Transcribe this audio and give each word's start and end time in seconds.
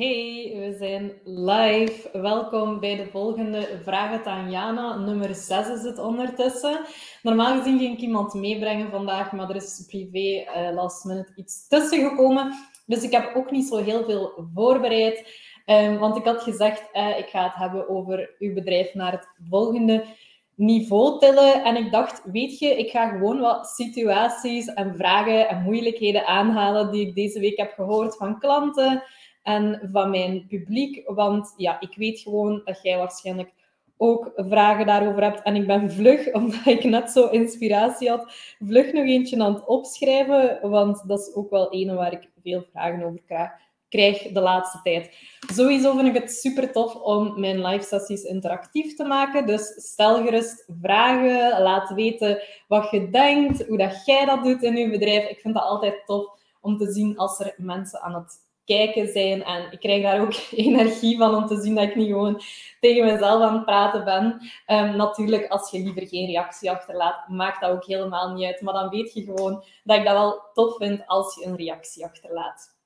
Hey, 0.00 0.52
we 0.54 0.76
zijn 0.78 1.12
live. 1.24 2.08
Welkom 2.12 2.80
bij 2.80 2.96
de 2.96 3.06
volgende 3.06 3.80
Vraag 3.84 4.10
het 4.10 4.26
aan 4.26 4.50
Jana. 4.50 4.96
Nummer 4.96 5.34
6 5.34 5.68
is 5.68 5.82
het 5.82 5.98
ondertussen. 5.98 6.80
Normaal 7.22 7.58
gezien 7.58 7.78
ging 7.78 7.92
ik 7.94 8.00
iemand 8.00 8.34
meebrengen 8.34 8.90
vandaag, 8.90 9.32
maar 9.32 9.48
er 9.48 9.56
is 9.56 9.84
privé 9.86 10.44
uh, 10.56 10.74
last 10.74 11.04
minute 11.04 11.32
iets 11.34 11.68
tussen 11.68 12.08
gekomen. 12.08 12.52
Dus 12.86 13.02
ik 13.02 13.12
heb 13.12 13.34
ook 13.34 13.50
niet 13.50 13.68
zo 13.68 13.76
heel 13.76 14.04
veel 14.04 14.48
voorbereid. 14.54 15.38
Um, 15.66 15.98
want 15.98 16.16
ik 16.16 16.24
had 16.24 16.42
gezegd, 16.42 16.88
uh, 16.92 17.18
ik 17.18 17.28
ga 17.28 17.42
het 17.42 17.54
hebben 17.54 17.88
over 17.88 18.34
uw 18.38 18.54
bedrijf 18.54 18.94
naar 18.94 19.12
het 19.12 19.28
volgende 19.48 20.04
niveau 20.54 21.18
tillen. 21.18 21.64
En 21.64 21.76
ik 21.76 21.92
dacht, 21.92 22.22
weet 22.24 22.58
je, 22.58 22.76
ik 22.76 22.90
ga 22.90 23.08
gewoon 23.08 23.40
wat 23.40 23.66
situaties 23.66 24.66
en 24.66 24.94
vragen 24.96 25.48
en 25.48 25.62
moeilijkheden 25.62 26.26
aanhalen 26.26 26.90
die 26.90 27.06
ik 27.06 27.14
deze 27.14 27.40
week 27.40 27.56
heb 27.56 27.72
gehoord 27.72 28.16
van 28.16 28.38
klanten 28.38 29.02
en 29.54 29.88
van 29.92 30.10
mijn 30.10 30.46
publiek. 30.46 31.02
Want 31.06 31.54
ja, 31.56 31.80
ik 31.80 31.94
weet 31.96 32.20
gewoon 32.20 32.62
dat 32.64 32.82
jij 32.82 32.98
waarschijnlijk 32.98 33.52
ook 33.96 34.32
vragen 34.36 34.86
daarover 34.86 35.22
hebt. 35.22 35.42
En 35.42 35.56
ik 35.56 35.66
ben 35.66 35.90
vlug, 35.90 36.32
omdat 36.34 36.66
ik 36.66 36.84
net 36.84 37.10
zo 37.10 37.28
inspiratie 37.28 38.08
had, 38.08 38.32
vlug 38.58 38.92
nog 38.92 39.04
eentje 39.04 39.42
aan 39.42 39.54
het 39.54 39.66
opschrijven. 39.66 40.70
Want 40.70 41.08
dat 41.08 41.20
is 41.20 41.34
ook 41.34 41.50
wel 41.50 41.74
een 41.74 41.94
waar 41.94 42.12
ik 42.12 42.28
veel 42.42 42.64
vragen 42.72 43.02
over 43.02 43.20
krijg 43.26 43.50
krijg 43.90 44.22
de 44.22 44.40
laatste 44.40 44.80
tijd. 44.82 45.16
Sowieso 45.52 45.96
vind 45.96 46.16
ik 46.16 46.22
het 46.22 46.32
super 46.32 46.72
tof 46.72 46.94
om 46.94 47.40
mijn 47.40 47.66
live 47.66 47.84
sessies 47.84 48.22
interactief 48.22 48.96
te 48.96 49.04
maken. 49.04 49.46
Dus 49.46 49.62
stel 49.76 50.22
gerust 50.24 50.64
vragen, 50.80 51.62
laat 51.62 51.90
weten 51.90 52.42
wat 52.68 52.90
je 52.90 53.10
denkt, 53.10 53.66
hoe 53.66 53.78
dat 53.78 54.04
jij 54.04 54.24
dat 54.24 54.44
doet 54.44 54.62
in 54.62 54.76
je 54.76 54.90
bedrijf. 54.90 55.28
Ik 55.28 55.40
vind 55.40 55.54
dat 55.54 55.62
altijd 55.62 56.02
tof 56.06 56.26
om 56.60 56.76
te 56.76 56.92
zien 56.92 57.16
als 57.16 57.40
er 57.40 57.54
mensen 57.56 58.00
aan 58.00 58.14
het 58.14 58.48
kijken 58.76 59.06
zijn. 59.12 59.44
En 59.44 59.68
ik 59.70 59.80
krijg 59.80 60.02
daar 60.02 60.20
ook 60.20 60.34
energie 60.66 61.18
van 61.18 61.34
om 61.34 61.46
te 61.46 61.60
zien 61.60 61.74
dat 61.74 61.84
ik 61.84 61.94
niet 61.94 62.08
gewoon 62.08 62.40
tegen 62.80 63.04
mezelf 63.04 63.42
aan 63.42 63.54
het 63.54 63.64
praten 63.64 64.04
ben. 64.04 64.24
Um, 64.66 64.96
natuurlijk, 64.96 65.48
als 65.48 65.70
je 65.70 65.78
liever 65.78 66.06
geen 66.06 66.26
reactie 66.26 66.70
achterlaat, 66.70 67.28
maakt 67.28 67.60
dat 67.60 67.70
ook 67.70 67.84
helemaal 67.84 68.32
niet 68.32 68.44
uit. 68.44 68.60
Maar 68.60 68.74
dan 68.74 68.88
weet 68.88 69.12
je 69.12 69.22
gewoon 69.22 69.64
dat 69.84 69.96
ik 69.96 70.04
dat 70.04 70.12
wel 70.12 70.42
tof 70.52 70.76
vind 70.76 71.06
als 71.06 71.34
je 71.34 71.46
een 71.46 71.56
reactie 71.56 72.04
achterlaat. 72.04 72.78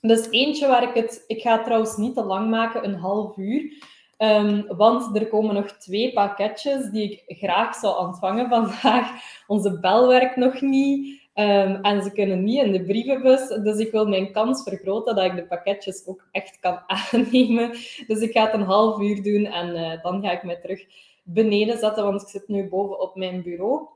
Dus 0.00 0.30
eentje 0.30 0.66
waar 0.66 0.82
ik 0.82 0.94
het... 0.94 1.24
Ik 1.26 1.40
ga 1.40 1.62
trouwens 1.62 1.96
niet 1.96 2.14
te 2.14 2.24
lang 2.24 2.50
maken, 2.50 2.84
een 2.84 2.98
half 2.98 3.36
uur. 3.36 3.84
Um, 4.18 4.66
want 4.76 5.16
er 5.16 5.28
komen 5.28 5.54
nog 5.54 5.66
twee 5.66 6.12
pakketjes 6.12 6.90
die 6.90 7.22
ik 7.26 7.38
graag 7.38 7.74
zou 7.74 8.06
ontvangen 8.06 8.48
vandaag. 8.56 9.10
Onze 9.46 9.78
bel 9.80 10.08
werkt 10.08 10.36
nog 10.36 10.60
niet. 10.60 11.25
Um, 11.38 11.74
en 11.82 12.02
ze 12.02 12.12
kunnen 12.12 12.44
niet 12.44 12.62
in 12.62 12.72
de 12.72 12.84
brievenbus. 12.84 13.48
Dus 13.48 13.78
ik 13.78 13.90
wil 13.90 14.06
mijn 14.06 14.32
kans 14.32 14.62
vergroten 14.62 15.14
dat 15.14 15.24
ik 15.24 15.36
de 15.36 15.46
pakketjes 15.46 16.06
ook 16.06 16.28
echt 16.30 16.58
kan 16.60 16.80
aannemen. 17.12 17.70
Dus 18.06 18.20
ik 18.20 18.32
ga 18.32 18.44
het 18.44 18.54
een 18.54 18.62
half 18.62 19.00
uur 19.00 19.22
doen 19.22 19.44
en 19.44 19.76
uh, 19.76 20.02
dan 20.02 20.22
ga 20.22 20.30
ik 20.30 20.42
mij 20.42 20.56
terug 20.56 20.84
beneden 21.22 21.78
zetten, 21.78 22.04
want 22.04 22.22
ik 22.22 22.28
zit 22.28 22.48
nu 22.48 22.68
boven 22.68 23.00
op 23.00 23.16
mijn 23.16 23.42
bureau. 23.42 23.86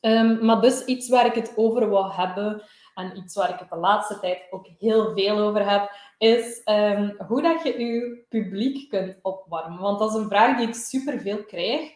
Um, 0.00 0.44
maar 0.44 0.60
dus 0.60 0.84
iets 0.84 1.08
waar 1.08 1.26
ik 1.26 1.34
het 1.34 1.52
over 1.56 1.88
wil 1.88 2.12
hebben 2.12 2.62
en 2.94 3.16
iets 3.16 3.34
waar 3.34 3.50
ik 3.50 3.58
het 3.58 3.70
de 3.70 3.76
laatste 3.76 4.18
tijd 4.20 4.46
ook 4.50 4.66
heel 4.78 5.12
veel 5.14 5.38
over 5.38 5.70
heb, 5.70 5.90
is 6.18 6.60
um, 6.64 7.14
hoe 7.28 7.42
dat 7.42 7.62
je 7.62 7.84
je 7.84 8.24
publiek 8.28 8.88
kunt 8.88 9.18
opwarmen. 9.22 9.80
Want 9.80 9.98
dat 9.98 10.10
is 10.10 10.16
een 10.16 10.28
vraag 10.28 10.56
die 10.56 10.68
ik 10.68 10.74
super 10.74 11.20
veel 11.20 11.44
krijg 11.44 11.92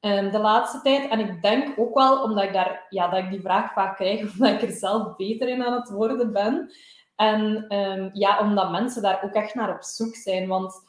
de 0.00 0.38
laatste 0.38 0.80
tijd. 0.80 1.10
En 1.10 1.18
ik 1.18 1.42
denk 1.42 1.78
ook 1.78 1.94
wel 1.94 2.22
omdat 2.22 2.44
ik, 2.44 2.52
daar, 2.52 2.86
ja, 2.88 3.08
dat 3.08 3.18
ik 3.18 3.30
die 3.30 3.40
vraag 3.40 3.72
vaak 3.72 3.96
krijg, 3.96 4.20
omdat 4.32 4.50
ik 4.50 4.62
er 4.62 4.72
zelf 4.72 5.16
beter 5.16 5.48
in 5.48 5.64
aan 5.64 5.72
het 5.72 5.90
worden 5.90 6.32
ben. 6.32 6.70
En 7.16 7.74
um, 7.76 8.10
ja, 8.12 8.40
omdat 8.40 8.70
mensen 8.70 9.02
daar 9.02 9.22
ook 9.24 9.32
echt 9.32 9.54
naar 9.54 9.74
op 9.74 9.82
zoek 9.82 10.14
zijn. 10.14 10.48
Want 10.48 10.88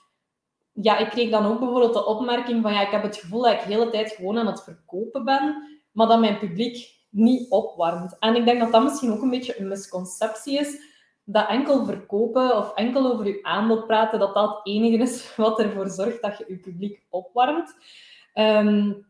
ja, 0.73 0.98
ik 0.98 1.09
kreeg 1.09 1.30
dan 1.30 1.45
ook 1.45 1.59
bijvoorbeeld 1.59 1.94
de 1.94 2.06
opmerking 2.06 2.62
van 2.62 2.73
ja, 2.73 2.81
ik 2.81 2.92
heb 2.92 3.03
het 3.03 3.18
gevoel 3.18 3.42
dat 3.42 3.52
ik 3.52 3.59
de 3.59 3.73
hele 3.73 3.90
tijd 3.90 4.12
gewoon 4.12 4.38
aan 4.38 4.47
het 4.47 4.63
verkopen 4.63 5.25
ben, 5.25 5.80
maar 5.91 6.07
dat 6.07 6.19
mijn 6.19 6.38
publiek 6.38 7.00
niet 7.09 7.50
opwarmt. 7.50 8.19
En 8.19 8.36
ik 8.36 8.46
denk 8.46 8.59
dat 8.59 8.72
dat 8.72 8.84
misschien 8.84 9.12
ook 9.12 9.22
een 9.22 9.30
beetje 9.30 9.59
een 9.59 9.68
misconceptie 9.68 10.59
is, 10.59 10.90
dat 11.24 11.50
enkel 11.50 11.86
verkopen 11.86 12.57
of 12.57 12.74
enkel 12.74 13.12
over 13.12 13.28
je 13.28 13.44
aanbod 13.44 13.88
praten, 13.88 14.19
dat 14.19 14.34
dat 14.34 14.50
het 14.50 14.68
enige 14.68 14.97
is 14.97 15.34
wat 15.36 15.59
ervoor 15.59 15.90
zorgt 15.90 16.22
dat 16.22 16.38
je 16.38 16.46
je 16.47 16.57
publiek 16.57 17.03
opwarmt. 17.09 17.75
Um, 18.34 19.09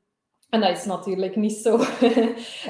en 0.50 0.62
dat 0.62 0.78
is 0.78 0.86
natuurlijk 0.86 1.36
niet 1.36 1.54
zo. 1.54 1.78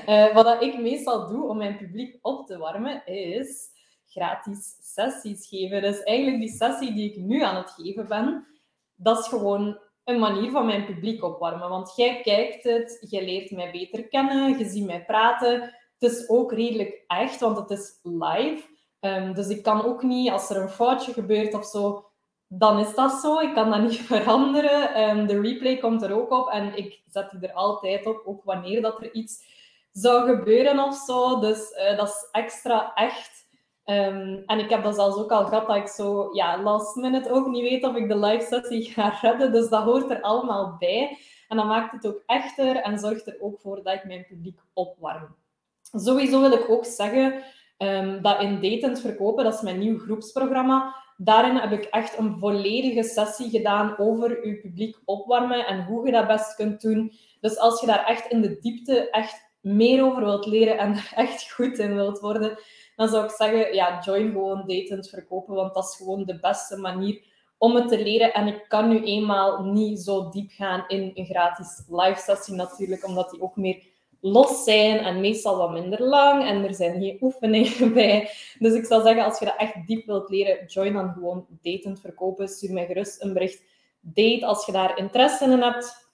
uh, 0.07 0.34
wat 0.38 0.62
ik 0.62 0.79
meestal 0.79 1.28
doe 1.28 1.47
om 1.47 1.57
mijn 1.57 1.78
publiek 1.78 2.17
op 2.22 2.45
te 2.47 2.57
warmen, 2.57 3.06
is 3.06 3.69
gratis 4.07 4.78
sessies 4.81 5.47
geven. 5.47 5.81
Dus 5.81 6.03
eigenlijk 6.03 6.39
die 6.39 6.56
sessie 6.56 6.94
die 6.94 7.09
ik 7.09 7.17
nu 7.17 7.44
aan 7.44 7.56
het 7.56 7.72
geven 7.72 8.07
ben, 8.07 8.47
dat 8.95 9.19
is 9.19 9.28
gewoon 9.28 9.79
een 10.03 10.19
manier 10.19 10.51
van 10.51 10.66
mijn 10.66 10.85
publiek 10.85 11.23
opwarmen. 11.23 11.69
Want 11.69 11.94
jij 11.95 12.22
kijkt 12.22 12.63
het, 12.63 13.06
je 13.09 13.23
leert 13.23 13.51
mij 13.51 13.72
beter 13.72 14.07
kennen, 14.07 14.57
je 14.57 14.66
ziet 14.66 14.85
mij 14.85 15.06
praten. 15.06 15.62
Het 16.00 16.12
is 16.12 16.29
ook 16.29 16.51
redelijk 16.51 17.03
echt, 17.07 17.39
want 17.39 17.57
het 17.57 17.69
is 17.69 18.00
live. 18.03 18.69
Um, 19.00 19.33
dus 19.33 19.47
ik 19.47 19.63
kan 19.63 19.85
ook 19.85 20.03
niet, 20.03 20.31
als 20.31 20.50
er 20.50 20.62
een 20.62 20.69
foutje 20.69 21.13
gebeurt 21.13 21.53
of 21.53 21.66
zo, 21.66 22.10
dan 22.53 22.79
is 22.79 22.95
dat 22.95 23.12
zo. 23.12 23.39
Ik 23.39 23.53
kan 23.53 23.69
dat 23.69 23.81
niet 23.81 24.00
veranderen. 24.12 25.09
Um, 25.09 25.28
de 25.28 25.41
replay 25.41 25.78
komt 25.78 26.01
er 26.01 26.13
ook 26.13 26.31
op 26.31 26.50
en 26.50 26.78
ik 26.78 27.01
zet 27.07 27.29
die 27.31 27.50
er 27.50 27.53
altijd 27.53 28.06
op, 28.06 28.22
ook 28.25 28.44
wanneer 28.44 28.81
dat 28.81 29.01
er 29.01 29.13
iets 29.13 29.44
zou 29.91 30.35
gebeuren 30.35 30.79
of 30.79 30.95
zo. 30.95 31.39
Dus 31.39 31.72
uh, 31.72 31.97
dat 31.97 32.07
is 32.07 32.28
extra 32.31 32.94
echt. 32.94 33.50
Um, 33.85 34.44
en 34.45 34.59
ik 34.59 34.69
heb 34.69 34.84
dat 34.84 34.95
zelfs 34.95 35.17
ook 35.17 35.31
al 35.31 35.45
gehad 35.45 35.67
dat 35.67 35.75
ik 35.75 35.88
zo 35.88 36.29
ja, 36.34 36.62
last 36.62 36.95
minute 36.95 37.31
ook 37.31 37.47
niet 37.47 37.69
weet 37.69 37.84
of 37.84 37.95
ik 37.95 38.07
de 38.07 38.17
live 38.17 38.45
sessie 38.45 38.83
ga 38.94 39.07
redden. 39.22 39.51
Dus 39.51 39.69
dat 39.69 39.83
hoort 39.83 40.09
er 40.09 40.22
allemaal 40.22 40.75
bij. 40.79 41.18
En 41.47 41.57
dat 41.57 41.66
maakt 41.66 41.91
het 41.91 42.07
ook 42.07 42.23
echter 42.25 42.75
en 42.75 43.00
zorgt 43.00 43.28
er 43.28 43.38
ook 43.39 43.59
voor 43.59 43.83
dat 43.83 43.94
ik 43.94 44.03
mijn 44.03 44.25
publiek 44.28 44.59
opwarm. 44.73 45.35
Sowieso 45.81 46.41
wil 46.41 46.51
ik 46.51 46.69
ook 46.69 46.85
zeggen 46.85 47.44
um, 47.81 48.22
dat 48.22 48.42
in 48.42 48.62
Datend 48.62 49.02
Verkopen, 49.02 49.44
dat 49.44 49.53
is 49.53 49.62
mijn 49.62 49.80
nieuw 49.80 50.00
groepsprogramma, 50.00 51.02
Daarin 51.24 51.56
heb 51.56 51.72
ik 51.72 51.84
echt 51.84 52.18
een 52.18 52.40
volledige 52.40 53.03
sessie 53.03 53.50
gedaan 53.50 53.97
over 53.97 54.47
je 54.47 54.59
publiek 54.59 54.97
opwarmen 55.06 55.66
en 55.66 55.84
hoe 55.84 56.06
je 56.06 56.12
dat 56.12 56.28
best 56.28 56.56
kunt 56.56 56.81
doen. 56.81 57.14
Dus 57.40 57.58
als 57.58 57.81
je 57.81 57.88
daar 57.88 58.06
echt 58.06 58.31
in 58.31 58.42
de 58.42 58.59
diepte 58.59 59.09
echt 59.09 59.50
meer 59.59 60.03
over 60.03 60.24
wilt 60.24 60.46
leren 60.46 60.78
en 60.78 60.94
er 60.94 61.12
echt 61.16 61.52
goed 61.52 61.78
in 61.78 61.96
wilt 61.96 62.19
worden, 62.19 62.59
dan 62.96 63.09
zou 63.09 63.24
ik 63.24 63.31
zeggen, 63.31 63.74
ja, 63.74 64.00
join 64.03 64.31
gewoon 64.31 64.63
datend 64.68 65.09
verkopen, 65.09 65.56
want 65.56 65.74
dat 65.74 65.84
is 65.84 65.96
gewoon 65.96 66.25
de 66.25 66.40
beste 66.40 66.78
manier 66.78 67.24
om 67.58 67.75
het 67.75 67.88
te 67.88 68.03
leren. 68.03 68.34
En 68.34 68.48
ik 68.48 68.66
kan 68.68 68.90
nu 68.90 69.03
eenmaal 69.03 69.63
niet 69.63 70.00
zo 70.00 70.30
diep 70.30 70.52
gaan 70.52 70.84
in 70.88 71.12
een 71.13 71.25
gratis 71.25 71.84
live 71.88 72.19
sessie 72.19 72.56
natuurlijk, 72.56 73.06
omdat 73.06 73.30
die 73.30 73.42
ook 73.42 73.56
meer 73.56 73.84
los 74.21 74.63
zijn 74.63 74.97
en 74.97 75.19
meestal 75.19 75.57
wat 75.57 75.71
minder 75.71 76.03
lang 76.03 76.47
en 76.47 76.63
er 76.63 76.73
zijn 76.73 77.01
geen 77.01 77.17
oefeningen 77.21 77.93
bij. 77.93 78.29
Dus 78.59 78.73
ik 78.73 78.85
zou 78.85 79.03
zeggen, 79.03 79.23
als 79.23 79.39
je 79.39 79.45
dat 79.45 79.57
echt 79.57 79.87
diep 79.87 80.05
wilt 80.05 80.29
leren, 80.29 80.65
join 80.65 80.93
dan 80.93 81.13
gewoon 81.13 81.45
datend 81.61 81.99
verkopen. 81.99 82.47
Stuur 82.47 82.73
mij 82.73 82.85
gerust 82.85 83.21
een 83.21 83.33
bericht. 83.33 83.63
Date 83.99 84.45
als 84.45 84.65
je 84.65 84.71
daar 84.71 84.97
interesse 84.97 85.43
in 85.43 85.61
hebt. 85.61 86.09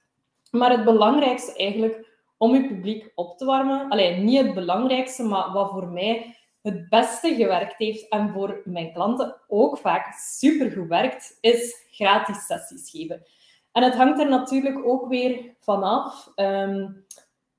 Maar 0.51 0.72
het 0.72 0.84
belangrijkste 0.84 1.56
eigenlijk 1.56 2.07
om 2.38 2.53
je 2.53 2.68
publiek 2.68 3.12
op 3.16 3.38
te 3.38 3.45
warmen, 3.45 3.90
alleen 3.90 4.24
niet 4.24 4.41
het 4.41 4.53
belangrijkste, 4.53 5.24
maar 5.24 5.51
wat 5.51 5.69
voor 5.69 5.88
mij 5.88 6.35
het 6.62 6.89
beste 6.89 7.35
gewerkt 7.35 7.78
heeft 7.78 8.07
en 8.09 8.29
voor 8.29 8.62
mijn 8.66 8.94
klanten 8.94 9.35
ook 9.47 9.78
vaak 9.78 10.13
super 10.13 10.88
werkt, 10.88 11.38
is 11.41 11.88
gratis 11.91 12.45
sessies 12.45 12.89
geven. 12.89 13.25
En 13.72 13.84
het 13.84 13.95
hangt 13.95 14.19
er 14.19 14.29
natuurlijk 14.29 14.85
ook 14.85 15.07
weer 15.07 15.56
vanaf. 15.59 16.31
Um, 16.35 17.06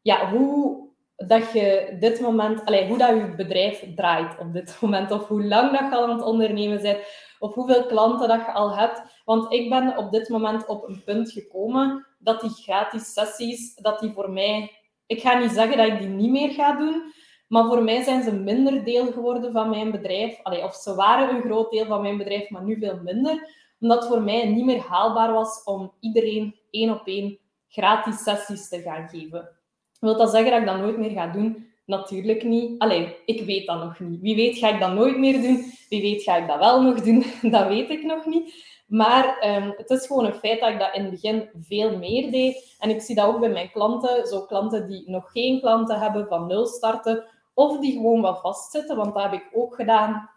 ja, 0.09 0.31
hoe 0.31 0.87
dat 1.17 1.53
je 1.53 1.97
dit 2.01 2.21
moment, 2.21 2.65
allez, 2.65 2.89
hoe 2.89 2.99
dat 2.99 3.09
je 3.09 3.35
bedrijf 3.37 3.85
draait 3.95 4.39
op 4.39 4.53
dit 4.53 4.77
moment, 4.81 5.11
of 5.11 5.29
hoe 5.29 5.45
lang 5.45 5.71
dat 5.71 5.91
je 5.91 5.97
al 5.97 6.03
aan 6.03 6.17
het 6.17 6.27
ondernemen 6.27 6.83
bent, 6.83 6.99
of 7.39 7.55
hoeveel 7.55 7.87
klanten 7.87 8.29
dat 8.29 8.41
je 8.41 8.53
al 8.53 8.77
hebt. 8.77 9.03
Want 9.25 9.53
ik 9.53 9.71
ben 9.71 9.97
op 9.97 10.11
dit 10.11 10.29
moment 10.29 10.67
op 10.67 10.89
een 10.89 11.03
punt 11.05 11.31
gekomen 11.31 12.07
dat 12.19 12.41
die 12.41 12.51
gratis 12.51 13.13
sessies, 13.13 13.75
dat 13.75 14.01
die 14.01 14.13
voor 14.13 14.31
mij, 14.31 14.71
ik 15.07 15.21
ga 15.21 15.39
niet 15.39 15.51
zeggen 15.51 15.77
dat 15.77 15.87
ik 15.87 15.99
die 15.99 16.09
niet 16.09 16.31
meer 16.31 16.51
ga 16.51 16.77
doen, 16.77 17.13
maar 17.49 17.67
voor 17.67 17.83
mij 17.83 18.03
zijn 18.03 18.23
ze 18.23 18.33
minder 18.33 18.85
deel 18.85 19.13
geworden 19.13 19.53
van 19.53 19.71
mijn 19.71 19.91
bedrijf. 19.91 20.43
Allee, 20.43 20.65
of 20.65 20.75
ze 20.75 20.95
waren 20.95 21.35
een 21.35 21.43
groot 21.43 21.71
deel 21.71 21.87
van 21.87 22.03
mijn 22.03 22.19
bedrijf, 22.19 22.51
maar 22.51 22.65
nu 22.65 22.79
veel 22.79 23.01
minder. 23.03 23.57
Omdat 23.81 23.99
het 23.99 24.09
voor 24.09 24.23
mij 24.23 24.47
niet 24.47 24.65
meer 24.65 24.81
haalbaar 24.81 25.33
was 25.33 25.65
om 25.65 25.93
iedereen 26.01 26.55
één 26.71 26.91
op 26.91 27.07
één 27.07 27.39
gratis 27.69 28.23
sessies 28.23 28.69
te 28.69 28.81
gaan 28.81 29.09
geven. 29.09 29.58
Wil 29.99 30.17
dat 30.17 30.31
zeggen 30.31 30.51
dat 30.51 30.61
ik 30.61 30.67
dat 30.67 30.79
nooit 30.79 30.99
meer 30.99 31.11
ga 31.11 31.27
doen? 31.27 31.67
Natuurlijk 31.85 32.43
niet. 32.43 32.79
Alleen, 32.81 33.15
ik 33.25 33.47
weet 33.47 33.67
dat 33.67 33.79
nog 33.79 34.01
niet. 34.01 34.21
Wie 34.21 34.37
weet 34.37 34.59
ga 34.59 34.69
ik 34.69 34.81
dat 34.81 34.93
nooit 34.93 35.19
meer 35.19 35.43
doen. 35.43 35.73
Wie 35.89 36.03
weet 36.03 36.23
ga 36.23 36.37
ik 36.37 36.47
dat 36.47 36.59
wel 36.59 36.83
nog 36.83 37.01
doen. 37.01 37.25
Dat 37.51 37.69
weet 37.69 37.91
ik 37.91 38.03
nog 38.03 38.27
niet. 38.27 38.67
Maar 38.87 39.55
um, 39.57 39.75
het 39.77 39.91
is 39.91 40.07
gewoon 40.07 40.25
een 40.25 40.35
feit 40.35 40.61
dat 40.61 40.71
ik 40.71 40.79
dat 40.79 40.95
in 40.95 41.03
het 41.03 41.11
begin 41.11 41.49
veel 41.61 41.99
meer 41.99 42.31
deed. 42.31 42.77
En 42.79 42.91
ik 42.91 43.01
zie 43.01 43.15
dat 43.15 43.27
ook 43.27 43.41
bij 43.41 43.49
mijn 43.49 43.71
klanten. 43.71 44.27
Zo 44.27 44.43
klanten 44.43 44.89
die 44.89 45.11
nog 45.11 45.31
geen 45.33 45.61
klanten 45.61 45.99
hebben, 45.99 46.27
van 46.27 46.47
nul 46.47 46.67
starten. 46.67 47.25
Of 47.55 47.79
die 47.79 47.93
gewoon 47.93 48.21
wat 48.21 48.41
vastzitten, 48.41 48.97
want 48.97 49.15
dat 49.15 49.23
heb 49.23 49.33
ik 49.33 49.49
ook 49.53 49.75
gedaan. 49.75 50.31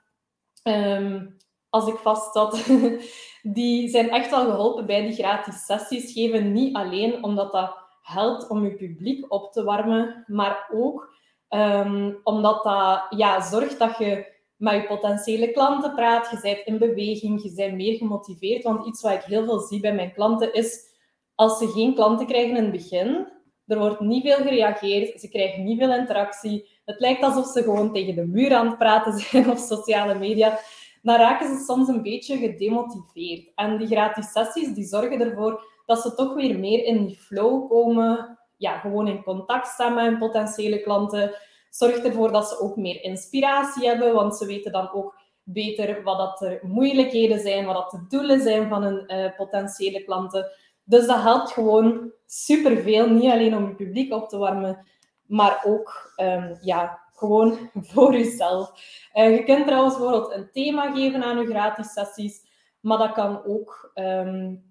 Um, 0.63 1.37
als 1.69 1.87
ik 1.87 1.95
vast 1.95 2.33
zat, 2.33 2.65
die 3.41 3.89
zijn 3.89 4.09
echt 4.09 4.29
wel 4.29 4.45
geholpen 4.45 4.85
bij 4.85 5.01
die 5.01 5.13
gratis 5.13 5.65
sessies 5.65 6.13
geven. 6.13 6.51
Niet 6.51 6.75
alleen 6.75 7.23
omdat 7.23 7.51
dat 7.51 7.80
helpt 8.01 8.50
om 8.50 8.63
je 8.63 8.75
publiek 8.75 9.33
op 9.33 9.51
te 9.51 9.63
warmen, 9.63 10.24
maar 10.27 10.69
ook 10.74 11.13
um, 11.50 12.19
omdat 12.24 12.63
dat 12.63 13.06
ja, 13.09 13.42
zorgt 13.42 13.80
dat 13.80 13.98
je 13.98 14.39
met 14.56 14.74
je 14.74 14.88
potentiële 14.88 15.51
klanten 15.51 15.94
praat, 15.94 16.31
je 16.31 16.39
bent 16.42 16.65
in 16.65 16.77
beweging, 16.77 17.44
je 17.44 17.53
bent 17.56 17.75
meer 17.75 17.98
gemotiveerd. 17.98 18.63
Want 18.63 18.88
iets 18.88 19.01
wat 19.01 19.12
ik 19.12 19.21
heel 19.21 19.45
veel 19.45 19.59
zie 19.59 19.80
bij 19.80 19.94
mijn 19.94 20.13
klanten 20.13 20.53
is, 20.53 20.89
als 21.36 21.57
ze 21.57 21.68
geen 21.68 21.95
klanten 21.95 22.25
krijgen 22.25 22.57
in 22.57 22.63
het 22.63 22.71
begin, 22.71 23.27
er 23.68 23.80
wordt 23.80 24.00
niet 24.00 24.24
veel 24.24 24.36
gereageerd, 24.36 25.19
ze 25.19 25.30
krijgen 25.30 25.63
niet 25.63 25.80
veel 25.80 25.94
interactie, 25.94 26.69
het 26.86 27.00
lijkt 27.00 27.24
alsof 27.24 27.45
ze 27.45 27.63
gewoon 27.63 27.94
tegen 27.94 28.15
de 28.15 28.25
muur 28.25 28.53
aan 28.53 28.68
het 28.68 28.77
praten 28.77 29.13
zijn 29.19 29.50
op 29.50 29.57
sociale 29.57 30.15
media, 30.15 30.59
dan 31.01 31.15
raken 31.15 31.57
ze 31.57 31.63
soms 31.63 31.88
een 31.88 32.01
beetje 32.01 32.38
gedemotiveerd. 32.38 33.51
En 33.56 33.77
die 33.77 33.88
gratis 33.88 34.31
sessies 34.31 34.74
die 34.74 34.86
zorgen 34.86 35.21
ervoor 35.21 35.63
dat 35.91 36.01
ze 36.01 36.15
toch 36.15 36.33
weer 36.33 36.59
meer 36.59 36.83
in 36.83 37.05
die 37.05 37.17
flow 37.17 37.69
komen, 37.69 38.39
ja, 38.57 38.77
gewoon 38.77 39.07
in 39.07 39.23
contact 39.23 39.67
staan 39.67 39.93
met 39.93 40.05
hun 40.05 40.17
potentiële 40.17 40.81
klanten, 40.81 41.35
zorgt 41.69 42.05
ervoor 42.05 42.31
dat 42.31 42.49
ze 42.49 42.59
ook 42.59 42.75
meer 42.75 43.03
inspiratie 43.03 43.88
hebben, 43.88 44.13
want 44.13 44.38
ze 44.38 44.45
weten 44.45 44.71
dan 44.71 44.93
ook 44.93 45.19
beter 45.43 46.03
wat 46.03 46.17
dat 46.17 46.41
er 46.41 46.59
moeilijkheden 46.61 47.39
zijn, 47.39 47.65
wat 47.65 47.75
dat 47.75 47.91
de 47.91 48.05
doelen 48.07 48.41
zijn 48.41 48.69
van 48.69 48.83
hun 48.83 49.03
uh, 49.07 49.35
potentiële 49.38 50.03
klanten. 50.03 50.51
Dus 50.83 51.07
dat 51.07 51.21
helpt 51.21 51.51
gewoon 51.51 52.11
superveel, 52.25 53.09
niet 53.09 53.31
alleen 53.31 53.55
om 53.55 53.67
je 53.67 53.75
publiek 53.75 54.13
op 54.13 54.29
te 54.29 54.38
warmen, 54.38 54.85
maar 55.25 55.63
ook 55.65 56.13
um, 56.17 56.57
ja, 56.61 56.99
gewoon 57.13 57.57
voor 57.91 58.13
jezelf. 58.13 58.71
Uh, 59.13 59.35
je 59.35 59.43
kunt 59.43 59.67
trouwens 59.67 59.97
bijvoorbeeld 59.97 60.31
een 60.31 60.51
thema 60.51 60.91
geven 60.93 61.23
aan 61.23 61.39
je 61.39 61.45
gratis 61.45 61.93
sessies, 61.93 62.41
maar 62.79 62.97
dat 62.97 63.11
kan 63.11 63.45
ook 63.45 63.91
um, 63.95 64.70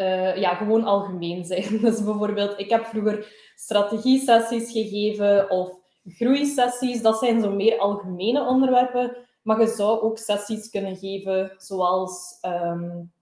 uh, 0.00 0.36
ja, 0.36 0.54
gewoon 0.54 0.84
algemeen 0.84 1.44
zijn. 1.44 1.78
Dus 1.80 2.04
bijvoorbeeld, 2.04 2.58
ik 2.58 2.70
heb 2.70 2.84
vroeger 2.86 3.32
strategie-sessies 3.54 4.72
gegeven 4.72 5.50
of 5.50 5.78
groeisessies, 6.04 7.02
dat 7.02 7.18
zijn 7.18 7.40
zo 7.40 7.50
meer 7.50 7.78
algemene 7.78 8.46
onderwerpen. 8.46 9.16
Maar 9.42 9.60
je 9.60 9.66
zou 9.66 10.00
ook 10.00 10.18
sessies 10.18 10.70
kunnen 10.70 10.96
geven, 10.96 11.52
zoals 11.56 12.38
um, 12.42 13.12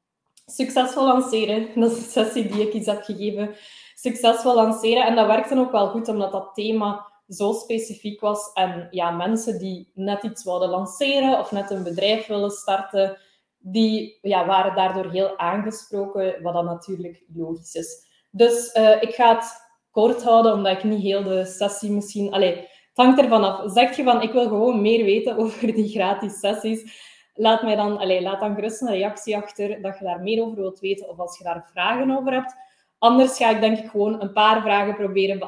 succesvol 0.47 1.05
lanceren. 1.05 1.69
Dat 1.81 1.91
is 1.91 1.99
een 1.99 2.11
sessie 2.11 2.49
die 2.49 2.67
ik 2.67 2.73
iets 2.73 2.87
heb 2.87 3.03
gegeven. 3.03 3.55
Succesvol 3.95 4.55
lanceren. 4.55 5.07
En 5.07 5.17
dat 5.17 5.27
werkte 5.27 5.59
ook 5.59 5.73
wel 5.73 5.89
goed, 5.89 6.09
omdat 6.09 6.33
dat 6.33 6.55
thema 6.55 7.07
zo 7.29 7.53
specifiek 7.53 8.21
was. 8.21 8.53
En 8.53 8.89
ja, 8.91 9.11
mensen 9.11 9.59
die 9.59 9.91
net 9.95 10.23
iets 10.23 10.45
wilden 10.45 10.69
lanceren 10.69 11.39
of 11.39 11.53
net 11.53 11.71
een 11.71 11.83
bedrijf 11.83 12.27
willen 12.27 12.51
starten, 12.51 13.17
die 13.59 14.19
ja, 14.23 14.47
waren 14.47 14.75
daardoor 14.75 15.11
heel 15.11 15.39
aangesproken, 15.39 16.43
wat 16.43 16.55
dan 16.55 16.65
natuurlijk 16.65 17.23
logisch 17.35 17.75
is. 17.75 18.07
Dus 18.31 18.75
uh, 18.75 19.03
ik 19.03 19.15
ga 19.15 19.35
het 19.35 19.67
kort 19.91 20.23
houden, 20.23 20.53
omdat 20.53 20.77
ik 20.77 20.85
niet 20.85 21.03
heel 21.03 21.23
de 21.23 21.45
sessie 21.45 21.91
misschien... 21.91 22.33
Allee, 22.33 22.57
het 22.57 23.07
hangt 23.07 23.21
ervan 23.21 23.45
af. 23.45 23.73
Zeg 23.73 23.97
je 23.97 24.03
van, 24.03 24.23
ik 24.23 24.33
wil 24.33 24.49
gewoon 24.49 24.81
meer 24.81 25.05
weten 25.05 25.37
over 25.43 25.75
die 25.75 25.89
gratis 25.89 26.39
sessies, 26.39 27.07
laat, 27.35 27.63
mij 27.63 27.77
dan, 27.77 27.99
allee, 27.99 28.23
laat 28.23 28.41
dan 28.41 28.55
gerust 28.55 28.81
een 28.81 28.89
reactie 28.89 29.37
achter 29.37 29.83
dat 29.83 29.99
je 29.99 30.05
daar 30.05 30.21
meer 30.21 30.43
over 30.43 30.57
wilt 30.57 30.81
weten 30.81 31.09
of 31.09 31.19
als 31.19 31.39
je 31.39 31.45
daar 31.45 31.69
vragen 31.73 32.11
over 32.11 32.33
hebt. 32.33 32.55
Anders 32.99 33.37
ga 33.37 33.51
ik 33.51 33.61
denk 33.61 33.79
ik 33.79 33.91
gewoon 33.91 34.23
een 34.23 34.33
paar 34.33 34.63
vragen 34.63 34.95
proberen 34.95 35.39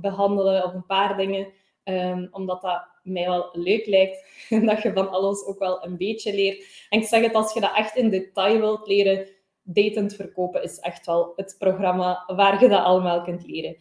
behandelen 0.00 0.64
of 0.64 0.74
een 0.74 0.86
paar 0.86 1.16
dingen, 1.16 1.46
um, 1.84 2.28
omdat 2.30 2.62
dat 2.62 2.88
mij 3.06 3.26
wel 3.26 3.48
leuk 3.52 3.86
lijkt 3.86 4.24
en 4.50 4.66
dat 4.66 4.82
je 4.82 4.92
van 4.92 5.10
alles 5.10 5.44
ook 5.44 5.58
wel 5.58 5.84
een 5.84 5.96
beetje 5.96 6.34
leert. 6.34 6.86
En 6.88 7.00
ik 7.00 7.06
zeg 7.06 7.22
het, 7.22 7.34
als 7.34 7.52
je 7.52 7.60
dat 7.60 7.76
echt 7.76 7.96
in 7.96 8.10
detail 8.10 8.60
wilt 8.60 8.86
leren, 8.86 9.28
datend 9.62 10.14
verkopen 10.14 10.62
is 10.62 10.78
echt 10.78 11.06
wel 11.06 11.32
het 11.36 11.56
programma 11.58 12.24
waar 12.26 12.62
je 12.62 12.68
dat 12.68 12.84
allemaal 12.84 13.22
kunt 13.22 13.46
leren. 13.46 13.76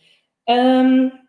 Um, 0.46 1.24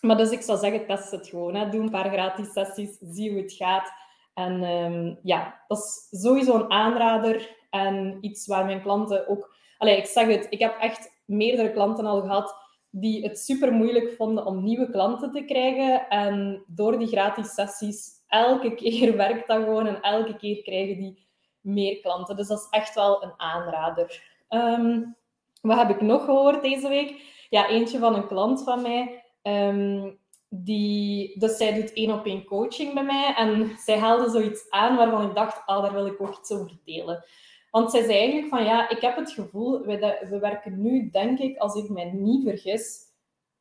maar 0.00 0.16
dus 0.16 0.30
ik 0.30 0.40
zou 0.40 0.58
zeggen, 0.58 0.86
test 0.86 1.10
het 1.10 1.28
gewoon. 1.28 1.54
Hè. 1.54 1.68
Doe 1.68 1.80
een 1.80 1.90
paar 1.90 2.10
gratis 2.10 2.52
sessies, 2.52 2.98
zie 3.00 3.30
hoe 3.30 3.42
het 3.42 3.52
gaat. 3.52 3.92
En 4.34 4.62
um, 4.62 5.18
ja, 5.22 5.64
dat 5.68 5.78
is 5.78 6.20
sowieso 6.20 6.54
een 6.54 6.70
aanrader 6.70 7.56
en 7.70 8.18
iets 8.20 8.46
waar 8.46 8.64
mijn 8.64 8.82
klanten 8.82 9.28
ook... 9.28 9.54
Allee, 9.78 9.96
ik 9.96 10.06
zeg 10.06 10.26
het, 10.26 10.46
ik 10.50 10.58
heb 10.58 10.76
echt 10.80 11.22
meerdere 11.24 11.72
klanten 11.72 12.06
al 12.06 12.20
gehad 12.20 12.54
die 12.90 13.22
het 13.22 13.38
super 13.38 13.72
moeilijk 13.72 14.14
vonden 14.16 14.46
om 14.46 14.62
nieuwe 14.62 14.90
klanten 14.90 15.32
te 15.32 15.44
krijgen. 15.44 16.08
En 16.08 16.64
door 16.66 16.98
die 16.98 17.08
gratis 17.08 17.54
sessies, 17.54 18.08
elke 18.28 18.74
keer 18.74 19.16
werkt 19.26 19.48
dat 19.48 19.62
gewoon 19.62 19.86
en 19.86 20.00
elke 20.00 20.36
keer 20.36 20.62
krijgen 20.62 20.96
die 20.96 21.26
meer 21.60 22.00
klanten. 22.00 22.36
Dus 22.36 22.48
dat 22.48 22.58
is 22.58 22.66
echt 22.70 22.94
wel 22.94 23.22
een 23.22 23.32
aanrader. 23.36 24.22
Um, 24.48 25.16
wat 25.62 25.78
heb 25.78 25.90
ik 25.90 26.00
nog 26.00 26.24
gehoord 26.24 26.62
deze 26.62 26.88
week? 26.88 27.22
Ja, 27.50 27.68
eentje 27.68 27.98
van 27.98 28.14
een 28.14 28.26
klant 28.26 28.62
van 28.62 28.82
mij. 28.82 29.24
Um, 29.42 30.18
die, 30.48 31.38
dus 31.38 31.56
zij 31.56 31.74
doet 31.74 31.92
één 31.92 32.10
op 32.10 32.26
één 32.26 32.44
coaching 32.44 32.94
bij 32.94 33.04
mij. 33.04 33.34
En 33.36 33.76
zij 33.78 33.98
haalde 33.98 34.30
zoiets 34.30 34.70
aan 34.70 34.96
waarvan 34.96 35.28
ik 35.28 35.34
dacht, 35.34 35.62
ah, 35.66 35.82
daar 35.82 35.92
wil 35.92 36.06
ik 36.06 36.20
ook 36.20 36.38
iets 36.38 36.50
over 36.50 36.78
delen. 36.84 37.24
Want 37.70 37.90
zij 37.90 38.02
zei 38.02 38.18
eigenlijk 38.18 38.48
van 38.48 38.64
ja, 38.64 38.88
ik 38.88 39.00
heb 39.00 39.16
het 39.16 39.30
gevoel, 39.30 39.80
we, 39.80 40.26
we 40.30 40.38
werken 40.38 40.82
nu, 40.82 41.10
denk 41.10 41.38
ik, 41.38 41.56
als 41.56 41.74
ik 41.74 41.88
mij 41.88 42.10
niet 42.12 42.44
vergis, 42.44 43.08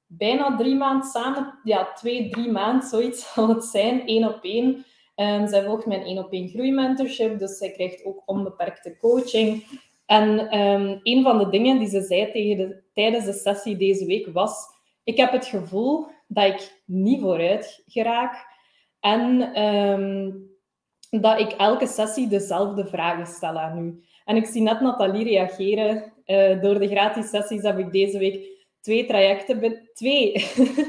bijna 0.06 0.56
drie 0.56 0.76
maanden 0.76 1.08
samen. 1.08 1.60
Ja, 1.64 1.94
twee, 1.94 2.30
drie 2.30 2.52
maanden, 2.52 2.88
zoiets 2.88 3.34
zal 3.34 3.48
het 3.48 3.64
zijn, 3.64 4.08
één 4.08 4.24
op 4.24 4.44
één. 4.44 4.86
En 5.16 5.48
zij 5.48 5.64
volgt 5.64 5.86
mijn 5.86 6.02
één 6.02 6.18
op 6.18 6.32
één 6.32 6.50
groeimentorship, 6.50 7.40
dus 7.40 7.58
zij 7.58 7.72
krijgt 7.72 8.06
ook 8.06 8.22
onbeperkte 8.26 8.98
coaching. 8.98 9.64
En 10.06 10.60
um, 10.60 11.00
een 11.04 11.24
van 11.24 11.38
de 11.38 11.50
dingen 11.50 11.80
die 11.80 11.90
ze 11.90 12.02
zei 12.02 12.32
tegen 12.32 12.58
de, 12.58 12.84
tijdens 12.94 13.26
de 13.26 13.34
sessie 13.34 13.78
deze 13.78 14.06
week 14.06 14.28
was: 14.34 14.66
Ik 15.04 15.18
heb 15.18 15.32
het 15.32 15.46
gevoel 15.46 16.08
dat 16.28 16.46
ik 16.46 16.82
niet 16.86 17.22
vooruit 17.22 17.84
geraak. 17.88 18.48
En 19.00 19.62
um, 19.64 20.50
dat 21.10 21.40
ik 21.40 21.52
elke 21.52 21.88
sessie 21.88 22.28
dezelfde 22.28 22.86
vragen 22.86 23.28
stel 23.28 23.60
aan 23.60 23.78
u. 23.78 24.04
En 24.26 24.36
ik 24.36 24.46
zie 24.46 24.62
net 24.62 24.82
Nathalie 24.82 25.24
reageren. 25.24 26.14
Uh, 26.26 26.62
door 26.62 26.80
de 26.80 26.88
gratis 26.88 27.30
sessies 27.30 27.62
heb 27.62 27.78
ik 27.78 27.92
deze 27.92 28.18
week 28.18 28.50
twee 28.82 29.06
trajecten. 29.06 29.90
Twee! 29.94 30.32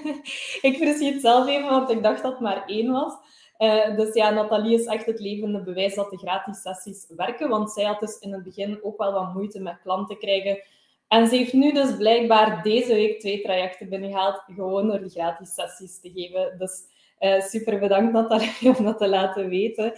ik 0.69 0.77
verzie 0.79 1.13
het 1.13 1.21
zelf 1.21 1.49
even, 1.49 1.71
want 1.71 1.91
ik 1.91 2.03
dacht 2.03 2.23
dat 2.23 2.33
het 2.33 2.41
maar 2.41 2.65
één 2.67 2.93
was. 2.93 3.13
Uh, 3.59 3.97
dus 3.97 4.15
ja, 4.15 4.31
Nathalie 4.31 4.79
is 4.79 4.85
echt 4.85 5.07
het 5.07 5.21
levende 5.21 5.63
bewijs 5.63 5.95
dat 5.95 6.11
de 6.11 6.19
gratis 6.19 6.61
sessies 6.61 7.07
werken. 7.17 7.49
Want 7.49 7.73
zij 7.73 7.85
had 7.85 8.01
dus 8.01 8.19
in 8.19 8.33
het 8.33 8.43
begin 8.43 8.79
ook 8.83 8.99
wel 8.99 9.13
wat 9.13 9.35
moeite 9.35 9.61
met 9.61 9.81
klanten 9.83 10.19
krijgen. 10.19 10.63
En 11.11 11.29
ze 11.29 11.37
heeft 11.37 11.53
nu 11.53 11.73
dus 11.73 11.97
blijkbaar 11.97 12.63
deze 12.63 12.95
week 12.95 13.21
twee 13.21 13.43
trajecten 13.43 13.89
binnengehaald, 13.89 14.43
gewoon 14.55 14.89
door 14.89 15.01
die 15.01 15.11
gratis 15.11 15.55
sessies 15.55 16.01
te 16.01 16.11
geven. 16.15 16.59
Dus 16.59 16.81
uh, 17.21 17.41
super 17.41 17.79
bedankt 17.79 18.13
Nathalie 18.13 18.77
om 18.79 18.85
dat 18.85 18.99
te 18.99 19.09
laten 19.09 19.49
weten. 19.49 19.93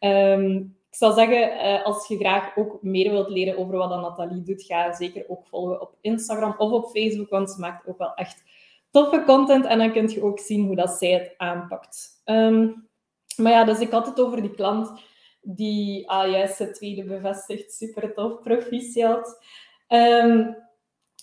Um, 0.00 0.76
ik 0.90 0.96
zou 0.96 1.14
zeggen, 1.14 1.66
uh, 1.66 1.84
als 1.84 2.08
je 2.08 2.16
graag 2.16 2.56
ook 2.56 2.82
meer 2.82 3.10
wilt 3.10 3.28
leren 3.28 3.58
over 3.58 3.76
wat 3.76 3.88
Nathalie 3.88 4.42
doet, 4.42 4.62
ga 4.62 4.92
zeker 4.92 5.24
ook 5.28 5.46
volgen 5.46 5.80
op 5.80 5.96
Instagram 6.00 6.54
of 6.58 6.70
op 6.70 6.90
Facebook, 6.90 7.30
want 7.30 7.50
ze 7.50 7.60
maakt 7.60 7.86
ook 7.86 7.98
wel 7.98 8.14
echt 8.14 8.42
toffe 8.90 9.22
content 9.26 9.64
en 9.64 9.78
dan 9.78 9.92
kun 9.92 10.08
je 10.08 10.22
ook 10.22 10.38
zien 10.38 10.66
hoe 10.66 10.76
dat 10.76 10.90
zij 10.90 11.10
het 11.10 11.34
aanpakt. 11.36 12.22
Um, 12.24 12.88
maar 13.36 13.52
ja, 13.52 13.64
dus 13.64 13.80
ik 13.80 13.90
had 13.90 14.06
het 14.06 14.20
over 14.20 14.40
die 14.40 14.54
klant 14.54 14.92
die 15.42 16.10
ah, 16.10 16.30
juist 16.30 16.58
het 16.58 16.74
tweede 16.74 17.04
bevestigt. 17.04 17.72
Super 17.72 18.14
tof, 18.14 18.42
proficiat. 18.42 19.44
Um, 19.88 20.56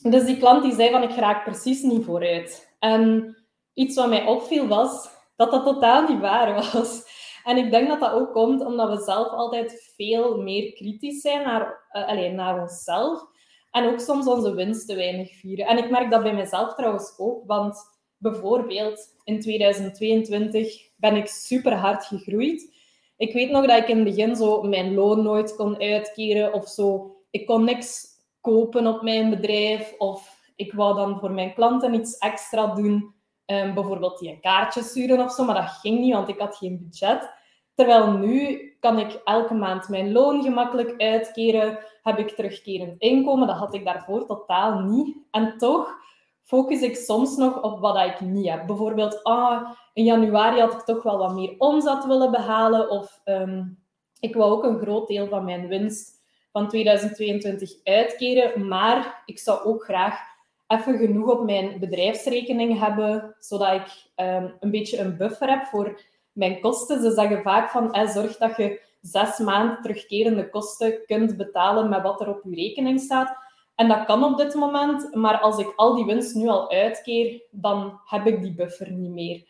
dus 0.02 0.26
die 0.26 0.38
klant 0.38 0.64
die 0.64 0.74
zei 0.74 0.92
van 0.92 1.04
ik 1.04 1.16
raak 1.16 1.44
precies 1.44 1.82
niet 1.82 2.06
vooruit. 2.06 2.76
En 2.80 3.36
iets 3.74 3.96
wat 3.96 4.10
mij 4.10 4.26
opviel 4.26 4.68
was 4.68 5.10
dat 5.36 5.52
dat 5.52 5.66
totaal 5.66 6.08
niet 6.08 6.20
waar 6.20 6.54
was. 6.74 7.20
En 7.44 7.58
ik 7.58 7.72
denk 7.72 7.88
dat 7.88 8.00
dat 8.00 8.12
ook 8.12 8.34
komt 8.34 8.66
omdat 8.66 8.90
we 8.90 9.04
zelf 9.04 9.28
altijd 9.28 9.94
veel 9.96 10.42
meer 10.42 10.74
kritisch 10.74 11.22
zijn 11.22 11.44
naar, 11.44 11.88
uh, 11.92 12.08
alleen, 12.08 12.36
naar 12.36 12.62
onszelf. 12.62 13.30
En 13.72 13.88
ook 13.88 14.00
soms 14.00 14.28
onze 14.28 14.54
winst 14.54 14.88
te 14.88 14.96
weinig 14.96 15.32
vieren. 15.40 15.66
En 15.66 15.78
ik 15.78 15.90
merk 15.90 16.12
dat 16.12 16.24
bij 16.24 16.34
mezelf 16.34 16.74
trouwens 16.74 17.14
ook, 17.18 17.44
want 17.46 17.78
bijvoorbeeld 18.18 19.08
in 19.24 19.40
2022 19.40 20.90
ben 20.96 21.16
ik 21.16 21.28
super 21.28 21.74
hard 21.74 22.06
gegroeid. 22.06 22.74
Ik 23.18 23.34
weet 23.34 23.50
nog 23.50 23.66
dat 23.66 23.78
ik 23.78 23.88
in 23.88 23.96
het 23.96 24.06
begin 24.06 24.36
zo 24.36 24.62
mijn 24.62 24.94
loon 24.94 25.24
nooit 25.24 25.56
kon 25.56 25.80
uitkeren 25.80 26.54
of 26.54 26.68
zo. 26.68 27.16
Ik 27.30 27.46
kon 27.46 27.64
niks 27.64 28.06
kopen 28.42 28.88
op 28.88 29.02
mijn 29.02 29.30
bedrijf 29.30 29.96
of 29.98 30.40
ik 30.56 30.74
wou 30.74 30.96
dan 30.96 31.20
voor 31.20 31.32
mijn 31.32 31.54
klanten 31.54 31.94
iets 31.94 32.18
extra 32.18 32.74
doen. 32.74 33.14
Um, 33.46 33.74
bijvoorbeeld 33.74 34.20
die 34.20 34.30
een 34.30 34.42
kaartje 34.42 34.84
sturen 34.84 35.20
of 35.20 35.32
zo, 35.32 35.46
maar 35.46 35.56
dat 35.56 35.70
ging 35.70 36.00
niet, 36.00 36.14
want 36.14 36.30
ik 36.30 36.40
had 36.40 36.58
geen 36.58 36.80
budget. 36.80 37.34
Terwijl 37.76 38.12
nu 38.12 38.60
kan 38.80 39.00
ik 39.00 39.22
elke 39.24 39.54
maand 39.54 39.90
mijn 39.90 40.12
loon 40.12 40.44
gemakkelijk 40.44 41.02
uitkeren, 41.02 41.80
heb 42.02 42.18
ik 42.18 42.30
terugkerend 42.30 43.02
inkomen. 43.02 43.48
Dat 43.48 43.58
had 43.58 43.74
ik 43.74 43.86
daarvoor 43.86 44.26
totaal 44.26 44.80
niet. 44.80 45.18
En 45.32 45.58
toch 45.58 45.96
focus 46.44 46.82
ik 46.82 46.96
soms 46.96 47.38
nog 47.38 47.62
op 47.62 47.80
wat 47.80 47.98
ik 47.98 48.20
niet 48.22 48.50
heb. 48.50 48.68
Bijvoorbeeld, 48.68 49.24
ah, 49.24 49.70
in 49.94 50.04
januari 50.04 50.60
had 50.60 50.74
ik 50.74 50.80
toch 50.82 51.04
wel 51.04 51.18
wat 51.18 51.34
meer 51.34 51.56
omzet 51.58 52.06
willen 52.06 52.32
behalen. 52.32 52.90
Of 52.90 53.22
um, 53.26 53.84
ik 54.20 54.36
wou 54.36 54.52
ook 54.52 54.64
een 54.64 54.80
groot 54.80 55.08
deel 55.08 55.28
van 55.28 55.46
mijn 55.46 55.68
winst 55.68 56.21
van 56.52 56.70
2022 56.70 57.72
uitkeren, 57.84 58.68
maar 58.68 59.24
ik 59.26 59.40
zou 59.40 59.64
ook 59.64 59.84
graag 59.84 60.20
even 60.68 60.98
genoeg 60.98 61.30
op 61.30 61.46
mijn 61.46 61.80
bedrijfsrekening 61.80 62.80
hebben, 62.80 63.36
zodat 63.40 63.74
ik 63.74 64.06
ehm, 64.16 64.48
een 64.60 64.72
beetje 64.72 65.00
een 65.00 65.18
buffer 65.18 65.50
heb 65.50 65.66
voor 65.66 66.02
mijn 66.32 66.60
kosten. 66.60 67.02
Ze 67.02 67.12
zeggen 67.12 67.42
vaak 67.42 67.70
van, 67.70 67.94
eh, 67.94 68.10
zorg 68.10 68.38
dat 68.38 68.58
je 68.58 68.82
zes 69.02 69.38
maanden 69.38 69.82
terugkerende 69.82 70.50
kosten 70.50 71.06
kunt 71.06 71.38
betalen 71.38 71.90
met 71.90 72.02
wat 72.02 72.22
er 72.22 72.30
op 72.30 72.42
je 72.44 72.56
rekening 72.56 73.00
staat. 73.00 73.38
En 73.76 73.88
dat 73.88 74.06
kan 74.06 74.24
op 74.24 74.38
dit 74.38 74.54
moment, 74.54 75.16
maar 75.16 75.40
als 75.40 75.58
ik 75.58 75.74
al 75.76 75.96
die 75.96 76.06
winst 76.06 76.36
nu 76.36 76.48
al 76.48 76.72
uitkeer, 76.72 77.42
dan 77.52 78.00
heb 78.06 78.28
ik 78.28 78.42
die 78.42 78.54
buffer 78.54 78.92
niet 78.92 79.12
meer. 79.12 79.44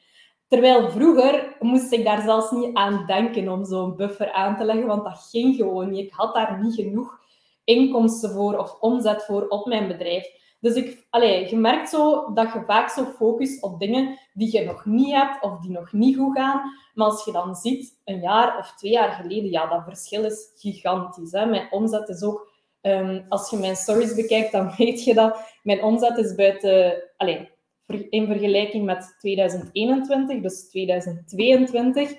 Terwijl 0.51 0.89
vroeger 0.89 1.55
moest 1.59 1.91
ik 1.91 2.05
daar 2.05 2.21
zelfs 2.21 2.51
niet 2.51 2.75
aan 2.75 3.03
denken 3.05 3.49
om 3.49 3.65
zo'n 3.65 3.95
buffer 3.95 4.31
aan 4.31 4.57
te 4.57 4.63
leggen, 4.63 4.87
want 4.87 5.03
dat 5.03 5.27
ging 5.29 5.55
gewoon 5.55 5.89
niet. 5.89 6.05
Ik 6.05 6.13
had 6.13 6.33
daar 6.33 6.59
niet 6.63 6.75
genoeg 6.75 7.19
inkomsten 7.63 8.31
voor 8.31 8.57
of 8.57 8.77
omzet 8.79 9.23
voor 9.23 9.47
op 9.47 9.65
mijn 9.65 9.87
bedrijf. 9.87 10.27
Dus 10.59 10.73
ik, 10.75 11.05
allez, 11.09 11.49
je 11.49 11.57
merkt 11.57 11.89
zo 11.89 12.33
dat 12.33 12.53
je 12.53 12.63
vaak 12.65 12.89
zo 12.89 13.05
focust 13.05 13.63
op 13.63 13.79
dingen 13.79 14.19
die 14.33 14.57
je 14.57 14.65
nog 14.65 14.85
niet 14.85 15.13
hebt 15.13 15.43
of 15.43 15.59
die 15.59 15.71
nog 15.71 15.91
niet 15.91 16.17
goed 16.17 16.37
gaan. 16.37 16.61
Maar 16.93 17.07
als 17.07 17.25
je 17.25 17.31
dan 17.31 17.55
ziet, 17.55 17.99
een 18.05 18.19
jaar 18.19 18.57
of 18.57 18.73
twee 18.75 18.91
jaar 18.91 19.11
geleden, 19.11 19.49
ja, 19.49 19.67
dat 19.67 19.83
verschil 19.83 20.23
is 20.23 20.51
gigantisch. 20.55 21.31
Hè? 21.31 21.45
Mijn 21.45 21.67
omzet 21.71 22.09
is 22.09 22.23
ook 22.23 22.51
Ehm, 22.81 23.21
als 23.29 23.49
je 23.49 23.57
mijn 23.57 23.75
stories 23.75 24.15
bekijkt, 24.15 24.51
dan 24.51 24.73
weet 24.77 25.03
je 25.03 25.13
dat 25.13 25.57
mijn 25.63 25.83
omzet 25.83 26.17
is 26.17 26.35
buiten... 26.35 27.03
Allez, 27.17 27.41
in 27.87 28.27
vergelijking 28.27 28.85
met 28.85 29.15
2021, 29.19 30.41
dus 30.41 30.69
2022, 30.69 32.11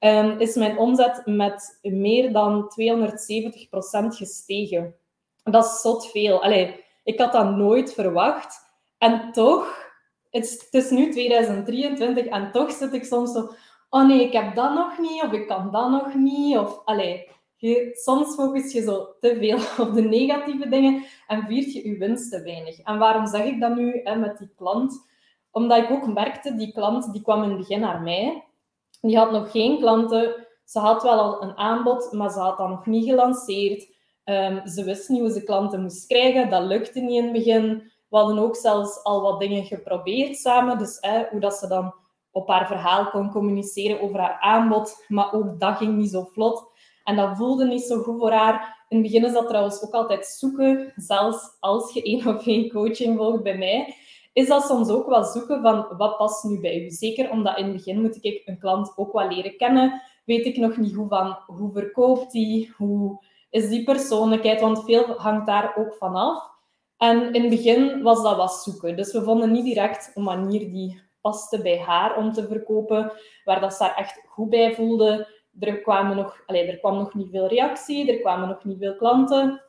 um, 0.00 0.38
is 0.38 0.54
mijn 0.54 0.78
omzet 0.78 1.22
met 1.24 1.78
meer 1.82 2.32
dan 2.32 2.72
270% 2.80 4.16
gestegen. 4.16 4.94
Dat 5.42 5.64
is 5.64 5.80
zot 5.80 6.10
veel. 6.10 6.42
Allee, 6.42 6.84
ik 7.04 7.18
had 7.18 7.32
dat 7.32 7.56
nooit 7.56 7.94
verwacht. 7.94 8.68
En 8.98 9.32
toch, 9.32 9.92
het 10.30 10.68
is, 10.70 10.90
nu 10.90 11.10
2023 11.10 12.26
en 12.26 12.52
toch 12.52 12.72
zit 12.72 12.92
ik 12.92 13.04
soms 13.04 13.32
zo... 13.32 13.50
Oh 13.90 14.06
nee, 14.06 14.24
ik 14.24 14.32
heb 14.32 14.54
dat 14.54 14.74
nog 14.74 14.98
niet, 14.98 15.22
of 15.22 15.32
ik 15.32 15.46
kan 15.46 15.70
dat 15.70 15.90
nog 15.90 16.14
niet. 16.14 16.58
Of, 16.58 16.82
allee, 16.84 17.28
soms 17.92 18.34
focus 18.34 18.72
je 18.72 18.82
zo 18.82 19.08
te 19.20 19.36
veel 19.38 19.58
op 19.86 19.94
de 19.94 20.02
negatieve 20.02 20.68
dingen 20.68 21.04
en 21.26 21.46
viert 21.46 21.72
je 21.72 21.88
je 21.88 21.98
winst 21.98 22.30
te 22.30 22.42
weinig. 22.42 22.78
En 22.78 22.98
waarom 22.98 23.26
zeg 23.26 23.44
ik 23.44 23.60
dat 23.60 23.76
nu 23.76 24.00
hè, 24.04 24.16
met 24.16 24.38
die 24.38 24.50
klant? 24.56 25.08
Omdat 25.50 25.78
ik 25.78 25.90
ook 25.90 26.06
merkte, 26.06 26.56
die 26.56 26.72
klant 26.72 27.12
die 27.12 27.22
kwam 27.22 27.42
in 27.42 27.48
het 27.48 27.58
begin 27.58 27.80
naar 27.80 28.00
mij. 28.00 28.44
Die 29.00 29.16
had 29.16 29.30
nog 29.30 29.50
geen 29.50 29.78
klanten. 29.78 30.46
Ze 30.64 30.78
had 30.78 31.02
wel 31.02 31.18
al 31.20 31.42
een 31.42 31.56
aanbod, 31.56 32.12
maar 32.12 32.30
ze 32.30 32.38
had 32.38 32.58
dat 32.58 32.68
nog 32.68 32.86
niet 32.86 33.08
gelanceerd. 33.08 33.88
Um, 34.24 34.66
ze 34.66 34.84
wist 34.84 35.08
niet 35.08 35.20
hoe 35.20 35.30
ze 35.30 35.44
klanten 35.44 35.82
moest 35.82 36.06
krijgen. 36.06 36.50
Dat 36.50 36.62
lukte 36.62 37.00
niet 37.00 37.18
in 37.18 37.24
het 37.24 37.32
begin. 37.32 37.92
We 38.08 38.16
hadden 38.16 38.38
ook 38.38 38.56
zelfs 38.56 39.04
al 39.04 39.22
wat 39.22 39.40
dingen 39.40 39.64
geprobeerd 39.64 40.36
samen. 40.36 40.78
Dus 40.78 40.98
hoe 41.30 41.40
dat 41.40 41.54
ze 41.54 41.68
dan 41.68 41.94
op 42.30 42.48
haar 42.48 42.66
verhaal 42.66 43.10
kon 43.10 43.30
communiceren 43.30 44.00
over 44.00 44.20
haar 44.20 44.38
aanbod. 44.40 45.04
Maar 45.08 45.32
ook 45.32 45.60
dat 45.60 45.76
ging 45.76 45.96
niet 45.96 46.10
zo 46.10 46.28
vlot. 46.32 46.70
En 47.04 47.16
dat 47.16 47.36
voelde 47.36 47.64
niet 47.64 47.82
zo 47.82 48.02
goed 48.02 48.18
voor 48.18 48.32
haar. 48.32 48.84
In 48.88 48.96
het 48.96 49.06
begin 49.06 49.24
is 49.24 49.32
dat 49.32 49.48
trouwens 49.48 49.82
ook 49.82 49.92
altijd 49.92 50.26
zoeken, 50.26 50.92
zelfs 50.96 51.56
als 51.60 51.92
je 51.92 52.02
één 52.02 52.26
of 52.26 52.46
één 52.46 52.70
coaching 52.70 53.16
volgt 53.16 53.42
bij 53.42 53.58
mij, 53.58 53.94
is 54.32 54.48
dat 54.48 54.66
soms 54.66 54.88
ook 54.88 55.08
wel 55.08 55.24
zoeken 55.24 55.62
van 55.62 55.86
wat 55.96 56.16
past 56.16 56.44
nu 56.44 56.60
bij 56.60 56.84
u. 56.84 56.90
Zeker 56.90 57.30
omdat 57.30 57.58
in 57.58 57.64
het 57.64 57.72
begin 57.72 58.00
moet 58.00 58.18
ik 58.20 58.42
een 58.44 58.58
klant 58.58 58.92
ook 58.96 59.12
wel 59.12 59.28
leren 59.28 59.56
kennen. 59.56 60.02
Weet 60.24 60.46
ik 60.46 60.56
nog 60.56 60.76
niet 60.76 60.94
hoe 60.94 61.08
van 61.08 61.38
hoe 61.46 61.72
verkoopt 61.72 62.32
die, 62.32 62.72
hoe 62.76 63.24
is 63.50 63.68
die 63.68 63.84
persoonlijkheid, 63.84 64.60
want 64.60 64.84
veel 64.84 65.04
hangt 65.16 65.46
daar 65.46 65.76
ook 65.76 65.94
van 65.94 66.14
af. 66.14 66.48
En 66.96 67.32
in 67.32 67.40
het 67.40 67.50
begin 67.50 68.02
was 68.02 68.22
dat 68.22 68.36
wat 68.36 68.52
zoeken. 68.52 68.96
Dus 68.96 69.12
we 69.12 69.22
vonden 69.22 69.52
niet 69.52 69.64
direct 69.64 70.10
een 70.14 70.22
manier 70.22 70.70
die 70.70 71.02
paste 71.20 71.62
bij 71.62 71.78
haar 71.78 72.16
om 72.16 72.32
te 72.32 72.46
verkopen, 72.46 73.12
waar 73.44 73.60
dat 73.60 73.72
ze 73.72 73.78
daar 73.78 73.94
echt 73.96 74.22
goed 74.26 74.48
bij 74.48 74.74
voelde 74.74 75.38
er, 75.58 75.80
kwamen 75.80 76.16
nog, 76.16 76.42
allez, 76.46 76.68
er 76.68 76.78
kwam 76.78 76.96
nog 76.96 77.14
niet 77.14 77.30
veel 77.30 77.48
reactie, 77.48 78.12
er 78.12 78.20
kwamen 78.20 78.48
nog 78.48 78.64
niet 78.64 78.78
veel 78.78 78.96
klanten. 78.96 79.62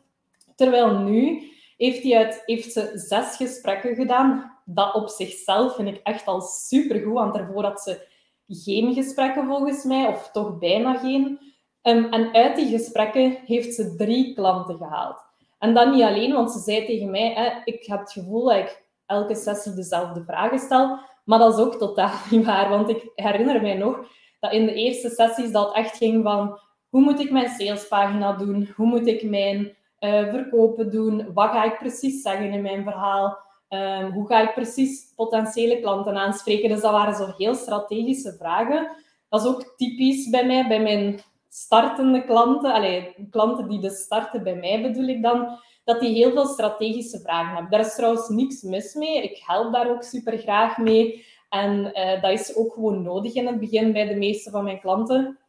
Terwijl 0.55 0.99
nu 0.99 1.51
heeft, 1.77 2.03
hij 2.03 2.17
uit, 2.17 2.43
heeft 2.45 2.71
ze 2.71 2.91
zes 2.93 3.35
gesprekken 3.35 3.95
gedaan. 3.95 4.50
Dat 4.73 4.93
op 4.93 5.09
zichzelf 5.09 5.75
vind 5.75 5.87
ik 5.87 5.99
echt 6.03 6.25
al 6.25 6.41
supergoed, 6.41 7.13
want 7.13 7.33
daarvoor 7.33 7.63
had 7.63 7.81
ze 7.81 8.07
geen 8.47 8.93
gesprekken 8.93 9.45
volgens 9.45 9.83
mij, 9.83 10.07
of 10.07 10.31
toch 10.31 10.57
bijna 10.57 10.97
geen. 10.97 11.39
Um, 11.83 12.13
en 12.13 12.33
uit 12.33 12.55
die 12.55 12.69
gesprekken 12.69 13.37
heeft 13.45 13.73
ze 13.73 13.95
drie 13.95 14.33
klanten 14.33 14.77
gehaald. 14.77 15.23
En 15.59 15.73
dat 15.73 15.91
niet 15.91 16.03
alleen, 16.03 16.33
want 16.33 16.51
ze 16.51 16.59
zei 16.59 16.85
tegen 16.85 17.11
mij, 17.11 17.33
hè, 17.33 17.61
ik 17.63 17.85
heb 17.85 17.99
het 17.99 18.11
gevoel 18.11 18.43
dat 18.45 18.57
ik 18.57 18.85
elke 19.05 19.35
sessie 19.35 19.73
dezelfde 19.73 20.23
vragen 20.23 20.59
stel, 20.59 20.99
maar 21.25 21.39
dat 21.39 21.53
is 21.53 21.65
ook 21.65 21.75
totaal 21.75 22.17
niet 22.31 22.45
waar, 22.45 22.69
want 22.69 22.89
ik 22.89 23.11
herinner 23.15 23.61
mij 23.61 23.75
nog 23.75 24.07
dat 24.39 24.53
in 24.53 24.65
de 24.65 24.73
eerste 24.73 25.09
sessies 25.09 25.51
dat 25.51 25.75
echt 25.75 25.97
ging 25.97 26.23
van 26.23 26.59
hoe 26.89 27.01
moet 27.01 27.19
ik 27.19 27.31
mijn 27.31 27.49
salespagina 27.49 28.33
doen? 28.33 28.73
Hoe 28.75 28.85
moet 28.85 29.07
ik 29.07 29.23
mijn 29.23 29.77
uh, 29.99 30.29
verkopen 30.29 30.91
doen? 30.91 31.33
Wat 31.33 31.49
ga 31.49 31.63
ik 31.63 31.77
precies 31.77 32.21
zeggen 32.21 32.51
in 32.51 32.61
mijn 32.61 32.83
verhaal? 32.83 33.37
Um, 33.73 34.11
hoe 34.11 34.27
ga 34.27 34.41
ik 34.41 34.53
precies 34.53 35.13
potentiële 35.15 35.79
klanten 35.79 36.15
aanspreken? 36.15 36.69
Dus 36.69 36.81
dat 36.81 36.91
waren 36.91 37.15
zo 37.15 37.33
heel 37.37 37.55
strategische 37.55 38.33
vragen. 38.33 38.87
Dat 39.29 39.41
is 39.41 39.47
ook 39.47 39.73
typisch 39.77 40.29
bij 40.29 40.45
mij, 40.45 40.67
bij 40.67 40.81
mijn 40.81 41.19
startende 41.49 42.25
klanten. 42.25 42.73
Allee, 42.73 43.15
klanten 43.29 43.69
die 43.69 43.79
dus 43.79 43.97
starten 43.97 44.43
bij 44.43 44.55
mij 44.55 44.81
bedoel 44.81 45.07
ik 45.07 45.21
dan, 45.21 45.59
dat 45.83 45.99
die 45.99 46.13
heel 46.13 46.31
veel 46.31 46.45
strategische 46.45 47.19
vragen 47.19 47.53
hebben. 47.53 47.71
Daar 47.71 47.79
is 47.79 47.95
trouwens 47.95 48.29
niks 48.29 48.61
mis 48.61 48.93
mee. 48.93 49.23
Ik 49.23 49.43
help 49.45 49.73
daar 49.73 49.89
ook 49.89 50.03
super 50.03 50.37
graag 50.37 50.77
mee. 50.77 51.25
En 51.49 51.91
uh, 51.93 52.21
dat 52.21 52.31
is 52.31 52.55
ook 52.55 52.73
gewoon 52.73 53.01
nodig 53.01 53.33
in 53.33 53.47
het 53.47 53.59
begin 53.59 53.91
bij 53.91 54.07
de 54.07 54.15
meeste 54.15 54.49
van 54.49 54.63
mijn 54.63 54.79
klanten. 54.79 55.39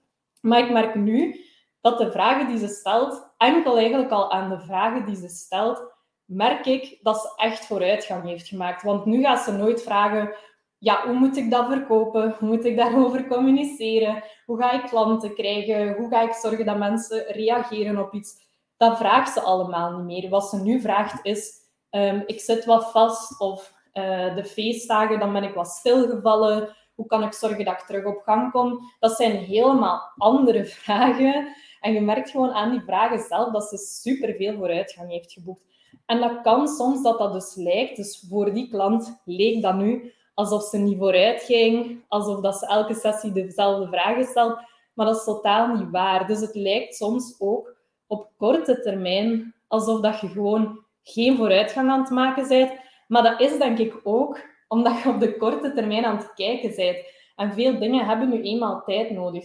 Maar 0.40 0.58
ik 0.58 0.70
merk 0.70 0.94
nu 0.94 1.40
dat 1.80 1.98
de 1.98 2.10
vragen 2.10 2.48
die 2.48 2.58
ze 2.58 2.68
stelt, 2.68 3.30
enkel 3.38 3.76
eigenlijk 3.76 4.10
al 4.10 4.30
aan 4.30 4.48
de 4.48 4.60
vragen 4.60 5.06
die 5.06 5.16
ze 5.16 5.28
stelt, 5.28 5.91
merk 6.34 6.66
ik 6.66 6.98
dat 7.02 7.20
ze 7.20 7.42
echt 7.44 7.66
vooruitgang 7.66 8.24
heeft 8.24 8.48
gemaakt. 8.48 8.82
Want 8.82 9.04
nu 9.04 9.22
gaat 9.22 9.40
ze 9.40 9.52
nooit 9.52 9.82
vragen, 9.82 10.34
ja, 10.78 11.06
hoe 11.06 11.14
moet 11.14 11.36
ik 11.36 11.50
dat 11.50 11.66
verkopen? 11.66 12.34
Hoe 12.38 12.48
moet 12.48 12.64
ik 12.64 12.76
daarover 12.76 13.26
communiceren? 13.26 14.22
Hoe 14.46 14.58
ga 14.58 14.72
ik 14.72 14.88
klanten 14.88 15.34
krijgen? 15.34 15.94
Hoe 15.94 16.08
ga 16.08 16.22
ik 16.22 16.32
zorgen 16.32 16.64
dat 16.64 16.78
mensen 16.78 17.24
reageren 17.26 17.98
op 17.98 18.14
iets? 18.14 18.34
Dat 18.76 18.98
vraagt 18.98 19.32
ze 19.32 19.40
allemaal 19.40 19.92
niet 19.96 20.04
meer. 20.04 20.30
Wat 20.30 20.48
ze 20.48 20.62
nu 20.62 20.80
vraagt 20.80 21.24
is, 21.24 21.52
um, 21.90 22.22
ik 22.26 22.40
zit 22.40 22.64
wat 22.64 22.90
vast 22.90 23.40
of 23.40 23.72
uh, 23.94 24.34
de 24.34 24.44
feestdagen, 24.44 25.18
dan 25.18 25.32
ben 25.32 25.42
ik 25.42 25.54
wat 25.54 25.68
stilgevallen. 25.68 26.76
Hoe 26.94 27.06
kan 27.06 27.22
ik 27.22 27.32
zorgen 27.32 27.64
dat 27.64 27.80
ik 27.80 27.86
terug 27.86 28.04
op 28.04 28.22
gang 28.22 28.52
kom? 28.52 28.78
Dat 28.98 29.16
zijn 29.16 29.36
helemaal 29.36 30.12
andere 30.16 30.64
vragen. 30.82 31.54
En 31.80 31.92
je 31.92 32.00
merkt 32.00 32.30
gewoon 32.30 32.52
aan 32.52 32.70
die 32.70 32.82
vragen 32.82 33.18
zelf 33.18 33.52
dat 33.52 33.64
ze 33.64 33.76
superveel 33.76 34.56
vooruitgang 34.56 35.10
heeft 35.10 35.32
geboekt. 35.32 35.71
En 36.06 36.20
dat 36.20 36.40
kan 36.42 36.68
soms 36.68 37.02
dat 37.02 37.18
dat 37.18 37.32
dus 37.32 37.54
lijkt, 37.54 37.96
dus 37.96 38.26
voor 38.28 38.54
die 38.54 38.68
klant 38.68 39.20
leek 39.24 39.62
dat 39.62 39.74
nu 39.74 40.12
alsof 40.34 40.62
ze 40.62 40.78
niet 40.78 40.98
vooruit 40.98 41.42
ging, 41.42 42.04
alsof 42.08 42.40
dat 42.40 42.56
ze 42.56 42.66
elke 42.66 42.94
sessie 42.94 43.32
dezelfde 43.32 43.88
vragen 43.88 44.24
stelt. 44.24 44.58
Maar 44.94 45.06
dat 45.06 45.16
is 45.16 45.24
totaal 45.24 45.74
niet 45.74 45.90
waar. 45.90 46.26
Dus 46.26 46.40
het 46.40 46.54
lijkt 46.54 46.94
soms 46.94 47.36
ook 47.38 47.76
op 48.06 48.30
korte 48.36 48.80
termijn 48.80 49.54
alsof 49.68 50.00
dat 50.00 50.20
je 50.20 50.28
gewoon 50.28 50.84
geen 51.02 51.36
vooruitgang 51.36 51.90
aan 51.90 52.00
het 52.00 52.10
maken 52.10 52.48
bent, 52.48 52.72
maar 53.08 53.22
dat 53.22 53.40
is 53.40 53.58
denk 53.58 53.78
ik 53.78 54.00
ook 54.02 54.40
omdat 54.68 55.02
je 55.02 55.08
op 55.08 55.20
de 55.20 55.36
korte 55.36 55.72
termijn 55.72 56.04
aan 56.04 56.16
het 56.16 56.34
kijken 56.34 56.74
bent. 56.76 56.96
En 57.36 57.52
veel 57.52 57.78
dingen 57.78 58.06
hebben 58.06 58.28
nu 58.28 58.42
eenmaal 58.42 58.82
tijd 58.84 59.10
nodig. 59.10 59.44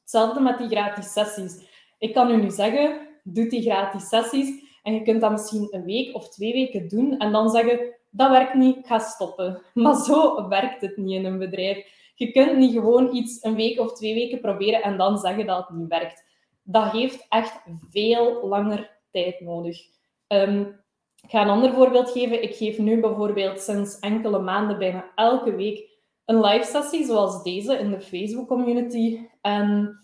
Hetzelfde 0.00 0.40
met 0.40 0.58
die 0.58 0.68
gratis 0.68 1.12
sessies. 1.12 1.68
Ik 1.98 2.14
kan 2.14 2.30
u 2.30 2.36
nu 2.36 2.50
zeggen, 2.50 3.08
doe 3.22 3.48
die 3.48 3.62
gratis 3.62 4.08
sessies 4.08 4.69
en 4.82 4.94
je 4.94 5.02
kunt 5.02 5.20
dat 5.20 5.30
misschien 5.30 5.68
een 5.70 5.84
week 5.84 6.14
of 6.14 6.28
twee 6.28 6.52
weken 6.52 6.88
doen 6.88 7.18
en 7.18 7.32
dan 7.32 7.50
zeggen, 7.50 7.94
dat 8.10 8.30
werkt 8.30 8.54
niet, 8.54 8.76
ik 8.76 8.86
ga 8.86 8.98
stoppen. 8.98 9.62
Maar 9.74 9.96
zo 9.96 10.48
werkt 10.48 10.80
het 10.80 10.96
niet 10.96 11.14
in 11.14 11.24
een 11.24 11.38
bedrijf. 11.38 11.98
Je 12.14 12.32
kunt 12.32 12.56
niet 12.56 12.72
gewoon 12.72 13.14
iets 13.14 13.44
een 13.44 13.54
week 13.54 13.80
of 13.80 13.92
twee 13.92 14.14
weken 14.14 14.40
proberen 14.40 14.82
en 14.82 14.96
dan 14.96 15.18
zeggen 15.18 15.46
dat 15.46 15.68
het 15.68 15.76
niet 15.76 15.88
werkt. 15.88 16.24
Dat 16.62 16.90
heeft 16.90 17.26
echt 17.28 17.62
veel 17.90 18.46
langer 18.46 18.98
tijd 19.10 19.40
nodig. 19.40 19.78
Ehm, 20.26 20.60
ik 21.22 21.30
ga 21.30 21.42
een 21.42 21.48
ander 21.48 21.72
voorbeeld 21.72 22.10
geven. 22.10 22.42
Ik 22.42 22.54
geef 22.54 22.78
nu 22.78 23.00
bijvoorbeeld 23.00 23.60
sinds 23.60 23.98
enkele 23.98 24.38
maanden 24.38 24.78
bijna 24.78 25.10
elke 25.14 25.54
week 25.54 25.88
een 26.24 26.40
live 26.40 26.64
sessie 26.64 27.04
zoals 27.04 27.42
deze 27.42 27.78
in 27.78 27.90
de 27.90 28.00
Facebook 28.00 28.48
community. 28.48 29.18
En 29.40 29.98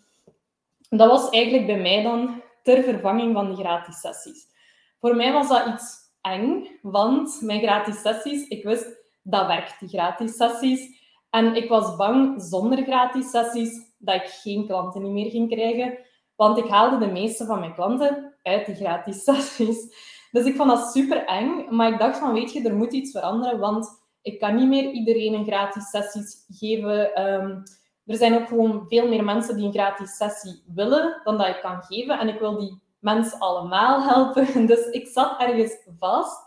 dat 0.89 1.11
was 1.11 1.31
eigenlijk 1.31 1.67
bij 1.67 1.81
mij 1.81 2.03
dan 2.03 2.43
ter 2.63 2.83
vervanging 2.83 3.35
van 3.35 3.47
die 3.47 3.65
gratis 3.65 4.01
sessies. 4.01 4.47
Voor 5.01 5.17
mij 5.17 5.33
was 5.33 5.49
dat 5.49 5.67
iets 5.67 5.97
eng, 6.21 6.79
want 6.83 7.39
mijn 7.41 7.61
gratis 7.61 8.01
sessies, 8.01 8.49
ik 8.49 8.65
wist 8.65 8.87
dat 9.23 9.47
werkt, 9.47 9.81
die 9.81 9.89
gratis 9.89 10.37
sessies. 10.37 11.05
En 11.31 11.55
ik 11.55 11.69
was 11.69 11.97
bang 11.97 12.43
zonder 12.43 12.83
gratis 12.83 13.31
sessies 13.31 13.95
dat 13.99 14.15
ik 14.15 14.29
geen 14.29 14.67
klanten 14.67 15.13
meer 15.13 15.31
ging 15.31 15.51
krijgen. 15.51 15.99
Want 16.37 16.59
ik 16.59 16.69
haalde 16.69 17.07
de 17.07 17.13
meeste 17.13 17.45
van 17.45 17.59
mijn 17.59 17.75
klanten 17.75 18.35
uit 18.43 18.67
die 18.67 18.75
gratis 18.75 19.23
sessies. 19.25 19.95
Dus 20.31 20.45
ik 20.45 20.57
vond 20.57 20.69
dat 20.69 20.91
super 20.93 21.25
eng. 21.25 21.75
Maar 21.75 21.93
ik 21.93 21.99
dacht 21.99 22.19
van, 22.19 22.33
weet 22.33 22.53
je, 22.53 22.69
er 22.69 22.77
moet 22.77 22.93
iets 22.93 23.11
veranderen. 23.11 23.59
Want 23.59 23.89
ik 24.23 24.39
kan 24.39 24.55
niet 24.55 24.69
meer 24.69 24.91
iedereen 24.91 25.35
een 25.35 25.47
gratis 25.47 25.91
sessies 25.91 26.45
geven. 26.49 27.15
Ehm, 27.15 27.51
er 28.05 28.17
zijn 28.17 28.35
ook 28.35 28.49
gewoon 28.49 28.85
veel 28.89 29.09
meer 29.09 29.25
mensen 29.25 29.57
die 29.57 29.67
een 29.67 29.73
gratis 29.73 30.17
sessie 30.17 30.63
willen 30.75 31.21
dan 31.25 31.39
dat 31.39 31.49
ik 31.49 31.61
kan 31.61 31.83
geven. 31.83 32.19
En 32.19 32.29
ik 32.29 32.39
wil 32.39 32.59
die 32.59 32.81
mensen 32.99 33.39
allemaal 33.39 34.03
helpen. 34.03 34.67
Dus 34.67 34.87
ik 34.87 35.07
zat 35.07 35.41
ergens 35.41 35.77
vast. 35.99 36.45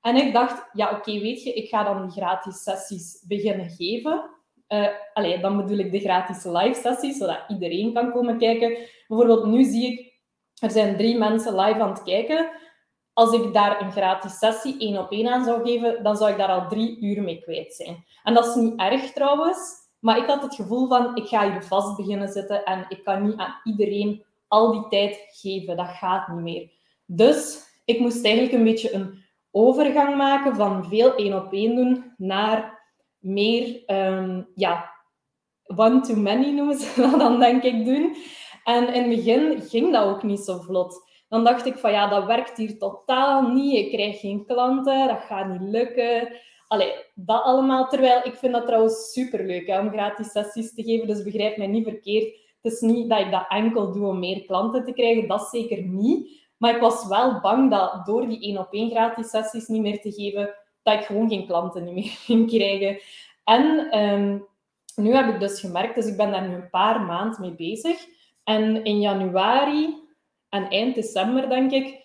En 0.00 0.16
ik 0.16 0.32
dacht, 0.32 0.68
ja, 0.72 0.90
oké, 0.90 1.18
weet 1.20 1.42
je, 1.42 1.52
ik 1.52 1.68
ga 1.68 1.84
dan 1.84 2.10
gratis 2.10 2.62
sessies 2.62 3.24
beginnen 3.28 3.70
geven. 3.70 4.30
Uh, 4.68 5.42
dan 5.42 5.56
bedoel 5.56 5.78
ik 5.78 5.92
de 5.92 6.00
gratis 6.00 6.44
live 6.44 6.80
sessies, 6.80 7.16
zodat 7.16 7.44
iedereen 7.48 7.92
kan 7.92 8.12
komen 8.12 8.38
kijken. 8.38 8.76
Bijvoorbeeld 9.08 9.44
nu 9.44 9.64
zie 9.64 9.92
ik, 9.92 10.12
er 10.60 10.70
zijn 10.70 10.96
drie 10.96 11.18
mensen 11.18 11.54
live 11.56 11.80
aan 11.80 11.90
het 11.90 12.02
kijken. 12.02 12.50
Als 13.12 13.32
ik 13.32 13.52
daar 13.52 13.80
een 13.80 13.92
gratis 13.92 14.38
sessie 14.38 14.78
één 14.78 14.98
op 14.98 15.10
één 15.10 15.28
aan 15.28 15.44
zou 15.44 15.62
geven, 15.64 16.02
dan 16.02 16.16
zou 16.16 16.30
ik 16.30 16.36
daar 16.36 16.48
al 16.48 16.68
drie 16.68 17.00
uur 17.00 17.22
mee 17.22 17.42
kwijt 17.42 17.74
zijn. 17.74 18.04
En 18.22 18.34
dat 18.34 18.46
is 18.46 18.54
niet 18.54 18.80
erg 18.80 19.12
trouwens, 19.12 19.58
maar 19.98 20.18
ik 20.18 20.26
had 20.26 20.42
het 20.42 20.54
gevoel 20.54 20.88
van, 20.88 21.16
ik 21.16 21.26
ga 21.26 21.50
hier 21.50 21.62
vast 21.62 21.96
beginnen 21.96 22.28
zitten 22.28 22.64
en 22.64 22.86
ik 22.88 23.04
kan 23.04 23.22
niet 23.22 23.36
aan 23.36 23.60
iedereen 23.64 24.24
al 24.52 24.72
die 24.72 24.88
tijd 24.88 25.20
geven. 25.28 25.76
Dat 25.76 25.88
gaat 25.88 26.28
niet 26.28 26.42
meer. 26.42 26.70
Dus 27.06 27.62
ik 27.84 27.98
moest 27.98 28.24
eigenlijk 28.24 28.54
een 28.54 28.64
beetje 28.64 28.92
een 28.92 29.24
overgang 29.50 30.16
maken 30.16 30.56
van 30.56 30.88
veel 30.88 31.14
één 31.14 31.34
op 31.34 31.52
één 31.52 31.76
doen 31.76 32.14
naar 32.16 32.80
meer, 33.18 33.82
um, 33.86 34.48
ja, 34.54 34.90
one-to-many 35.76 36.50
noemen 36.50 36.78
ze 36.78 37.00
dat 37.00 37.18
dan, 37.18 37.40
denk 37.40 37.62
ik, 37.62 37.84
doen. 37.84 38.16
En 38.64 38.94
in 38.94 39.02
het 39.02 39.16
begin 39.16 39.60
ging 39.60 39.92
dat 39.92 40.04
ook 40.04 40.22
niet 40.22 40.40
zo 40.40 40.58
vlot. 40.58 41.10
Dan 41.28 41.44
dacht 41.44 41.66
ik 41.66 41.76
van 41.76 41.90
ja, 41.90 42.08
dat 42.08 42.26
werkt 42.26 42.56
hier 42.56 42.78
totaal 42.78 43.42
niet. 43.42 43.76
Ik 43.76 43.92
krijg 43.92 44.20
geen 44.20 44.46
klanten, 44.46 45.08
dat 45.08 45.20
gaat 45.20 45.48
niet 45.48 45.70
lukken. 45.70 46.28
Allee, 46.68 46.92
dat 47.14 47.42
allemaal. 47.42 47.88
Terwijl 47.88 48.20
ik 48.24 48.34
vind 48.34 48.52
dat 48.52 48.66
trouwens 48.66 49.12
superleuk 49.12 49.66
hè, 49.66 49.80
om 49.80 49.90
gratis 49.90 50.30
sessies 50.30 50.74
te 50.74 50.82
geven. 50.82 51.06
Dus 51.06 51.22
begrijp 51.22 51.56
mij 51.56 51.66
niet 51.66 51.84
verkeerd. 51.84 52.41
Het 52.62 52.72
is 52.72 52.80
niet 52.80 53.08
dat 53.08 53.20
ik 53.20 53.30
dat 53.30 53.46
enkel 53.48 53.92
doe 53.92 54.06
om 54.06 54.18
meer 54.18 54.44
klanten 54.44 54.84
te 54.84 54.92
krijgen. 54.92 55.28
Dat 55.28 55.48
zeker 55.50 55.82
niet. 55.82 56.40
Maar 56.56 56.74
ik 56.74 56.80
was 56.80 57.06
wel 57.06 57.40
bang 57.40 57.70
dat 57.70 58.06
door 58.06 58.28
die 58.28 58.40
één 58.40 58.58
op 58.58 58.72
één 58.72 58.90
gratis 58.90 59.30
sessies 59.30 59.66
niet 59.66 59.82
meer 59.82 60.00
te 60.00 60.12
geven, 60.12 60.54
dat 60.82 60.94
ik 60.94 61.04
gewoon 61.04 61.28
geen 61.28 61.46
klanten 61.46 61.94
meer 61.94 62.10
ging 62.26 62.48
krijgen. 62.48 63.00
En 63.44 63.90
ehm, 63.90 64.38
nu 64.96 65.14
heb 65.14 65.34
ik 65.34 65.40
dus 65.40 65.60
gemerkt, 65.60 65.94
dus 65.94 66.06
ik 66.06 66.16
ben 66.16 66.30
daar 66.30 66.48
nu 66.48 66.54
een 66.54 66.70
paar 66.70 67.00
maanden 67.00 67.40
mee 67.40 67.54
bezig. 67.54 68.06
En 68.44 68.84
in 68.84 69.00
januari 69.00 69.94
en 70.48 70.68
eind 70.68 70.94
december, 70.94 71.48
denk 71.48 71.70
ik, 71.70 72.04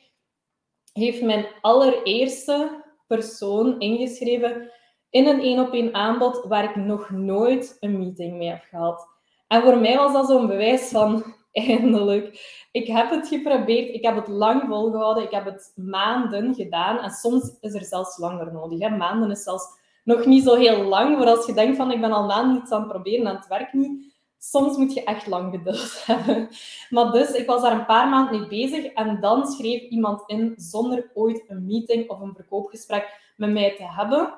heeft 0.93 1.21
mijn 1.21 1.45
allereerste 1.61 2.83
persoon 3.07 3.79
ingeschreven 3.79 4.71
in 5.09 5.27
een 5.27 5.39
één 5.39 5.59
op 5.59 5.73
één 5.73 5.93
aanbod 5.93 6.45
waar 6.47 6.63
ik 6.63 6.75
nog 6.75 7.09
nooit 7.09 7.77
een 7.79 7.97
meeting 7.97 8.37
mee 8.37 8.49
heb 8.49 8.63
gehad. 8.69 9.16
En 9.47 9.61
voor 9.61 9.77
mij 9.77 9.97
was 9.97 10.13
dat 10.13 10.27
zo'n 10.27 10.47
bewijs 10.47 10.89
van 10.89 11.23
eindelijk. 11.51 12.55
Ik 12.71 12.87
heb 12.87 13.09
het 13.09 13.27
geprobeerd, 13.27 13.93
ik 13.93 14.03
heb 14.03 14.15
het 14.15 14.27
lang 14.27 14.63
volgehouden, 14.67 15.23
ik 15.23 15.31
heb 15.31 15.45
het 15.45 15.71
maanden 15.75 16.55
gedaan 16.55 16.99
en 16.99 17.11
soms 17.11 17.57
is 17.61 17.73
er 17.73 17.83
zelfs 17.83 18.17
langer 18.17 18.53
nodig. 18.53 18.79
Hè. 18.79 18.89
Maanden 18.89 19.31
is 19.31 19.43
zelfs 19.43 19.65
nog 20.03 20.25
niet 20.25 20.43
zo 20.43 20.55
heel 20.55 20.83
lang, 20.83 21.17
voor 21.17 21.25
als 21.25 21.45
je 21.45 21.53
denkt 21.53 21.77
van 21.77 21.91
ik 21.91 22.01
ben 22.01 22.11
al 22.11 22.25
maanden 22.25 22.61
iets 22.61 22.71
aan 22.71 22.81
het 22.81 22.89
proberen 22.89 23.27
en 23.27 23.35
het 23.35 23.47
werkt 23.47 23.73
niet. 23.73 24.15
Soms 24.39 24.77
moet 24.77 24.93
je 24.93 25.03
echt 25.03 25.27
lang 25.27 25.53
geduld 25.53 26.03
hebben. 26.05 26.49
Maar 26.89 27.11
dus, 27.11 27.31
ik 27.31 27.47
was 27.47 27.61
daar 27.61 27.79
een 27.79 27.85
paar 27.85 28.09
maanden 28.09 28.39
mee 28.39 28.49
bezig 28.49 28.85
en 28.85 29.19
dan 29.19 29.47
schreef 29.47 29.81
iemand 29.81 30.23
in 30.25 30.53
zonder 30.55 31.11
ooit 31.13 31.43
een 31.47 31.65
meeting 31.65 32.09
of 32.09 32.19
een 32.19 32.35
verkoopgesprek 32.35 33.33
met 33.37 33.51
mij 33.51 33.75
te 33.75 33.83
hebben. 33.83 34.33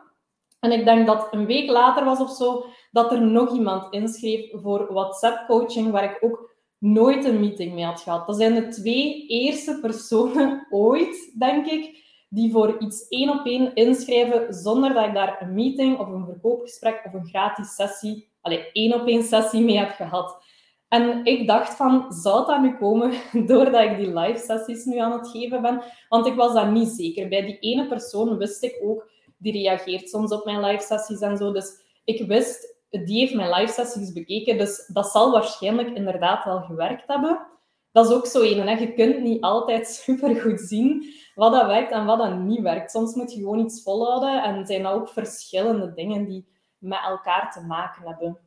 En 0.59 0.71
ik 0.71 0.85
denk 0.85 1.07
dat 1.07 1.27
een 1.31 1.45
week 1.45 1.69
later 1.69 2.05
was 2.05 2.19
of 2.19 2.31
zo, 2.31 2.65
dat 2.91 3.11
er 3.11 3.21
nog 3.21 3.53
iemand 3.53 3.93
inschreef 3.93 4.51
voor 4.51 4.93
WhatsApp-coaching, 4.93 5.91
waar 5.91 6.03
ik 6.03 6.17
ook 6.21 6.49
nooit 6.77 7.25
een 7.25 7.39
meeting 7.39 7.73
mee 7.73 7.85
had 7.85 8.01
gehad. 8.01 8.27
Dat 8.27 8.35
zijn 8.35 8.55
de 8.55 8.67
twee 8.67 9.27
eerste 9.27 9.79
personen 9.81 10.65
ooit, 10.69 11.35
denk 11.39 11.65
ik, 11.65 12.07
die 12.29 12.51
voor 12.51 12.77
iets 12.79 13.07
één 13.07 13.29
op 13.29 13.45
één 13.45 13.73
inschrijven 13.73 14.53
zonder 14.53 14.93
dat 14.93 15.05
ik 15.05 15.13
daar 15.13 15.41
een 15.41 15.53
meeting 15.53 15.99
of 15.99 16.07
een 16.07 16.25
verkoopgesprek 16.25 17.01
of 17.05 17.13
een 17.13 17.27
gratis 17.27 17.75
sessie, 17.75 18.29
alleen 18.41 18.65
één 18.73 19.01
op 19.01 19.07
één 19.07 19.23
sessie 19.23 19.63
mee 19.63 19.77
heb 19.77 19.91
gehad. 19.91 20.47
En 20.87 21.25
ik 21.25 21.47
dacht 21.47 21.75
van, 21.75 22.13
zou 22.13 22.45
dat 22.45 22.61
nu 22.61 22.77
komen 22.77 23.13
doordat 23.47 23.83
ik 23.83 23.97
die 23.97 24.13
live 24.13 24.45
sessies 24.45 24.85
nu 24.85 24.97
aan 24.97 25.11
het 25.11 25.27
geven 25.27 25.61
ben? 25.61 25.81
Want 26.09 26.25
ik 26.25 26.35
was 26.35 26.53
daar 26.53 26.71
niet 26.71 26.87
zeker. 26.87 27.27
Bij 27.27 27.45
die 27.45 27.59
ene 27.59 27.87
persoon 27.87 28.37
wist 28.37 28.63
ik 28.63 28.79
ook, 28.83 29.11
die 29.39 29.51
reageert 29.51 30.09
soms 30.09 30.31
op 30.31 30.45
mijn 30.45 30.59
live 30.59 30.83
sessies 30.83 31.19
en 31.19 31.37
zo. 31.37 31.51
Dus 31.51 31.71
ik 32.03 32.27
wist, 32.27 32.75
die 32.89 33.19
heeft 33.19 33.33
mijn 33.33 33.53
live 33.53 33.73
sessies 33.73 34.13
bekeken, 34.13 34.57
dus 34.57 34.89
dat 34.93 35.07
zal 35.07 35.31
waarschijnlijk 35.31 35.95
inderdaad 35.95 36.45
wel 36.45 36.61
gewerkt 36.61 37.07
hebben. 37.07 37.47
Dat 37.91 38.09
is 38.09 38.15
ook 38.15 38.25
zo 38.25 38.41
een. 38.41 38.67
Hè? 38.67 38.77
Je 38.77 38.93
kunt 38.93 39.19
niet 39.19 39.41
altijd 39.41 39.87
super 40.03 40.35
goed 40.35 40.59
zien 40.59 41.13
wat 41.35 41.51
dat 41.51 41.65
werkt 41.65 41.91
en 41.91 42.05
wat 42.05 42.17
dat 42.17 42.37
niet 42.37 42.61
werkt. 42.61 42.91
Soms 42.91 43.15
moet 43.15 43.33
je 43.33 43.39
gewoon 43.39 43.59
iets 43.59 43.83
volhouden 43.83 44.43
en 44.43 44.65
zijn 44.65 44.85
ook 44.85 45.09
verschillende 45.09 45.93
dingen 45.93 46.25
die 46.25 46.47
met 46.77 46.99
elkaar 47.07 47.51
te 47.51 47.61
maken 47.61 48.07
hebben. 48.07 48.37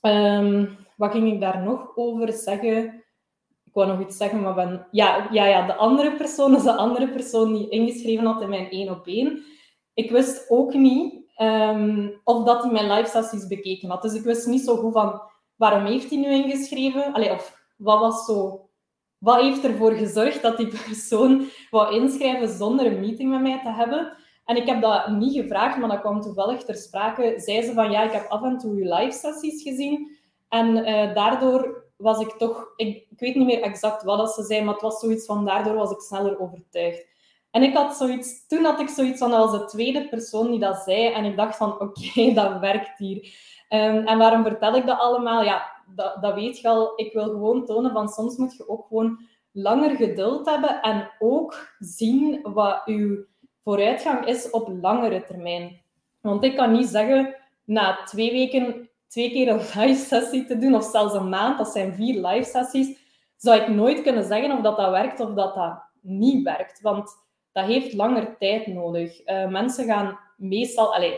Ehm, 0.00 0.66
wat 0.96 1.10
ging 1.10 1.32
ik 1.32 1.40
daar 1.40 1.62
nog 1.62 1.96
over 1.96 2.32
zeggen? 2.32 3.04
Ik 3.64 3.72
wou 3.76 3.88
nog 3.88 4.00
iets 4.00 4.16
zeggen, 4.16 4.40
maar 4.40 4.54
ben... 4.54 4.86
Ja, 4.90 5.28
ja, 5.30 5.46
ja, 5.46 5.66
de 5.66 5.74
andere 5.74 6.16
persoon 6.16 6.56
is 6.56 6.62
de 6.62 6.76
andere 6.76 7.08
persoon 7.08 7.52
die 7.52 7.68
ingeschreven 7.68 8.26
had 8.26 8.42
in 8.42 8.48
mijn 8.48 8.70
één 8.70 8.90
op 8.90 9.06
één. 9.06 9.44
Ik 10.04 10.10
wist 10.10 10.50
ook 10.50 10.74
niet 10.74 11.20
Ehm, 11.40 12.08
of 12.24 12.44
dat 12.44 12.62
hij 12.62 12.72
mijn 12.72 12.92
live 12.92 13.08
sessies 13.08 13.46
bekeken 13.46 13.88
had. 13.88 14.02
Dus 14.02 14.14
ik 14.14 14.22
wist 14.22 14.46
niet 14.46 14.64
zo 14.64 14.76
goed 14.76 14.92
van 14.92 15.22
waarom 15.56 15.84
heeft 15.84 16.10
hij 16.10 16.18
nu 16.18 16.32
ingeschreven? 16.32 17.12
Allee, 17.12 17.32
of 17.32 17.58
wat 17.76 18.00
was 18.00 18.24
zo... 18.24 18.68
Wat 19.18 19.40
heeft 19.40 19.64
ervoor 19.64 19.92
gezorgd 19.92 20.42
dat 20.42 20.56
die 20.56 20.66
persoon 20.86 21.48
wou 21.70 21.94
inschrijven 21.94 22.48
zonder 22.48 22.86
een 22.86 23.00
meeting 23.00 23.30
met 23.30 23.40
mij 23.40 23.60
te 23.62 23.68
hebben? 23.68 24.16
En 24.44 24.56
ik 24.56 24.66
heb 24.66 24.80
dat 24.80 25.08
niet 25.08 25.34
gevraagd, 25.34 25.78
maar 25.78 25.88
dat 25.88 26.00
kwam 26.00 26.20
toevallig 26.20 26.64
ter 26.64 26.74
sprake. 26.74 27.34
Zei 27.36 27.62
ze 27.62 27.72
van, 27.72 27.90
ja, 27.90 28.02
ik 28.02 28.12
heb 28.12 28.26
af 28.28 28.42
en 28.42 28.58
toe 28.58 28.70
uw 28.70 28.96
live 28.96 29.18
sessies 29.18 29.62
gezien. 29.62 30.16
En 30.48 30.76
uh, 30.76 31.14
daardoor 31.14 31.84
was 31.96 32.20
ik 32.20 32.30
toch... 32.30 32.72
Ik, 32.76 33.06
ik, 33.10 33.20
weet 33.20 33.34
niet 33.34 33.46
meer 33.46 33.62
exact 33.62 34.02
wat 34.02 34.18
dat 34.18 34.34
ze 34.34 34.42
zei, 34.42 34.64
maar 34.64 34.74
het 34.74 34.82
was 34.82 35.00
zoiets 35.00 35.26
van, 35.26 35.44
daardoor 35.44 35.74
was 35.74 35.90
ik 35.90 36.00
sneller 36.00 36.40
overtuigd. 36.40 37.06
En 37.50 37.62
ik 37.62 37.74
had 37.74 37.96
zoiets, 37.96 38.46
toen 38.46 38.64
had 38.64 38.80
ik 38.80 38.88
zoiets 38.88 39.18
van, 39.18 39.30
was 39.30 39.50
de 39.52 39.64
tweede 39.64 40.08
persoon 40.08 40.50
die 40.50 40.60
dat 40.60 40.76
zei. 40.78 41.06
En 41.06 41.24
ik 41.24 41.36
dacht 41.36 41.56
van, 41.56 41.72
oké, 41.80 42.32
dat 42.34 42.58
werkt 42.58 42.98
hier. 42.98 43.16
Um, 43.68 44.06
en 44.06 44.18
waarom 44.18 44.42
vertel 44.42 44.74
ik 44.74 44.86
dat 44.86 44.98
allemaal? 44.98 45.42
Ja, 45.42 45.82
dat, 45.94 46.22
dat 46.22 46.34
weet 46.34 46.60
je 46.60 46.68
al. 46.68 46.92
Ik 46.96 47.12
wil 47.12 47.24
gewoon 47.24 47.66
tonen 47.66 47.92
van, 47.92 48.08
soms 48.08 48.36
moet 48.36 48.56
je 48.56 48.68
ook 48.68 48.86
gewoon 48.86 49.20
langer 49.52 49.96
geduld 49.96 50.46
hebben. 50.46 50.80
En 50.82 51.10
ook 51.18 51.74
zien 51.78 52.40
wat 52.42 52.82
uw 52.84 53.24
vooruitgang 53.62 54.26
is 54.26 54.50
op 54.50 54.68
langere 54.80 55.24
termijn. 55.24 55.82
Want 56.20 56.44
ik 56.44 56.56
kan 56.56 56.72
niet 56.72 56.88
zeggen, 56.88 57.34
na 57.64 58.04
twee 58.04 58.32
weken 58.32 58.90
twee 59.10 59.30
keer 59.30 59.48
een 59.48 59.56
live 59.80 60.04
sessie 60.04 60.44
te 60.44 60.58
doen, 60.58 60.74
of 60.74 60.84
zelfs 60.84 61.14
een 61.14 61.28
maand, 61.28 61.58
dat 61.58 61.68
zijn 61.68 61.94
vier 61.94 62.26
live 62.26 62.50
sessies, 62.50 62.98
zou 63.36 63.60
ik 63.60 63.68
nooit 63.68 64.02
kunnen 64.02 64.24
zeggen 64.24 64.52
of 64.52 64.60
dat, 64.60 64.76
dat 64.76 64.90
werkt 64.90 65.20
of 65.20 65.32
dat 65.32 65.54
dat 65.54 65.82
niet 66.00 66.44
werkt. 66.44 66.80
Want 66.80 67.10
dat 67.52 67.64
heeft 67.64 67.92
langer 67.92 68.36
tijd 68.38 68.66
nodig. 68.66 69.28
Uh, 69.28 69.48
mensen 69.48 69.84
gaan 69.84 70.18
meestal, 70.36 70.94
allez, 70.94 71.14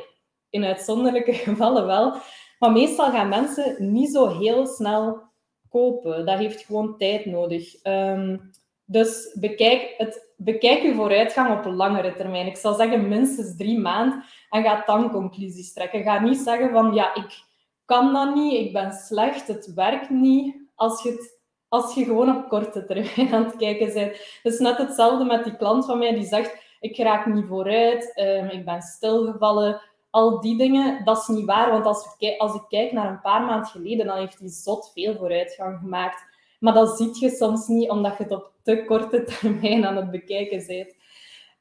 in 0.50 0.64
uitzonderlijke 0.64 1.32
gevallen 1.48 1.86
wel, 1.86 2.14
maar 2.58 2.72
meestal 2.72 3.10
gaan 3.10 3.28
mensen 3.28 3.92
niet 3.92 4.12
zo 4.12 4.38
heel 4.38 4.66
snel 4.66 5.22
kopen. 5.68 6.26
Dat 6.26 6.38
heeft 6.38 6.64
gewoon 6.64 6.96
tijd 6.96 7.26
nodig. 7.26 7.84
Um, 7.84 8.52
dus 8.84 9.36
bekijk, 9.40 9.94
het, 9.96 10.32
bekijk 10.36 10.94
vooruitgang 10.94 11.58
op 11.58 11.64
een 11.64 11.74
langere 11.74 12.14
termijn. 12.14 12.46
Ik 12.46 12.56
zal 12.56 12.74
zeggen 12.74 13.08
minstens 13.08 13.56
drie 13.56 13.78
maanden 13.78 14.24
en 14.50 14.62
ga 14.62 14.82
dan 14.86 15.10
conclusies 15.10 15.72
trekken. 15.72 16.02
Ga 16.02 16.20
niet 16.20 16.38
zeggen 16.38 16.70
van 16.70 16.94
ja, 16.94 17.14
ik 17.14 17.44
kan 17.84 18.12
dat 18.12 18.34
niet, 18.34 18.66
ik 18.66 18.72
ben 18.72 18.92
slecht, 18.92 19.46
het 19.48 19.74
werkt 19.74 20.10
niet. 20.10 20.56
Als 20.74 21.02
je 21.02 21.10
het 21.10 21.31
als 21.72 21.94
je 21.94 22.04
gewoon 22.04 22.36
op 22.36 22.48
korte 22.48 22.84
termijn 22.84 23.34
aan 23.34 23.44
het 23.44 23.56
kijken 23.56 23.92
bent. 23.92 24.16
Is 24.42 24.58
net 24.58 24.78
hetzelfde 24.78 25.24
met 25.24 25.44
die 25.44 25.56
klant 25.56 25.84
van 25.84 25.98
mij 25.98 26.14
die 26.14 26.24
zegt, 26.24 26.76
ik 26.80 26.96
raak 26.98 27.26
niet 27.26 27.46
vooruit, 27.48 28.12
um, 28.20 28.48
ik 28.48 28.64
ben 28.64 28.82
stilgevallen. 28.82 29.80
Al 30.10 30.40
die 30.40 30.58
dingen, 30.58 31.04
dat 31.04 31.18
is 31.18 31.26
niet 31.26 31.44
waar. 31.44 31.70
Want 31.70 31.86
als, 31.86 32.16
als 32.38 32.54
ik 32.54 32.62
kijk 32.68 32.92
naar 32.92 33.10
een 33.10 33.20
paar 33.20 33.42
maanden 33.42 33.70
geleden, 33.70 34.06
dan 34.06 34.18
heeft 34.18 34.38
hij 34.38 34.48
zot 34.48 34.90
veel 34.94 35.16
vooruitgang 35.16 35.78
gemaakt. 35.78 36.24
Maar 36.60 36.74
dat 36.74 36.96
zie 36.96 37.10
je 37.20 37.30
soms 37.30 37.66
niet, 37.66 37.90
omdat 37.90 38.16
je 38.16 38.22
het 38.22 38.32
op 38.32 38.52
te 38.62 38.84
korte 38.84 39.24
termijn 39.24 39.86
aan 39.86 39.96
het 39.96 40.10
bekijken 40.10 40.66
bent. 40.66 40.94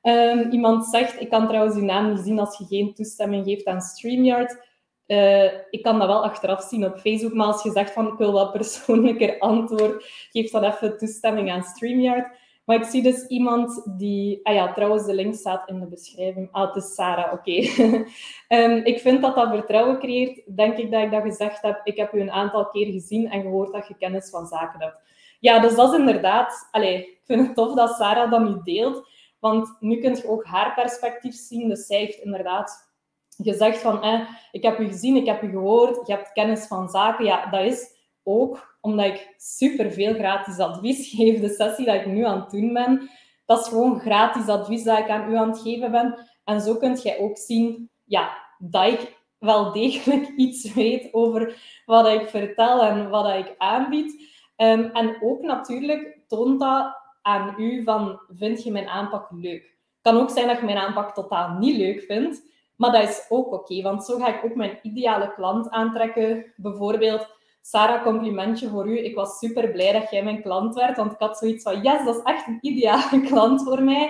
Um, 0.02 0.52
iemand 0.52 0.86
zegt, 0.86 1.22
ik 1.22 1.30
kan 1.30 1.48
trouwens 1.48 1.76
uw 1.76 1.84
naam 1.84 2.10
niet 2.10 2.24
zien 2.24 2.40
als 2.40 2.58
je 2.58 2.66
geen 2.66 2.94
toestemming 2.94 3.46
geeft 3.46 3.66
aan 3.66 3.82
StreamYard. 3.82 4.70
Uh, 5.12 5.44
ik 5.70 5.82
kan 5.82 6.00
dat 6.00 6.08
wel 6.08 6.24
achteraf 6.24 6.62
zien 6.62 6.86
op 6.86 7.00
Facebook, 7.00 7.34
maar 7.34 7.48
als 7.48 7.64
je 7.64 7.72
zegt 7.72 7.94
van 7.94 8.08
ik 8.08 8.18
wil 8.18 8.32
wat 8.32 8.52
persoonlijker 8.52 9.40
antwoord, 9.40 10.06
geef 10.32 10.52
dan 10.52 10.64
even 10.64 10.98
toestemming 10.98 11.52
aan 11.52 11.64
StreamYard. 11.64 12.40
Maar 12.66 12.76
ik 12.76 12.84
zie 12.84 13.04
dus 13.04 13.28
iemand 13.28 13.92
die... 13.98 14.40
Ah 14.44 14.54
ja, 14.54 14.74
trouwens, 14.74 15.06
de 15.06 15.14
link 15.14 15.36
staat 15.36 15.70
in 15.70 15.80
de 15.80 15.88
beschrijving. 15.88 16.50
Ah, 16.52 16.68
het 16.68 16.84
is 16.84 16.94
Sarah, 16.94 17.34
oké. 17.34 17.52
Ehm, 18.48 18.82
ik 18.84 19.00
vind 19.00 19.22
dat 19.22 19.36
dat 19.36 19.50
vertrouwen 19.50 20.00
creëert. 20.00 20.56
Denk 20.56 20.78
ik 20.78 20.92
dat 20.92 21.04
ik 21.04 21.12
dat 21.12 21.22
gezegd 21.22 21.62
heb. 21.62 21.82
Ik 21.84 21.98
heb 21.98 22.14
u 22.14 22.22
een 22.22 22.32
aantal 22.32 22.70
keer 22.70 22.92
gezien 22.92 23.30
en 23.30 23.42
gehoord 23.42 23.74
dat 23.74 23.88
je 23.88 23.98
kennis 23.98 24.30
van 24.30 24.46
zaken 24.46 24.82
hebt. 24.82 24.98
Ja, 25.40 25.60
dus 25.60 25.76
dat 25.76 25.94
is 25.94 26.00
inderdaad... 26.00 26.68
Allee, 26.72 26.98
ik 26.98 27.22
vind 27.26 27.48
het 27.48 27.56
tof 27.56 27.74
dat 27.74 27.96
Sarah 27.96 28.32
dat 28.32 28.44
nu 28.44 28.62
deelt. 28.64 29.08
Want 29.40 29.76
nu 29.80 30.00
kun 30.00 30.16
je 30.16 30.28
ook 30.28 30.46
haar 30.46 30.74
perspectief 30.74 31.36
zien. 31.36 31.70
Dus 31.70 31.86
zij 31.86 31.98
heeft 31.98 32.20
inderdaad 32.20 32.91
gezegd 33.38 33.82
van... 33.82 34.04
Eh, 34.04 34.22
ik 34.52 34.64
heb 34.64 34.80
u 34.80 34.86
gezien, 34.86 35.16
ik 35.16 35.26
heb 35.26 35.44
u 35.44 35.50
gehoord. 35.50 36.08
Je 36.08 36.14
hebt 36.14 36.32
kennis 36.32 36.66
van 36.66 36.90
zaken. 36.90 37.26
Ja, 37.26 37.50
dat 37.50 37.62
is 37.62 38.00
ook 38.24 38.78
omdat 38.82 39.06
ik 39.06 39.34
super 39.38 39.92
veel 39.92 40.14
gratis 40.14 40.60
advies 40.60 41.10
geef. 41.16 41.40
De 41.40 41.50
sessie 41.50 41.86
dat 41.86 41.96
ik 41.96 42.06
nu 42.06 42.26
aan 42.26 42.40
het 42.40 42.50
doen 42.50 42.74
ben, 42.74 43.10
dat 43.46 43.60
is 43.60 43.68
gewoon 43.68 44.00
gratis 44.00 44.48
advies 44.48 44.84
dat 44.84 44.98
ik 44.98 45.10
aan 45.10 45.32
u 45.32 45.36
aan 45.36 45.50
het 45.50 45.62
geven 45.62 45.92
ben. 45.92 46.30
En 46.44 46.62
zo 46.62 46.76
kunt 46.76 47.02
jij 47.02 47.20
ook 47.20 47.38
zien 47.38 47.90
ja, 48.04 48.38
dat 48.58 48.88
ik 48.88 49.20
wel 49.38 49.72
degelijk 49.72 50.28
iets 50.46 50.74
weet 50.74 51.14
over 51.14 51.62
wat 51.86 52.08
ik 52.08 52.30
vertel 52.30 52.84
en 52.84 53.10
wat 53.10 53.36
ik 53.36 53.56
aanbied. 53.58 54.30
Um, 54.58 54.84
en 54.84 55.18
ook 55.22 55.42
natuurlijk 55.42 56.20
toont 56.28 56.60
dat 56.60 57.00
aan 57.22 57.56
u 57.58 57.84
van, 57.84 58.20
vind 58.30 58.64
je 58.64 58.72
mijn 58.72 58.88
aanpak 58.88 59.28
leuk? 59.32 59.62
Het 60.02 60.14
kan 60.14 60.22
ook 60.22 60.30
zijn 60.30 60.48
dat 60.48 60.60
je 60.60 60.66
mijn 60.66 60.78
aanpak 60.78 61.14
totaal 61.14 61.58
niet 61.58 61.78
leuk 61.78 62.02
vindt, 62.02 62.42
maar 62.82 62.92
dat 62.92 63.10
is 63.10 63.26
ook 63.30 63.54
oké, 63.54 63.82
want 63.82 64.04
zo 64.06 64.18
ga 64.18 64.28
ik 64.28 64.46
ook 64.46 64.56
mijn 64.56 64.80
ideale 64.82 65.34
klant 65.34 65.70
aantrekken. 65.70 66.54
Bijvoorbeeld 66.56 67.28
Sarah, 67.62 68.04
complimentje 68.04 68.70
voor 68.70 68.88
u. 68.88 68.98
Ik 69.00 69.16
was 69.16 69.38
super 69.38 69.72
blij 69.72 69.92
dat 69.92 70.10
jij 70.10 70.24
mijn 70.24 70.42
klant 70.42 70.76
werd, 70.76 70.98
want 70.98 71.12
ik 71.12 71.20
had 71.20 71.38
zoiets 71.38 71.64
van, 71.64 71.82
yes, 71.82 72.06
dat 72.06 72.16
is 72.16 72.24
echt 72.24 72.48
een 72.48 72.58
ideale 72.62 73.22
klant 73.30 73.64
voor 73.64 73.84
mij. 73.84 74.10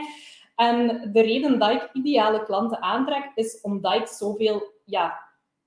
En 0.56 1.10
de 1.12 1.22
reden 1.22 1.60
dat 1.60 1.72
ik 1.72 1.90
ideale 1.94 2.44
klanten 2.44 2.82
aantrek, 2.82 3.32
is 3.36 3.62
omdat 3.62 3.96
ik 3.96 4.08
zoveel 4.08 4.64
ja, 4.86 5.20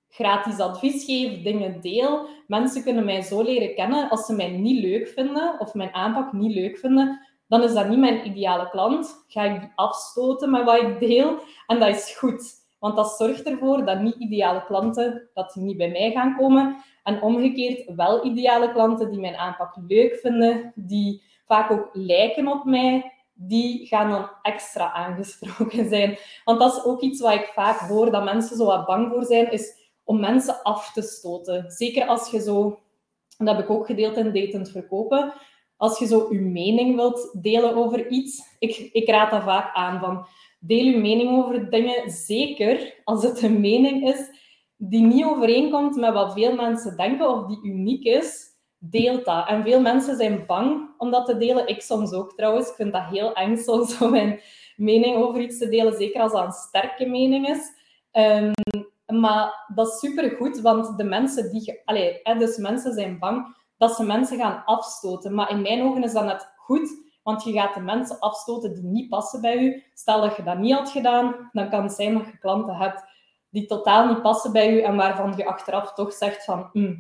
gratis 0.08 0.58
advies 0.58 1.04
geef, 1.04 1.42
dingen 1.42 1.80
deel. 1.80 2.28
Mensen 2.46 2.82
kunnen 2.82 3.04
mij 3.04 3.22
zo 3.22 3.42
leren 3.42 3.74
kennen. 3.74 4.08
Als 4.10 4.26
ze 4.26 4.34
mij 4.34 4.48
niet 4.48 4.84
leuk 4.84 5.08
vinden, 5.08 5.60
of 5.60 5.74
mijn 5.74 5.94
aanpak 5.94 6.32
niet 6.32 6.54
leuk 6.54 6.78
vinden, 6.78 7.20
dan 7.48 7.62
is 7.62 7.74
dat 7.74 7.88
niet 7.88 7.98
mijn 7.98 8.26
ideale 8.26 8.70
klant. 8.70 9.24
Ga 9.28 9.42
ik 9.42 9.60
die 9.60 9.72
afstoten 9.74 10.50
met 10.50 10.64
wat 10.64 10.82
ik 10.82 11.00
deel. 11.00 11.42
En 11.66 11.78
dat 11.78 11.88
is 11.88 12.16
goed. 12.16 12.63
Want 12.84 12.96
dat 12.96 13.16
zorgt 13.16 13.42
ervoor 13.46 13.84
dat 13.84 14.00
niet-ideale 14.00 14.64
klanten 14.64 15.28
dat 15.34 15.54
niet 15.54 15.76
bij 15.76 15.90
mij 15.90 16.10
gaan 16.10 16.36
komen. 16.36 16.76
En 17.02 17.22
omgekeerd 17.22 17.94
wel 17.96 18.24
ideale 18.24 18.72
klanten 18.72 19.10
die 19.10 19.20
mijn 19.20 19.36
aanpak 19.36 19.76
leuk 19.88 20.16
vinden, 20.16 20.72
die 20.74 21.22
vaak 21.46 21.70
ook 21.70 21.88
lijken 21.92 22.48
op 22.48 22.64
mij, 22.64 23.12
die 23.34 23.86
gaan 23.86 24.10
dan 24.10 24.28
extra 24.42 24.92
aangesproken 24.92 25.88
zijn. 25.88 26.18
Want 26.44 26.60
dat 26.60 26.76
is 26.76 26.84
ook 26.84 27.00
iets 27.00 27.20
wat 27.20 27.34
ik 27.34 27.50
vaak 27.54 27.78
hoor, 27.78 28.10
dat 28.10 28.24
mensen 28.24 28.56
zo 28.56 28.64
wat 28.64 28.86
bang 28.86 29.08
voor 29.12 29.24
zijn, 29.24 29.50
is 29.50 29.90
om 30.04 30.20
mensen 30.20 30.62
af 30.62 30.92
te 30.92 31.02
stoten. 31.02 31.70
Zeker 31.70 32.06
als 32.06 32.30
je 32.30 32.40
zo, 32.40 32.80
en 33.38 33.44
dat 33.44 33.56
heb 33.56 33.64
ik 33.64 33.70
ook 33.70 33.86
gedeeld 33.86 34.16
in 34.16 34.32
Datend 34.32 34.70
Verkopen, 34.70 35.32
als 35.76 35.98
je 35.98 36.06
zo 36.06 36.26
je 36.30 36.40
mening 36.40 36.96
wilt 36.96 37.38
delen 37.40 37.76
over 37.76 38.08
iets, 38.08 38.56
ik, 38.58 38.76
ik 38.92 39.08
raad 39.08 39.30
dat 39.30 39.42
vaak 39.42 39.74
aan 39.74 40.00
van 40.00 40.26
deel 40.66 40.94
uw 40.94 41.00
mening 41.00 41.44
over 41.44 41.70
dingen, 41.70 42.10
zeker 42.10 43.00
als 43.04 43.22
het 43.22 43.42
een 43.42 43.60
mening 43.60 44.08
is 44.08 44.30
die 44.76 45.02
niet 45.02 45.24
overeenkomt 45.24 45.96
met 45.96 46.12
wat 46.12 46.32
veel 46.32 46.54
mensen 46.54 46.96
denken 46.96 47.28
of 47.28 47.46
die 47.46 47.58
uniek 47.62 48.04
is, 48.04 48.52
deelt 48.78 49.24
dat. 49.24 49.48
En 49.48 49.62
veel 49.62 49.80
mensen 49.80 50.16
zijn 50.16 50.46
bang 50.46 50.90
om 50.98 51.10
dat 51.10 51.26
te 51.26 51.36
delen. 51.36 51.66
Ik 51.66 51.80
soms 51.80 52.12
ook 52.12 52.32
trouwens. 52.36 52.68
Ik 52.68 52.74
vind 52.74 52.92
dat 52.92 53.04
heel 53.04 53.34
eng 53.34 53.56
soms 53.56 54.00
om 54.00 54.10
mijn 54.10 54.40
mening 54.76 55.16
over 55.16 55.40
iets 55.40 55.58
te 55.58 55.68
delen, 55.68 55.96
zeker 55.96 56.20
als 56.20 56.32
dat 56.32 56.44
een 56.44 56.52
sterke 56.52 57.06
mening 57.06 57.48
is. 57.48 57.72
Um, 58.12 58.52
maar 59.20 59.64
dat 59.74 59.86
is 59.86 59.98
supergoed, 59.98 60.60
want 60.60 60.98
de 60.98 61.04
mensen 61.04 61.52
die... 61.52 61.80
Allee, 61.84 62.20
dus 62.38 62.56
mensen 62.56 62.92
zijn 62.92 63.18
bang 63.18 63.56
dat 63.76 63.94
ze 63.94 64.04
mensen 64.04 64.38
gaan 64.38 64.62
afstoten. 64.64 65.34
Maar 65.34 65.50
in 65.50 65.62
mijn 65.62 65.82
ogen 65.82 66.02
is 66.02 66.12
dat 66.12 66.24
net 66.24 66.52
goed, 66.56 67.03
want 67.24 67.44
je 67.44 67.52
gaat 67.52 67.74
de 67.74 67.80
mensen 67.80 68.18
afstoten 68.18 68.74
die 68.74 68.84
niet 68.84 69.08
passen 69.08 69.40
bij 69.40 69.58
u. 69.58 69.82
Stel 69.94 70.20
dat 70.20 70.36
je 70.36 70.42
dat 70.42 70.58
niet 70.58 70.74
had 70.74 70.90
gedaan, 70.90 71.50
dan 71.52 71.70
kan 71.70 71.82
het 71.82 71.92
zijn 71.92 72.14
dat 72.14 72.26
je 72.26 72.38
klanten 72.38 72.74
hebt 72.74 73.04
die 73.50 73.66
totaal 73.66 74.08
niet 74.08 74.22
passen 74.22 74.52
bij 74.52 74.72
u 74.72 74.80
en 74.80 74.96
waarvan 74.96 75.34
je 75.36 75.46
achteraf 75.46 75.94
toch 75.94 76.12
zegt 76.12 76.44
van 76.44 76.68
hm, 76.72 76.94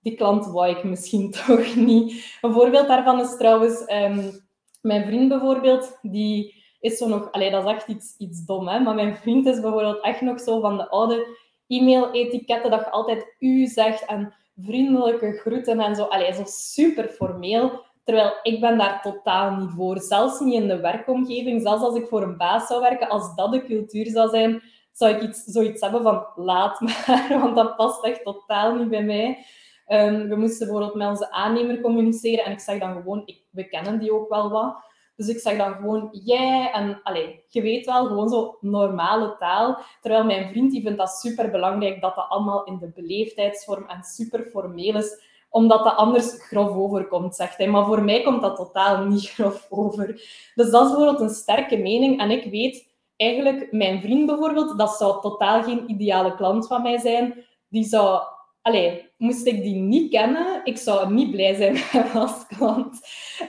die 0.00 0.14
klant 0.14 0.46
wou 0.46 0.68
ik 0.68 0.84
misschien 0.84 1.30
toch 1.46 1.74
niet. 1.74 2.38
Een 2.40 2.52
voorbeeld 2.52 2.88
daarvan 2.88 3.20
is 3.20 3.36
trouwens 3.36 3.80
um, 3.80 4.46
mijn 4.80 5.04
vriend 5.04 5.28
bijvoorbeeld, 5.28 5.98
die 6.02 6.62
is 6.80 6.98
zo 6.98 7.08
nog, 7.08 7.32
allee, 7.32 7.50
dat 7.50 7.64
is 7.64 7.70
echt 7.70 7.88
iets, 7.88 8.14
iets 8.18 8.44
dom, 8.44 8.68
hè? 8.68 8.78
maar 8.80 8.94
mijn 8.94 9.16
vriend 9.16 9.46
is 9.46 9.60
bijvoorbeeld 9.60 10.00
echt 10.00 10.20
nog 10.20 10.40
zo 10.40 10.60
van 10.60 10.76
de 10.76 10.88
oude 10.88 11.38
e-mail-etiketten 11.66 12.70
dat 12.70 12.80
je 12.80 12.90
altijd 12.90 13.34
u 13.38 13.66
zegt 13.66 14.04
en 14.04 14.34
vriendelijke 14.56 15.32
groeten 15.32 15.80
en 15.80 15.94
zo. 15.94 16.02
Allee, 16.02 16.32
zo 16.32 16.42
super 16.44 17.08
formeel. 17.08 17.84
Terwijl 18.04 18.32
ik 18.42 18.60
ben 18.60 18.78
daar 18.78 19.02
totaal 19.02 19.56
niet 19.56 19.70
voor. 19.76 20.00
Zelfs 20.00 20.40
niet 20.40 20.54
in 20.54 20.68
de 20.68 20.80
werkomgeving. 20.80 21.62
Zelfs 21.62 21.82
als 21.82 21.96
ik 21.96 22.06
voor 22.06 22.22
een 22.22 22.36
baas 22.36 22.66
zou 22.66 22.80
werken, 22.80 23.08
als 23.08 23.34
dat 23.34 23.52
de 23.52 23.64
cultuur 23.64 24.06
zou 24.06 24.28
zijn, 24.28 24.62
zou 24.92 25.14
ik 25.14 25.22
iets, 25.22 25.44
zoiets 25.44 25.80
hebben 25.80 26.02
van 26.02 26.26
laat 26.34 26.80
maar, 26.80 27.26
want 27.42 27.56
dat 27.56 27.76
past 27.76 28.04
echt 28.04 28.24
totaal 28.24 28.74
niet 28.74 28.88
bij 28.88 29.04
mij. 29.04 29.46
Um, 29.88 30.28
we 30.28 30.36
moesten 30.36 30.66
bijvoorbeeld 30.66 30.94
met 30.94 31.08
onze 31.08 31.30
aannemer 31.30 31.80
communiceren 31.80 32.44
en 32.44 32.52
ik 32.52 32.60
zeg 32.60 32.78
dan 32.78 32.92
gewoon, 32.92 33.22
ik, 33.24 33.42
we 33.50 33.68
kennen 33.68 33.98
die 33.98 34.12
ook 34.12 34.28
wel 34.28 34.50
wat. 34.50 34.76
Dus 35.16 35.28
ik 35.28 35.38
zeg 35.38 35.56
dan 35.56 35.74
gewoon 35.74 36.08
jij 36.12 36.70
en 36.72 37.00
allee, 37.02 37.44
je 37.48 37.62
weet 37.62 37.86
wel, 37.86 38.06
gewoon 38.06 38.28
zo 38.28 38.58
normale 38.60 39.36
taal. 39.38 39.78
Terwijl 40.00 40.24
mijn 40.24 40.48
vriend 40.48 40.70
die 40.70 40.82
vindt 40.82 40.98
dat 40.98 41.10
super 41.10 41.50
belangrijk 41.50 42.00
dat 42.00 42.14
dat 42.14 42.28
allemaal 42.28 42.64
in 42.64 42.78
de 42.78 42.92
beleefdheidsvorm 42.94 43.88
en 43.88 44.02
super 44.02 44.42
formeel 44.44 44.96
is, 44.96 45.22
omdat 45.54 45.84
dat 45.84 45.96
anders 45.96 46.32
grof 46.38 46.76
overkomt, 46.76 47.36
zegt 47.36 47.56
hij. 47.56 47.68
Maar 47.68 47.84
voor 47.84 48.02
mij 48.02 48.22
komt 48.22 48.42
dat 48.42 48.56
totaal 48.56 49.04
niet 49.04 49.30
grof 49.34 49.66
over. 49.70 50.06
Dus 50.54 50.70
dat 50.70 50.84
is 50.84 50.90
bijvoorbeeld 50.90 51.20
een 51.20 51.34
sterke 51.34 51.76
mening 51.76 52.20
en 52.20 52.30
ik 52.30 52.50
weet 52.50 52.88
eigenlijk 53.16 53.72
mijn 53.72 54.00
vriend 54.00 54.26
bijvoorbeeld, 54.26 54.78
dat 54.78 54.96
zou 54.96 55.20
totaal 55.20 55.62
geen 55.62 55.90
ideale 55.90 56.34
klant 56.34 56.66
van 56.66 56.82
mij 56.82 56.98
zijn. 56.98 57.44
Die 57.68 57.84
zou, 57.84 58.22
allee, 58.62 59.10
moest 59.16 59.46
ik 59.46 59.62
die 59.62 59.74
niet 59.74 60.10
kennen, 60.10 60.60
ik 60.64 60.76
zou 60.76 61.12
niet 61.12 61.30
blij 61.30 61.54
zijn 61.54 61.76
als 62.22 62.46
klant. 62.46 63.00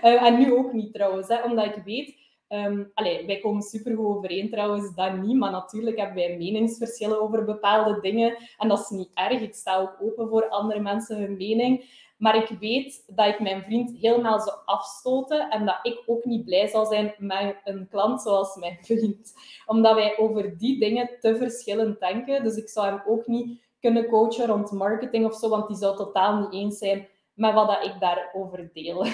Uh, 0.04 0.24
en 0.24 0.39
nu 0.39 0.58
ook 0.58 0.74
niet 0.74 0.94
trouwens, 0.94 1.28
hè, 1.28 1.41
omdat 1.44 1.65
ik 1.65 1.82
weet, 1.86 2.15
um, 2.49 2.91
allee, 2.93 3.25
wij 3.25 3.39
komen 3.39 3.62
supergoed 3.62 4.17
overeen 4.17 4.49
trouwens, 4.49 4.95
dat 4.95 5.17
niet, 5.17 5.38
maar 5.38 5.51
natuurlijk 5.51 5.97
hebben 5.97 6.15
wij 6.15 6.38
meningsverschillen 6.38 7.21
over 7.21 7.45
bepaalde 7.45 7.99
dingen. 7.99 8.38
En 8.58 8.67
dat 8.67 8.79
is 8.79 8.89
niet 8.89 9.10
erg, 9.13 9.41
ik 9.41 9.53
sta 9.53 9.77
ook 9.77 9.97
open 10.01 10.27
voor 10.27 10.49
andere 10.49 10.79
mensen 10.79 11.17
hun 11.17 11.38
mening. 11.38 12.03
Maar 12.17 12.36
ik 12.36 12.60
weet 12.60 13.03
dat 13.08 13.27
ik 13.27 13.39
mijn 13.39 13.63
vriend 13.63 13.97
helemaal 13.99 14.39
zou 14.39 14.58
afstoten 14.65 15.49
en 15.49 15.65
dat 15.65 15.79
ik 15.81 16.03
ook 16.05 16.25
niet 16.25 16.45
blij 16.45 16.67
zal 16.67 16.86
zijn 16.86 17.15
met 17.17 17.62
een 17.63 17.88
klant 17.89 18.21
zoals 18.21 18.55
mijn 18.55 18.77
vriend. 18.81 19.34
Omdat 19.65 19.95
wij 19.95 20.17
over 20.17 20.58
die 20.58 20.79
dingen 20.79 21.10
te 21.19 21.36
verschillend 21.36 21.99
denken. 21.99 22.43
Dus 22.43 22.55
ik 22.55 22.69
zou 22.69 22.88
hem 22.88 23.01
ook 23.08 23.27
niet 23.27 23.63
kunnen 23.79 24.10
coachen 24.10 24.47
rond 24.47 24.71
marketing 24.71 25.25
of 25.25 25.36
zo, 25.36 25.49
want 25.49 25.67
die 25.67 25.77
zou 25.77 25.95
totaal 25.95 26.39
niet 26.39 26.53
eens 26.53 26.77
zijn 26.77 27.08
met 27.34 27.53
wat 27.53 27.67
dat 27.67 27.86
ik 27.86 27.99
daarover 27.99 28.69
deel. 28.73 29.05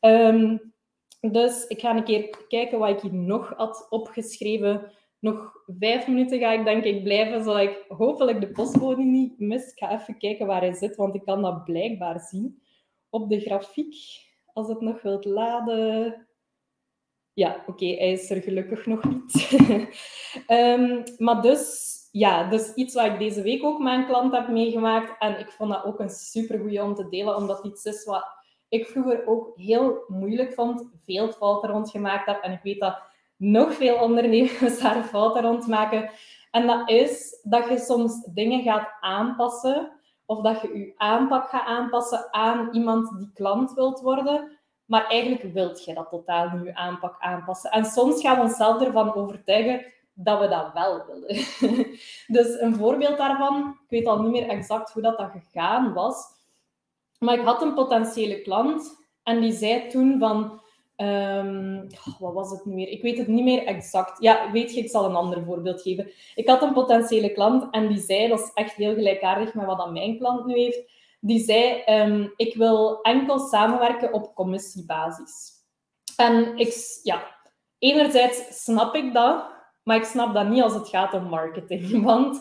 um, 0.00 0.72
dus 1.20 1.66
ik 1.66 1.80
ga 1.80 1.96
een 1.96 2.04
keer 2.04 2.44
kijken 2.48 2.78
wat 2.78 2.88
ik 2.88 3.00
hier 3.00 3.14
nog 3.14 3.52
had 3.56 3.86
opgeschreven 3.90 4.92
nog 5.20 5.52
vijf 5.78 6.06
minuten 6.06 6.38
ga 6.38 6.52
ik 6.52 6.64
denk 6.64 6.84
ik 6.84 7.02
blijven, 7.02 7.44
zodat 7.44 7.62
ik 7.62 7.84
hopelijk 7.88 8.40
de 8.40 8.48
postbode 8.50 9.02
niet 9.02 9.38
mis. 9.38 9.72
Ik 9.72 9.78
ga 9.78 10.00
even 10.00 10.18
kijken 10.18 10.46
waar 10.46 10.60
hij 10.60 10.72
zit, 10.72 10.96
want 10.96 11.14
ik 11.14 11.24
kan 11.24 11.42
dat 11.42 11.64
blijkbaar 11.64 12.20
zien 12.20 12.62
op 13.10 13.28
de 13.28 13.40
grafiek. 13.40 13.94
Als 14.52 14.68
het 14.68 14.80
nog 14.80 15.02
wilt 15.02 15.24
laden. 15.24 16.26
Ja, 17.32 17.64
oké, 17.66 17.86
hij 17.86 18.12
is 18.12 18.30
er 18.30 18.42
gelukkig 18.42 18.86
nog 18.86 19.04
niet. 19.04 19.58
um, 20.48 21.02
maar 21.26 21.42
dus, 21.42 21.94
ja, 22.12 22.48
dus 22.48 22.74
iets 22.74 22.94
wat 22.94 23.06
ik 23.06 23.18
deze 23.18 23.42
week 23.42 23.64
ook 23.64 23.80
een 23.80 24.06
klant 24.06 24.32
heb 24.32 24.48
meegemaakt. 24.48 25.18
En 25.18 25.38
ik 25.38 25.50
vond 25.50 25.70
dat 25.70 25.84
ook 25.84 26.00
een 26.00 26.10
supergoeie 26.10 26.82
om 26.82 26.94
te 26.94 27.08
delen, 27.08 27.36
omdat 27.36 27.56
het 27.56 27.66
iets 27.66 27.84
is 27.84 28.04
wat 28.04 28.39
ik 28.70 28.86
vroeger 28.86 29.26
ook 29.26 29.52
heel 29.56 30.04
moeilijk 30.06 30.52
vond. 30.52 30.88
Veel 31.04 31.32
fouten 31.32 31.70
rondgemaakt 31.70 32.26
heb. 32.26 32.42
En 32.42 32.52
ik 32.52 32.62
weet 32.62 32.80
dat 32.80 32.98
nog 33.36 33.74
veel 33.74 33.96
ondernemers 33.96 34.80
daar 34.82 35.04
fouten 35.04 35.42
rond 35.42 35.66
maken. 35.66 36.10
En 36.50 36.66
dat 36.66 36.88
is 36.88 37.40
dat 37.42 37.68
je 37.68 37.78
soms 37.78 38.24
dingen 38.24 38.62
gaat 38.62 38.88
aanpassen 39.00 39.92
of 40.26 40.40
dat 40.40 40.60
je 40.60 40.78
je 40.78 40.92
aanpak 40.96 41.48
gaat 41.48 41.66
aanpassen 41.66 42.32
aan 42.32 42.68
iemand 42.72 43.18
die 43.18 43.30
klant 43.34 43.72
wilt 43.72 44.00
worden. 44.00 44.58
Maar 44.84 45.06
eigenlijk 45.06 45.52
wilt 45.52 45.84
je 45.84 45.94
dat 45.94 46.08
totaal 46.10 46.50
niet 46.50 46.64
je 46.64 46.74
aanpak 46.74 47.16
aanpassen. 47.18 47.70
En 47.70 47.84
soms 47.84 48.20
gaan 48.20 48.36
we 48.36 48.42
onszelf 48.42 48.82
ervan 48.82 49.14
overtuigen 49.14 49.86
dat 50.14 50.40
we 50.40 50.48
dat 50.48 50.72
wel 50.72 51.06
willen. 51.06 51.44
dus 52.36 52.60
een 52.60 52.74
voorbeeld 52.74 53.18
daarvan, 53.18 53.78
ik 53.84 53.90
weet 53.90 54.06
al 54.06 54.22
niet 54.22 54.30
meer 54.30 54.48
exact 54.48 54.92
hoe 54.92 55.02
dat, 55.02 55.18
dat 55.18 55.30
gegaan 55.30 55.92
was, 55.92 56.26
maar 57.20 57.38
ik 57.38 57.44
had 57.44 57.62
een 57.62 57.74
potentiële 57.74 58.40
klant 58.40 58.98
en 59.22 59.40
die 59.40 59.52
zei 59.52 59.88
toen 59.88 60.18
van, 60.18 60.60
um, 60.96 61.86
wat 62.18 62.34
was 62.34 62.50
het 62.50 62.64
nu 62.64 62.74
meer? 62.74 62.88
Ik 62.88 63.02
weet 63.02 63.18
het 63.18 63.26
niet 63.26 63.44
meer 63.44 63.64
exact. 63.64 64.22
Ja, 64.22 64.50
weet 64.50 64.74
je, 64.74 64.80
ik 64.80 64.90
zal 64.90 65.04
een 65.04 65.14
ander 65.14 65.44
voorbeeld 65.44 65.82
geven. 65.82 66.10
Ik 66.34 66.48
had 66.48 66.62
een 66.62 66.72
potentiële 66.72 67.32
klant 67.32 67.66
en 67.70 67.88
die 67.88 68.00
zei, 68.00 68.28
dat 68.28 68.38
is 68.38 68.50
echt 68.54 68.74
heel 68.74 68.94
gelijkaardig 68.94 69.54
met 69.54 69.66
wat 69.66 69.78
dan 69.78 69.92
mijn 69.92 70.18
klant 70.18 70.46
nu 70.46 70.54
heeft, 70.54 70.80
die 71.20 71.44
zei, 71.44 71.82
um, 71.86 72.32
ik 72.36 72.54
wil 72.54 73.00
enkel 73.02 73.38
samenwerken 73.38 74.12
op 74.12 74.34
commissiebasis. 74.34 75.52
En 76.16 76.56
ik, 76.56 77.00
ja, 77.02 77.22
enerzijds 77.78 78.62
snap 78.64 78.94
ik 78.94 79.12
dat, 79.12 79.44
maar 79.82 79.96
ik 79.96 80.04
snap 80.04 80.34
dat 80.34 80.48
niet 80.48 80.62
als 80.62 80.74
het 80.74 80.88
gaat 80.88 81.14
om 81.14 81.24
marketing. 81.24 82.02
Want 82.04 82.40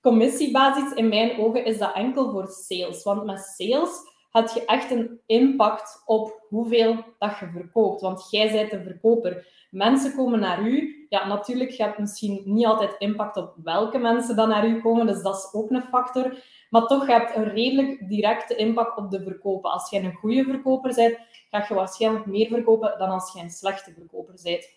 commissiebasis 0.00 0.92
in 0.92 1.08
mijn 1.08 1.38
ogen 1.38 1.64
is 1.64 1.78
dat 1.78 1.94
enkel 1.94 2.30
voor 2.30 2.46
sales. 2.48 3.02
Want 3.02 3.24
met 3.24 3.54
sales 3.56 4.14
had 4.36 4.54
je 4.54 4.64
echt 4.64 4.90
een 4.90 5.20
impact 5.26 6.02
op 6.04 6.46
hoeveel 6.48 7.04
dat 7.18 7.38
je 7.38 7.46
verkoopt. 7.52 8.00
Want 8.00 8.26
jij 8.30 8.52
bent 8.52 8.70
de 8.70 8.82
verkoper. 8.82 9.46
Mensen 9.70 10.14
komen 10.14 10.40
naar 10.40 10.62
u. 10.62 11.06
Ja, 11.08 11.26
natuurlijk, 11.26 11.70
je 11.70 11.82
hebt 11.82 11.98
misschien 11.98 12.42
niet 12.44 12.66
altijd 12.66 12.94
impact 12.98 13.36
op 13.36 13.54
welke 13.64 13.98
mensen 13.98 14.36
dan 14.36 14.48
naar 14.48 14.66
u 14.66 14.80
komen. 14.80 15.06
Dus 15.06 15.22
dat 15.22 15.36
is 15.36 15.48
ook 15.52 15.70
een 15.70 15.82
factor. 15.82 16.36
Maar 16.70 16.86
toch, 16.86 17.06
je 17.06 17.12
hebt 17.12 17.36
een 17.36 17.48
redelijk 17.48 18.08
directe 18.08 18.56
impact 18.56 18.96
op 18.96 19.10
de 19.10 19.22
verkopen. 19.22 19.70
Als 19.70 19.90
jij 19.90 20.04
een 20.04 20.14
goede 20.14 20.44
verkoper 20.44 20.94
bent, 20.94 21.18
ga 21.50 21.64
je 21.68 21.74
waarschijnlijk 21.74 22.26
meer 22.26 22.48
verkopen 22.48 22.94
dan 22.98 23.08
als 23.08 23.32
jij 23.32 23.42
een 23.42 23.50
slechte 23.50 23.92
verkoper 23.92 24.34
bent. 24.42 24.68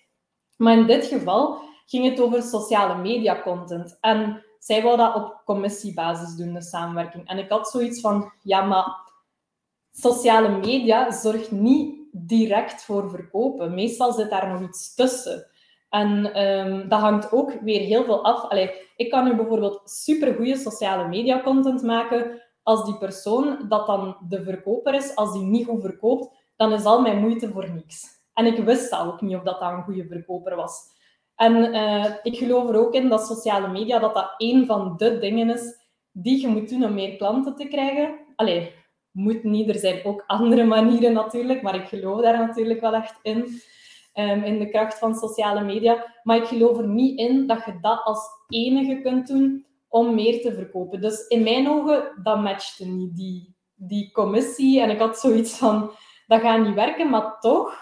Maar 0.58 0.78
in 0.78 0.88
dit 0.88 1.06
geval 1.06 1.62
ging 1.86 2.10
het 2.10 2.20
over 2.20 2.42
sociale 2.42 2.96
media 2.96 3.42
content. 3.42 3.98
En 4.02 4.44
zij 4.60 4.82
wou 4.82 4.98
dat 4.98 5.16
op 5.16 5.42
commissiebasis 5.46 6.36
doen, 6.36 6.54
de 6.54 6.62
samenwerking. 6.62 7.28
En 7.28 7.38
ik 7.38 7.50
had 7.50 7.70
zoiets 7.70 8.02
van, 8.02 8.32
ja, 8.44 8.62
maar 8.62 9.08
sociale 9.92 10.50
media 10.50 11.12
zorgt 11.12 11.52
niet 11.52 12.00
direct 12.12 12.84
voor 12.84 13.10
verkopen. 13.10 13.74
Meestal 13.74 14.14
zit 14.14 14.30
daar 14.30 14.48
nog 14.48 14.62
iets 14.62 14.96
tussen. 14.96 15.48
En 15.90 16.42
um, 16.44 16.90
dat 16.90 17.00
hangt 17.00 17.32
ook 17.32 17.54
weer 17.62 17.80
heel 17.80 18.04
veel 18.04 18.24
af. 18.24 18.44
Allee, 18.44 18.72
ik 18.96 19.10
kan 19.10 19.24
nu 19.24 19.36
bijvoorbeeld 19.36 19.82
supergoeie 19.90 20.58
sociale 20.58 21.08
media 21.08 21.42
content 21.42 21.82
maken. 21.82 22.42
Als 22.64 22.86
die 22.86 22.98
persoon 22.98 23.66
dat 23.70 23.88
dan 23.88 24.18
de 24.28 24.44
verkoper 24.44 24.94
is, 24.94 25.16
als 25.16 25.34
die 25.34 25.42
niet 25.42 25.66
goed 25.66 25.82
verkoopt, 25.82 26.30
dan 26.56 26.74
is 26.74 26.84
al 26.84 27.02
mijn 27.02 27.20
moeite 27.20 27.50
voor 27.50 27.72
niks. 27.74 28.06
En 28.34 28.46
ik 28.46 28.58
wist 28.58 28.98
ook 28.98 29.22
niet 29.22 29.36
of 29.36 29.44
dat, 29.44 29.60
dat 29.60 29.72
een 29.72 29.84
goede 29.84 30.08
verkoper 30.08 30.56
was. 30.56 30.82
En 31.36 31.76
uh, 31.76 32.06
ik 32.24 32.38
geloof 32.38 32.70
er 32.70 32.80
ook 32.80 32.94
in 32.94 33.10
dat 33.10 33.28
sociale 33.28 33.68
media 33.68 34.00
dat 34.00 34.14
dat 34.14 34.34
een 34.38 34.66
van 34.66 34.94
de 34.98 35.20
dingen 35.20 35.50
is 35.50 35.80
die 36.12 36.42
je 36.42 36.48
moet 36.48 36.70
doen 36.70 36.84
om 36.84 36.94
meer 36.94 37.18
klanten 37.18 37.56
te 37.56 37.68
krijgen. 37.68 38.20
Allee, 38.36 38.74
moet 39.20 39.44
niet. 39.44 39.70
Er 39.70 39.80
zijn 39.80 40.06
ook 40.06 40.24
andere 40.28 40.64
manieren 40.64 41.14
natuurlijk, 41.14 41.62
maar 41.62 41.76
ik 41.76 41.88
geloof 41.88 42.22
daar 42.22 42.38
natuurlijk 42.38 42.82
wel 42.82 42.94
echt 42.94 43.20
in. 43.22 43.62
Um, 44.16 44.44
in 44.44 44.60
de 44.60 44.70
kracht 44.70 45.00
van 45.00 45.16
sociale 45.16 45.64
media. 45.64 46.06
Maar 46.24 46.38
ik 46.38 46.46
geloof 46.46 46.78
er 46.78 46.88
niet 46.88 47.20
in 47.20 47.48
dat 47.48 47.66
je 47.66 47.78
dat 47.82 48.04
als 48.04 48.20
enige 48.48 49.02
kunt 49.02 49.28
doen 49.28 49.66
om 49.88 50.16
meer 50.16 50.42
te 50.42 50.54
verkopen. 50.54 51.02
Dus 51.02 51.28
in 51.28 51.44
mijn 51.44 51.70
ogen, 51.70 52.12
dat 52.24 52.42
matchte 52.42 52.86
niet, 52.86 53.16
die, 53.16 53.56
die 53.76 54.12
commissie. 54.12 54.82
En 54.82 54.90
ik 54.90 55.00
had 55.00 55.20
zoiets 55.20 55.58
van, 55.58 55.92
dat 56.28 56.42
gaat 56.42 56.66
niet 56.66 56.76
werken. 56.76 57.10
Maar 57.10 57.40
toch, 57.40 57.74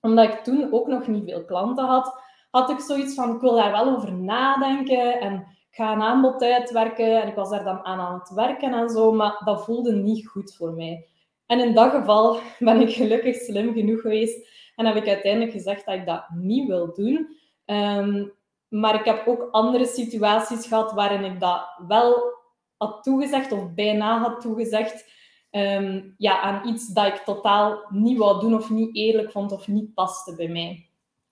omdat 0.00 0.28
ik 0.28 0.44
toen 0.44 0.72
ook 0.72 0.86
nog 0.86 1.06
niet 1.06 1.24
veel 1.24 1.44
klanten 1.44 1.84
had, 1.84 2.20
had 2.50 2.70
ik 2.70 2.80
zoiets 2.80 3.14
van, 3.14 3.34
ik 3.34 3.40
wil 3.40 3.54
daar 3.54 3.72
wel 3.72 3.96
over 3.96 4.12
nadenken. 4.12 5.20
En 5.20 5.46
ga 5.70 5.92
een 5.92 6.02
aanbod 6.02 6.42
uitwerken. 6.42 7.22
En 7.22 7.28
ik 7.28 7.34
was 7.34 7.50
daar 7.50 7.64
dan 7.64 7.84
aan 7.84 8.00
aan 8.00 8.18
het 8.18 8.30
werken 8.30 8.74
en 8.74 8.88
zo, 8.88 9.12
maar 9.12 9.40
dat 9.44 9.64
voelde 9.64 9.92
niet 9.92 10.28
goed 10.28 10.54
voor 10.54 10.72
mij. 10.72 11.06
En 11.46 11.60
in 11.60 11.74
dat 11.74 11.90
geval 11.90 12.38
ben 12.58 12.80
ik 12.80 12.90
gelukkig 12.90 13.36
slim 13.36 13.72
genoeg 13.72 14.00
geweest 14.00 14.48
en 14.76 14.86
heb 14.86 14.96
ik 14.96 15.08
uiteindelijk 15.08 15.52
gezegd 15.52 15.86
dat 15.86 15.94
ik 15.94 16.06
dat 16.06 16.28
niet 16.34 16.66
wil 16.68 16.94
doen. 16.94 17.36
Ehm, 17.64 18.26
maar 18.68 18.94
ik 18.94 19.04
heb 19.04 19.26
ook 19.26 19.48
andere 19.50 19.86
situaties 19.86 20.66
gehad 20.66 20.92
waarin 20.92 21.24
ik 21.24 21.40
dat 21.40 21.80
wel 21.88 22.36
had 22.76 23.02
toegezegd 23.02 23.52
of 23.52 23.74
bijna 23.74 24.18
had 24.18 24.40
toegezegd. 24.40 25.16
Ehm, 25.50 26.02
ja, 26.16 26.40
aan 26.40 26.68
iets 26.68 26.92
dat 26.92 27.06
ik 27.06 27.16
totaal 27.16 27.86
niet 27.88 28.18
wou 28.18 28.40
doen 28.40 28.54
of 28.54 28.70
niet 28.70 28.96
eerlijk 28.96 29.30
vond 29.30 29.52
of 29.52 29.68
niet 29.68 29.94
paste 29.94 30.34
bij 30.34 30.48
mij. 30.48 30.88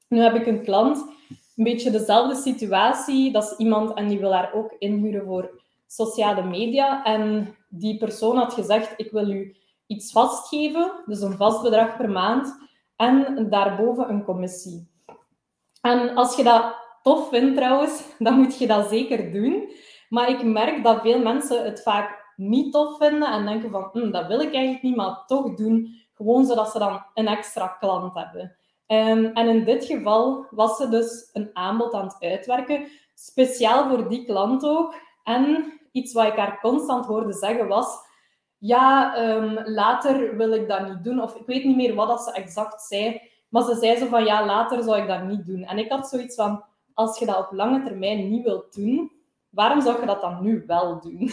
Nu 0.08 0.20
heb 0.20 0.34
ik 0.34 0.46
een 0.46 0.62
klant 0.62 1.04
een 1.56 1.64
beetje 1.64 1.90
dezelfde 1.90 2.34
situatie. 2.34 3.32
Dat 3.32 3.42
is 3.42 3.58
iemand 3.58 3.94
en 3.94 4.08
die 4.08 4.18
wil 4.18 4.32
haar 4.34 4.52
ook 4.54 4.74
inhuren 4.78 5.24
voor 5.24 5.62
sociale 5.86 6.42
media. 6.42 7.04
En 7.04 7.54
die 7.68 7.96
persoon 7.96 8.36
had 8.36 8.52
gezegd, 8.52 8.94
ik 8.96 9.10
wil 9.10 9.30
u 9.30 9.56
iets 9.86 10.12
vastgeven, 10.12 10.92
dus 11.06 11.20
een 11.20 11.36
vast 11.36 11.62
bedrag 11.62 11.96
per 11.96 12.10
maand, 12.10 12.58
en 12.96 13.46
daarboven 13.50 14.10
een 14.10 14.24
commissie. 14.24 14.88
En 15.80 16.14
als 16.14 16.36
je 16.36 16.42
dat 16.42 16.74
tof 17.02 17.28
vindt 17.28 17.56
trouwens, 17.56 18.02
dan 18.18 18.34
moet 18.34 18.58
je 18.58 18.66
dat 18.66 18.88
zeker 18.88 19.32
doen. 19.32 19.72
Maar 20.08 20.28
ik 20.28 20.44
merk 20.44 20.84
dat 20.84 21.00
veel 21.00 21.18
mensen 21.18 21.64
het 21.64 21.82
vaak 21.82 22.24
niet 22.36 22.72
tof 22.72 22.96
vinden 22.96 23.32
en 23.32 23.46
denken 23.46 23.70
van, 23.70 23.88
hm, 23.92 24.10
dat 24.10 24.26
wil 24.26 24.40
ik 24.40 24.54
eigenlijk 24.54 24.82
niet, 24.82 24.96
maar 24.96 25.24
toch 25.26 25.54
doen, 25.54 25.94
gewoon 26.14 26.44
zodat 26.44 26.70
ze 26.70 26.78
dan 26.78 27.04
een 27.14 27.26
extra 27.26 27.66
klant 27.66 28.14
hebben. 28.14 28.56
Um, 28.88 29.24
en 29.24 29.48
in 29.48 29.64
dit 29.64 29.84
geval 29.84 30.46
was 30.50 30.76
ze 30.76 30.88
dus 30.88 31.30
een 31.32 31.50
aanbod 31.52 31.94
aan 31.94 32.04
het 32.04 32.16
uitwerken, 32.20 32.86
speciaal 33.14 33.88
voor 33.88 34.08
die 34.08 34.24
klant 34.24 34.64
ook. 34.64 34.94
En 35.24 35.72
iets 35.92 36.12
wat 36.12 36.26
ik 36.26 36.36
haar 36.36 36.60
constant 36.60 37.06
hoorde 37.06 37.32
zeggen 37.32 37.68
was: 37.68 37.98
Ja, 38.58 39.18
um, 39.28 39.58
later 39.64 40.36
wil 40.36 40.52
ik 40.52 40.68
dat 40.68 40.88
niet 40.88 41.04
doen. 41.04 41.22
Of 41.22 41.34
ik 41.34 41.46
weet 41.46 41.64
niet 41.64 41.76
meer 41.76 41.94
wat 41.94 42.08
dat 42.08 42.22
ze 42.22 42.32
exact 42.32 42.82
zei. 42.82 43.20
Maar 43.48 43.62
ze 43.62 43.74
zei 43.74 43.96
zo 43.96 44.06
van: 44.06 44.24
Ja, 44.24 44.46
later 44.46 44.82
zou 44.82 45.00
ik 45.00 45.08
dat 45.08 45.22
niet 45.22 45.46
doen. 45.46 45.62
En 45.62 45.78
ik 45.78 45.90
had 45.90 46.08
zoiets 46.08 46.34
van: 46.34 46.64
Als 46.94 47.18
je 47.18 47.26
dat 47.26 47.38
op 47.38 47.52
lange 47.52 47.82
termijn 47.82 48.30
niet 48.30 48.44
wilt 48.44 48.74
doen, 48.74 49.12
waarom 49.50 49.80
zou 49.80 50.00
je 50.00 50.06
dat 50.06 50.20
dan 50.20 50.42
nu 50.42 50.64
wel 50.66 51.00
doen? 51.00 51.30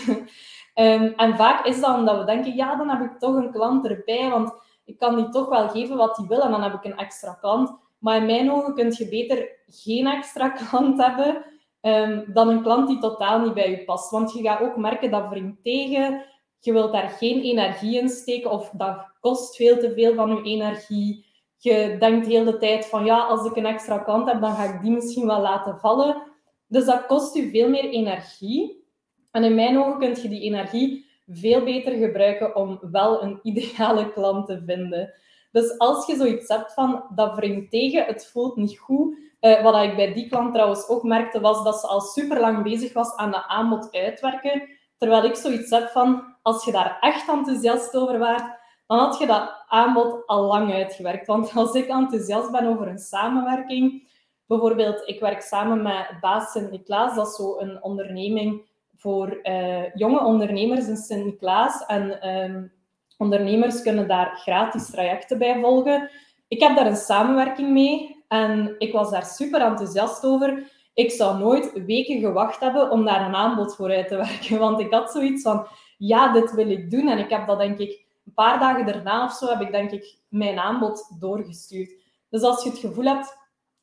um, 0.75 1.13
en 1.23 1.35
vaak 1.35 1.65
is 1.65 1.81
dat 1.81 1.95
omdat 1.95 2.17
we 2.17 2.25
denken: 2.25 2.55
Ja, 2.55 2.75
dan 2.75 2.89
heb 2.89 3.11
ik 3.11 3.19
toch 3.19 3.35
een 3.35 3.51
klant 3.51 3.87
erbij. 3.87 4.29
Want 4.29 4.53
ik 4.85 4.97
kan 4.97 5.15
die 5.15 5.29
toch 5.29 5.49
wel 5.49 5.69
geven 5.69 5.97
wat 5.97 6.15
die 6.15 6.27
wil 6.27 6.41
en 6.41 6.51
dan 6.51 6.63
heb 6.63 6.73
ik 6.73 6.83
een 6.83 6.97
extra 6.97 7.33
klant. 7.33 7.75
Maar 7.99 8.17
in 8.17 8.25
mijn 8.25 8.51
ogen 8.51 8.73
kun 8.73 8.93
je 8.97 9.09
beter 9.09 9.49
geen 9.67 10.07
extra 10.07 10.49
klant 10.59 11.01
hebben 11.01 11.45
um, 11.81 12.25
dan 12.33 12.49
een 12.49 12.61
klant 12.61 12.87
die 12.87 12.99
totaal 12.99 13.39
niet 13.39 13.53
bij 13.53 13.69
je 13.69 13.83
past. 13.83 14.11
Want 14.11 14.33
je 14.33 14.41
gaat 14.41 14.61
ook 14.61 14.77
merken 14.77 15.11
dat 15.11 15.29
wringt 15.29 15.63
tegen. 15.63 16.25
Je 16.59 16.73
wilt 16.73 16.91
daar 16.91 17.09
geen 17.09 17.41
energie 17.41 17.99
in 17.99 18.09
steken 18.09 18.51
of 18.51 18.69
dat 18.69 19.11
kost 19.19 19.55
veel 19.55 19.77
te 19.77 19.93
veel 19.93 20.13
van 20.13 20.29
je 20.29 20.41
energie. 20.43 21.25
Je 21.57 21.95
denkt 21.99 22.25
de 22.25 22.31
hele 22.31 22.57
tijd 22.57 22.85
van 22.85 23.05
ja, 23.05 23.19
als 23.19 23.45
ik 23.45 23.55
een 23.55 23.65
extra 23.65 23.97
klant 23.97 24.31
heb, 24.31 24.41
dan 24.41 24.55
ga 24.55 24.63
ik 24.63 24.81
die 24.81 24.91
misschien 24.91 25.27
wel 25.27 25.41
laten 25.41 25.79
vallen. 25.79 26.23
Dus 26.67 26.85
dat 26.85 27.05
kost 27.05 27.35
je 27.35 27.49
veel 27.49 27.69
meer 27.69 27.89
energie. 27.89 28.85
En 29.31 29.43
in 29.43 29.55
mijn 29.55 29.77
ogen 29.77 29.99
kun 29.99 30.21
je 30.21 30.29
die 30.29 30.41
energie 30.41 31.02
veel 31.27 31.63
beter 31.63 31.93
gebruiken 31.93 32.55
om 32.55 32.79
wel 32.91 33.23
een 33.23 33.39
ideale 33.43 34.11
klant 34.11 34.47
te 34.47 34.61
vinden. 34.65 35.13
Dus 35.51 35.77
als 35.77 36.05
je 36.05 36.15
zoiets 36.15 36.47
hebt 36.47 36.73
van 36.73 37.03
dat 37.15 37.35
wringt 37.35 37.71
tegen, 37.71 38.05
het 38.05 38.27
voelt 38.31 38.55
niet 38.55 38.79
goed. 38.79 39.17
Uh, 39.41 39.63
wat 39.63 39.83
ik 39.83 39.95
bij 39.95 40.13
die 40.13 40.29
klant 40.29 40.53
trouwens 40.53 40.87
ook 40.87 41.03
merkte, 41.03 41.39
was 41.39 41.63
dat 41.63 41.79
ze 41.79 41.87
al 41.87 42.01
super 42.01 42.39
lang 42.39 42.63
bezig 42.63 42.93
was 42.93 43.15
aan 43.15 43.31
dat 43.31 43.43
aanbod 43.47 43.91
uitwerken. 43.91 44.69
Terwijl 44.97 45.23
ik 45.23 45.35
zoiets 45.35 45.69
heb 45.69 45.89
van, 45.89 46.35
als 46.41 46.65
je 46.65 46.71
daar 46.71 46.97
echt 46.99 47.29
enthousiast 47.29 47.95
over 47.95 48.19
waart, 48.19 48.61
dan 48.87 48.97
had 48.97 49.17
je 49.19 49.25
dat 49.25 49.63
aanbod 49.67 50.27
al 50.27 50.41
lang 50.41 50.73
uitgewerkt. 50.73 51.27
Want 51.27 51.55
als 51.55 51.73
ik 51.73 51.87
enthousiast 51.87 52.51
ben 52.51 52.67
over 52.67 52.87
een 52.87 52.99
samenwerking, 52.99 54.11
bijvoorbeeld, 54.45 55.07
ik 55.07 55.19
werk 55.19 55.41
samen 55.41 55.81
met 55.81 56.17
Baas 56.21 56.51
Sint-Niklaas, 56.51 57.15
dat 57.15 57.27
is 57.27 57.35
zo 57.35 57.57
een 57.59 57.83
onderneming 57.83 58.71
voor 59.03 59.39
uh, 59.43 59.93
jonge 59.93 60.23
ondernemers 60.23 60.87
in 60.87 60.97
Sint-Niklaas. 60.97 61.85
En 61.85 62.29
um, 62.29 62.71
ondernemers 63.17 63.81
kunnen 63.81 64.07
daar 64.07 64.35
gratis 64.35 64.89
trajecten 64.89 65.37
bij 65.37 65.59
volgen. 65.59 66.09
Ik 66.47 66.59
heb 66.59 66.75
daar 66.75 66.85
een 66.85 66.95
samenwerking 66.95 67.69
mee 67.69 68.23
en 68.27 68.75
ik 68.77 68.93
was 68.93 69.11
daar 69.11 69.25
super 69.25 69.61
enthousiast 69.61 70.25
over. 70.25 70.71
Ik 70.93 71.11
zou 71.11 71.39
nooit 71.39 71.83
weken 71.85 72.19
gewacht 72.19 72.59
hebben 72.59 72.91
om 72.91 73.05
daar 73.05 73.25
een 73.25 73.35
aanbod 73.35 73.75
voor 73.75 73.91
uit 73.91 74.07
te 74.07 74.15
werken. 74.27 74.59
Want 74.59 74.79
ik 74.79 74.93
had 74.93 75.11
zoiets 75.11 75.41
van, 75.41 75.67
ja, 75.97 76.31
dit 76.31 76.53
wil 76.53 76.69
ik 76.69 76.91
doen. 76.91 77.09
En 77.09 77.17
ik 77.17 77.29
heb 77.29 77.47
dat 77.47 77.59
denk 77.59 77.77
ik 77.77 78.05
een 78.25 78.33
paar 78.33 78.59
dagen 78.59 78.85
daarna 78.85 79.25
of 79.25 79.33
zo, 79.33 79.47
heb 79.47 79.61
ik 79.61 79.71
denk 79.71 79.91
ik 79.91 80.17
mijn 80.27 80.59
aanbod 80.59 81.15
doorgestuurd. 81.19 81.91
Dus 82.29 82.41
als 82.41 82.63
je 82.63 82.69
het 82.69 82.79
gevoel 82.79 83.05
hebt 83.05 83.37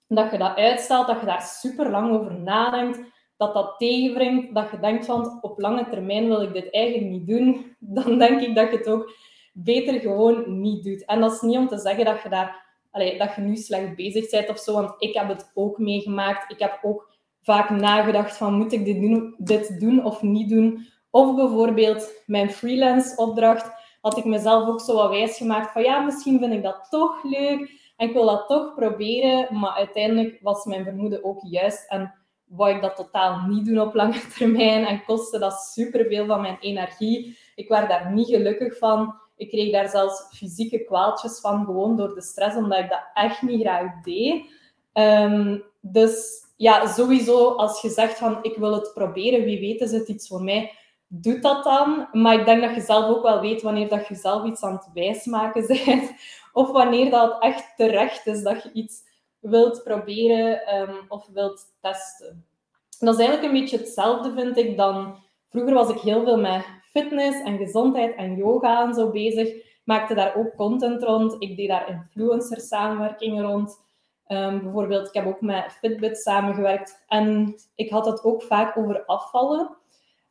dat 0.07 0.31
je 0.31 0.39
dat 0.39 0.57
uitstelt, 0.57 1.07
dat 1.07 1.21
je 1.21 1.27
daar 1.27 1.43
super 1.43 1.91
lang 1.91 2.13
over 2.13 2.41
nadenkt, 2.41 3.01
dat 3.41 3.55
dat 3.55 3.75
tegenbrengt, 3.79 4.55
dat 4.55 4.71
je 4.71 4.81
denkt 4.81 5.07
van 5.07 5.39
op 5.41 5.59
lange 5.59 5.89
termijn 5.89 6.27
wil 6.27 6.43
ik 6.43 6.53
dit 6.53 6.71
eigenlijk 6.71 7.11
niet 7.11 7.27
doen, 7.27 7.77
dan 7.97 8.19
denk 8.19 8.41
ik 8.41 8.55
dat 8.55 8.71
je 8.71 8.77
het 8.77 8.89
ook 8.89 9.13
beter 9.53 10.01
gewoon 10.01 10.61
niet 10.61 10.85
doet. 10.85 11.05
En 11.05 11.21
dat 11.21 11.33
is 11.33 11.41
niet 11.41 11.57
om 11.57 11.69
te 11.69 11.79
zeggen 11.79 12.05
dat 12.05 12.23
je 12.23 12.29
daar 12.29 12.67
allee, 12.91 13.19
dat 13.19 13.35
je 13.35 13.41
nu 13.41 13.57
slecht 13.57 13.97
bezig 13.97 14.31
bent 14.31 14.49
of 14.49 14.59
zo, 14.59 14.73
want 14.73 14.95
ik 14.99 15.15
heb 15.15 15.29
het 15.29 15.51
ook 15.55 15.79
meegemaakt. 15.79 16.53
Ik 16.53 16.59
heb 16.59 16.79
ook 16.83 17.11
vaak 17.43 17.71
nagedacht 17.71 18.37
van 18.37 18.55
moet 18.55 18.73
ik 18.73 18.85
dit 18.85 19.01
doen, 19.01 19.35
dit 19.39 19.81
doen 19.81 20.05
of 20.05 20.23
niet 20.23 20.49
doen. 20.49 20.87
Of 21.11 21.35
bijvoorbeeld 21.35 22.23
mijn 22.27 22.51
freelance 22.51 23.17
opdracht 23.17 23.71
had 24.01 24.17
ik 24.17 24.25
mezelf 24.25 24.69
ook 24.69 24.81
zo 24.81 24.95
wat 24.95 25.11
wijs 25.11 25.37
gemaakt 25.37 25.73
van 25.73 25.83
ja, 25.83 26.01
misschien 26.01 26.39
vind 26.39 26.53
ik 26.53 26.63
dat 26.63 26.87
toch 26.91 27.25
leuk 27.25 27.93
en 27.97 28.09
ik 28.09 28.13
wil 28.13 28.27
dat 28.27 28.49
toch 28.49 28.75
proberen. 28.75 29.59
Maar 29.59 29.73
uiteindelijk 29.73 30.39
was 30.43 30.65
mijn 30.65 30.85
vermoeden 30.85 31.25
ook 31.25 31.41
juist 31.43 31.91
en 31.91 32.15
wou 32.51 32.75
ik 32.75 32.83
dat 32.83 32.97
totaal 32.97 33.41
niet 33.49 33.67
doen 33.67 33.81
op 33.81 33.95
lange 33.95 34.27
termijn 34.39 34.87
en 34.87 35.05
kostte 35.05 35.39
dat 35.39 35.61
superveel 35.61 36.27
van 36.27 36.41
mijn 36.41 36.59
energie. 36.61 37.39
Ik 37.55 37.69
werd 37.69 37.89
daar 37.89 38.13
niet 38.13 38.29
gelukkig 38.29 38.79
van. 38.79 39.15
Ik 39.37 39.49
kreeg 39.49 39.73
daar 39.73 39.89
zelfs 39.89 40.27
fysieke 40.37 40.85
kwaaltjes 40.85 41.41
van, 41.41 41.65
gewoon 41.65 41.97
door 41.97 42.15
de 42.15 42.23
stress, 42.23 42.57
omdat 42.57 42.79
ik 42.79 42.89
dat 42.89 43.05
echt 43.15 43.43
niet 43.43 43.61
graag 43.61 44.03
deed. 44.03 44.45
Ehm, 44.93 45.59
dus 45.81 46.45
ja, 46.57 46.87
sowieso 46.87 47.49
als 47.49 47.83
je 47.83 47.89
zegt 47.89 48.19
van 48.19 48.39
ik 48.43 48.57
wil 48.57 48.73
het 48.73 48.91
proberen, 48.95 49.45
wie 49.45 49.61
weet 49.61 49.81
is 49.81 49.93
het 49.93 50.09
iets 50.09 50.29
voor 50.29 50.43
mij, 50.43 50.73
doe 51.07 51.39
dat 51.39 51.65
dan. 51.65 52.09
Maar 52.13 52.39
ik 52.39 52.45
denk 52.45 52.63
dat 52.63 52.75
je 52.75 52.81
zelf 52.81 53.17
ook 53.17 53.23
wel 53.23 53.41
weet 53.41 53.63
wanneer 53.63 53.89
dat 53.89 54.09
je 54.09 54.15
zelf 54.15 54.45
iets 54.45 54.63
aan 54.63 54.73
het 54.73 54.89
wijsmaken 54.95 55.67
bent. 55.85 56.11
Of 56.53 56.71
wanneer 56.71 57.11
dat 57.11 57.43
echt 57.43 57.77
terecht 57.77 58.27
is 58.27 58.43
dat 58.43 58.63
je 58.63 58.73
iets 58.73 59.09
wilt 59.41 59.83
proberen 59.83 60.75
um, 60.81 60.97
of 61.09 61.27
wilt 61.33 61.65
testen. 61.81 62.47
Dat 62.99 63.15
is 63.15 63.21
eigenlijk 63.21 63.55
een 63.55 63.61
beetje 63.61 63.79
hetzelfde, 63.79 64.33
vind 64.33 64.57
ik, 64.57 64.77
dan... 64.77 65.29
Vroeger 65.51 65.75
was 65.75 65.89
ik 65.89 65.99
heel 65.99 66.25
veel 66.25 66.39
met 66.39 66.65
fitness 66.83 67.43
en 67.43 67.57
gezondheid 67.57 68.17
en 68.17 68.37
yoga 68.37 68.87
en 68.87 68.95
zo 68.95 69.11
bezig. 69.11 69.55
Maakte 69.85 70.15
daar 70.15 70.37
ook 70.37 70.55
content 70.57 71.03
rond. 71.03 71.37
Ik 71.39 71.57
deed 71.57 71.69
daar 71.69 71.89
influencer 71.89 72.61
samenwerkingen 72.61 73.45
rond. 73.45 73.81
Um, 74.29 74.63
bijvoorbeeld, 74.63 75.09
ik 75.09 75.15
heb 75.15 75.27
ook 75.27 75.41
met 75.41 75.73
Fitbit 75.73 76.19
samengewerkt. 76.19 77.05
En 77.09 77.55
ik 77.75 77.91
had 77.91 78.07
het 78.07 78.25
ook 78.25 78.43
vaak 78.43 78.77
over 78.77 79.05
afvallen. 79.05 79.77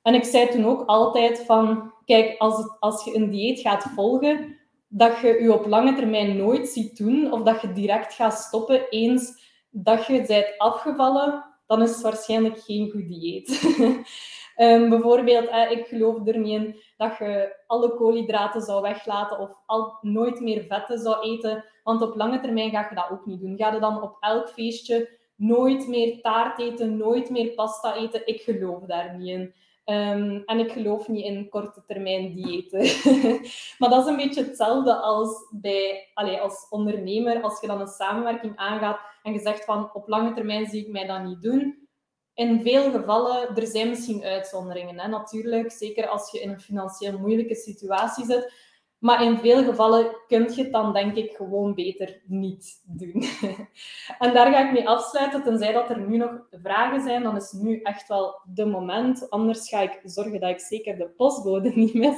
En 0.01 0.13
ik 0.13 0.23
zei 0.23 0.47
toen 0.47 0.65
ook 0.65 0.83
altijd 0.85 1.45
van, 1.45 1.93
kijk, 2.05 2.37
als, 2.37 2.57
het, 2.57 2.77
als 2.79 3.03
je 3.03 3.15
een 3.15 3.29
dieet 3.29 3.59
gaat 3.59 3.83
volgen, 3.95 4.58
dat 4.89 5.19
je 5.19 5.27
je 5.27 5.53
op 5.53 5.65
lange 5.65 5.95
termijn 5.95 6.37
nooit 6.37 6.67
ziet 6.67 6.97
doen, 6.97 7.31
of 7.31 7.41
dat 7.41 7.61
je 7.61 7.73
direct 7.73 8.13
gaat 8.13 8.33
stoppen 8.33 8.89
eens 8.89 9.47
dat 9.69 10.05
je 10.05 10.23
bent 10.27 10.57
afgevallen, 10.57 11.45
dan 11.67 11.81
is 11.81 11.91
het 11.91 12.01
waarschijnlijk 12.01 12.59
geen 12.59 12.89
goed 12.89 13.07
dieet. 13.07 13.75
um, 14.57 14.89
bijvoorbeeld, 14.95 15.49
ik 15.69 15.85
geloof 15.87 16.27
er 16.27 16.37
niet 16.37 16.61
in 16.61 16.81
dat 16.97 17.17
je 17.17 17.55
alle 17.67 17.95
koolhydraten 17.95 18.61
zou 18.61 18.81
weglaten 18.81 19.39
of 19.39 19.49
al, 19.65 19.97
nooit 20.01 20.39
meer 20.39 20.63
vetten 20.63 20.99
zou 20.99 21.19
eten, 21.21 21.65
want 21.83 22.01
op 22.01 22.15
lange 22.15 22.39
termijn 22.39 22.69
ga 22.69 22.87
je 22.89 22.95
dat 22.95 23.09
ook 23.11 23.25
niet 23.25 23.39
doen. 23.39 23.57
Ga 23.57 23.73
je 23.73 23.79
dan 23.79 24.01
op 24.01 24.17
elk 24.19 24.49
feestje 24.49 25.17
nooit 25.35 25.87
meer 25.87 26.21
taart 26.21 26.59
eten, 26.59 26.97
nooit 26.97 27.29
meer 27.29 27.53
pasta 27.53 27.95
eten? 27.95 28.27
Ik 28.27 28.41
geloof 28.41 28.83
daar 28.85 29.17
niet 29.17 29.27
in. 29.27 29.53
Um, 29.89 30.43
en 30.45 30.59
ik 30.59 30.71
geloof 30.71 31.07
niet 31.07 31.25
in 31.25 31.49
korte 31.49 31.83
termijn 31.87 32.33
diëten. 32.35 32.79
maar 33.79 33.89
dat 33.89 34.05
is 34.05 34.11
een 34.11 34.15
beetje 34.15 34.43
hetzelfde 34.43 34.95
als 34.95 35.47
bij, 35.51 36.07
als 36.41 36.67
ondernemer, 36.69 37.41
als 37.41 37.61
je 37.61 37.67
dan 37.67 37.81
een 37.81 37.87
samenwerking 37.87 38.55
aangaat 38.55 38.99
en 39.23 39.33
je 39.33 39.39
zegt 39.39 39.65
van 39.65 39.89
op 39.93 40.07
lange 40.07 40.33
termijn 40.33 40.65
zie 40.65 40.85
ik 40.85 40.91
mij 40.91 41.05
dat 41.05 41.23
niet 41.23 41.41
doen. 41.41 41.87
In 42.33 42.61
veel 42.61 42.91
gevallen, 42.91 43.55
er 43.55 43.67
zijn 43.67 43.89
misschien 43.89 44.23
uitzonderingen, 44.23 44.99
hè, 44.99 45.07
natuurlijk. 45.07 45.71
Zeker 45.71 46.07
als 46.07 46.31
je 46.31 46.41
in 46.41 46.49
een 46.49 46.61
financieel 46.61 47.19
moeilijke 47.19 47.55
situatie 47.55 48.25
zit. 48.25 48.53
Maar 48.99 49.23
in 49.23 49.37
veel 49.37 49.63
gevallen 49.63 50.15
kun 50.27 50.53
je 50.55 50.63
het 50.63 50.71
dan 50.71 50.93
denk 50.93 51.15
ik 51.15 51.31
gewoon 51.31 51.73
beter 51.73 52.21
niet 52.25 52.81
doen. 52.85 53.23
en 54.19 54.33
daar 54.33 54.51
ga 54.51 54.65
ik 54.65 54.71
mee 54.71 54.87
afsluiten, 54.87 55.43
tenzij 55.43 55.73
dat 55.73 55.89
er 55.89 55.99
nu 55.99 56.17
nog 56.17 56.47
vragen 56.51 57.01
zijn, 57.01 57.23
dan 57.23 57.35
is 57.35 57.51
nu 57.51 57.81
echt 57.81 58.07
wel 58.07 58.41
de 58.53 58.65
moment. 58.65 59.29
Anders 59.29 59.69
ga 59.69 59.81
ik 59.81 59.99
zorgen 60.03 60.39
dat 60.39 60.49
ik 60.49 60.59
zeker 60.59 60.97
de 60.97 61.09
postbode 61.09 61.71
niet 61.75 61.93
mis. 61.93 62.17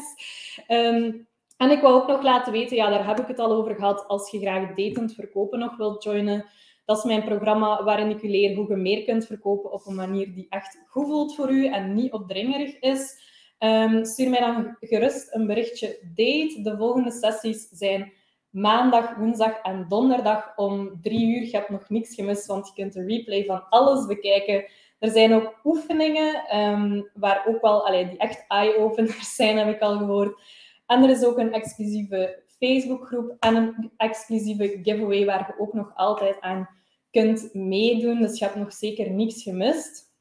Ehm, 0.68 1.12
en 1.58 1.72
ik 1.72 1.82
wou 1.82 1.94
ook 1.94 2.08
nog 2.08 2.22
laten 2.22 2.52
weten, 2.52 2.76
ja, 2.78 2.90
daar 2.90 3.08
heb 3.08 3.20
ik 3.20 3.28
het 3.28 3.40
al 3.40 3.52
over 3.52 3.76
gehad, 3.76 4.08
als 4.08 4.32
je 4.32 4.40
graag 4.40 4.74
datend 4.76 5.14
verkopen 5.14 5.60
nog 5.60 5.78
wilt 5.78 6.04
joinen. 6.04 6.46
Dat 6.86 6.98
is 6.98 7.04
mijn 7.04 7.24
programma 7.24 7.84
waarin 7.84 8.10
ik 8.10 8.22
u 8.22 8.30
leer 8.30 8.56
hoe 8.56 8.70
je 8.70 8.76
meer 8.76 9.04
kunt 9.04 9.26
verkopen 9.26 9.72
op 9.72 9.86
een 9.86 9.96
manier 9.96 10.34
die 10.34 10.48
echt 10.50 10.84
goed 10.88 11.06
voelt 11.06 11.36
voor 11.36 11.52
u 11.52 11.68
en 11.68 11.94
niet 11.94 12.12
opdringerig 12.12 12.80
is. 12.80 13.30
Um, 13.64 14.06
stuur 14.06 14.30
mij 14.30 14.40
dan 14.40 14.78
gerust 14.80 15.36
een 15.36 15.48
berichtje 15.48 16.00
date. 16.02 16.60
De 16.64 16.78
volgende 16.78 17.12
sessies 17.12 17.70
zijn 17.72 18.12
maandag, 18.50 19.16
woensdag 19.16 19.62
en 19.62 19.86
donderdag 19.88 20.54
om 20.56 21.00
drie 21.02 21.36
uur. 21.36 21.46
Je 21.46 21.56
hebt 21.56 21.70
nog 21.70 21.90
niks 21.90 22.16
gemist, 22.16 22.46
want 22.46 22.68
je 22.68 22.74
kunt 22.74 22.94
de 22.94 23.06
replay 23.06 23.46
van 23.46 23.70
alles 23.70 24.06
bekijken. 24.06 24.66
Er 25.00 25.10
zijn 25.10 25.34
ook 25.34 25.60
oefeningen, 25.64 26.58
um, 26.58 27.10
waar 27.14 27.46
ook 27.48 27.62
wel, 27.62 27.88
allee, 27.88 28.10
die 28.10 28.18
echt 28.18 28.46
eye-openers 28.48 29.36
zijn, 29.36 29.58
heb 29.58 29.76
ik 29.76 29.82
al 29.82 29.98
gehoord. 29.98 30.42
En 30.86 31.04
er 31.04 31.10
is 31.10 31.24
ook 31.24 31.38
een 31.38 31.54
exclusieve 31.54 32.44
Facebookgroep 32.60 33.36
en 33.40 33.56
een 33.56 33.92
exclusieve 33.98 34.80
giveaway 34.84 35.26
waar 35.26 35.48
je 35.48 35.64
ook 35.64 35.74
nog 35.74 35.92
altijd 35.96 36.42
aan 36.42 36.70
kunt 37.12 37.54
meedoen. 37.54 38.22
Dus 38.22 38.40
je 38.40 38.46
hebt 38.46 38.58
nog 38.58 38.74
zeker 38.74 39.12
niks 39.12 39.44
gemist. 39.44 40.12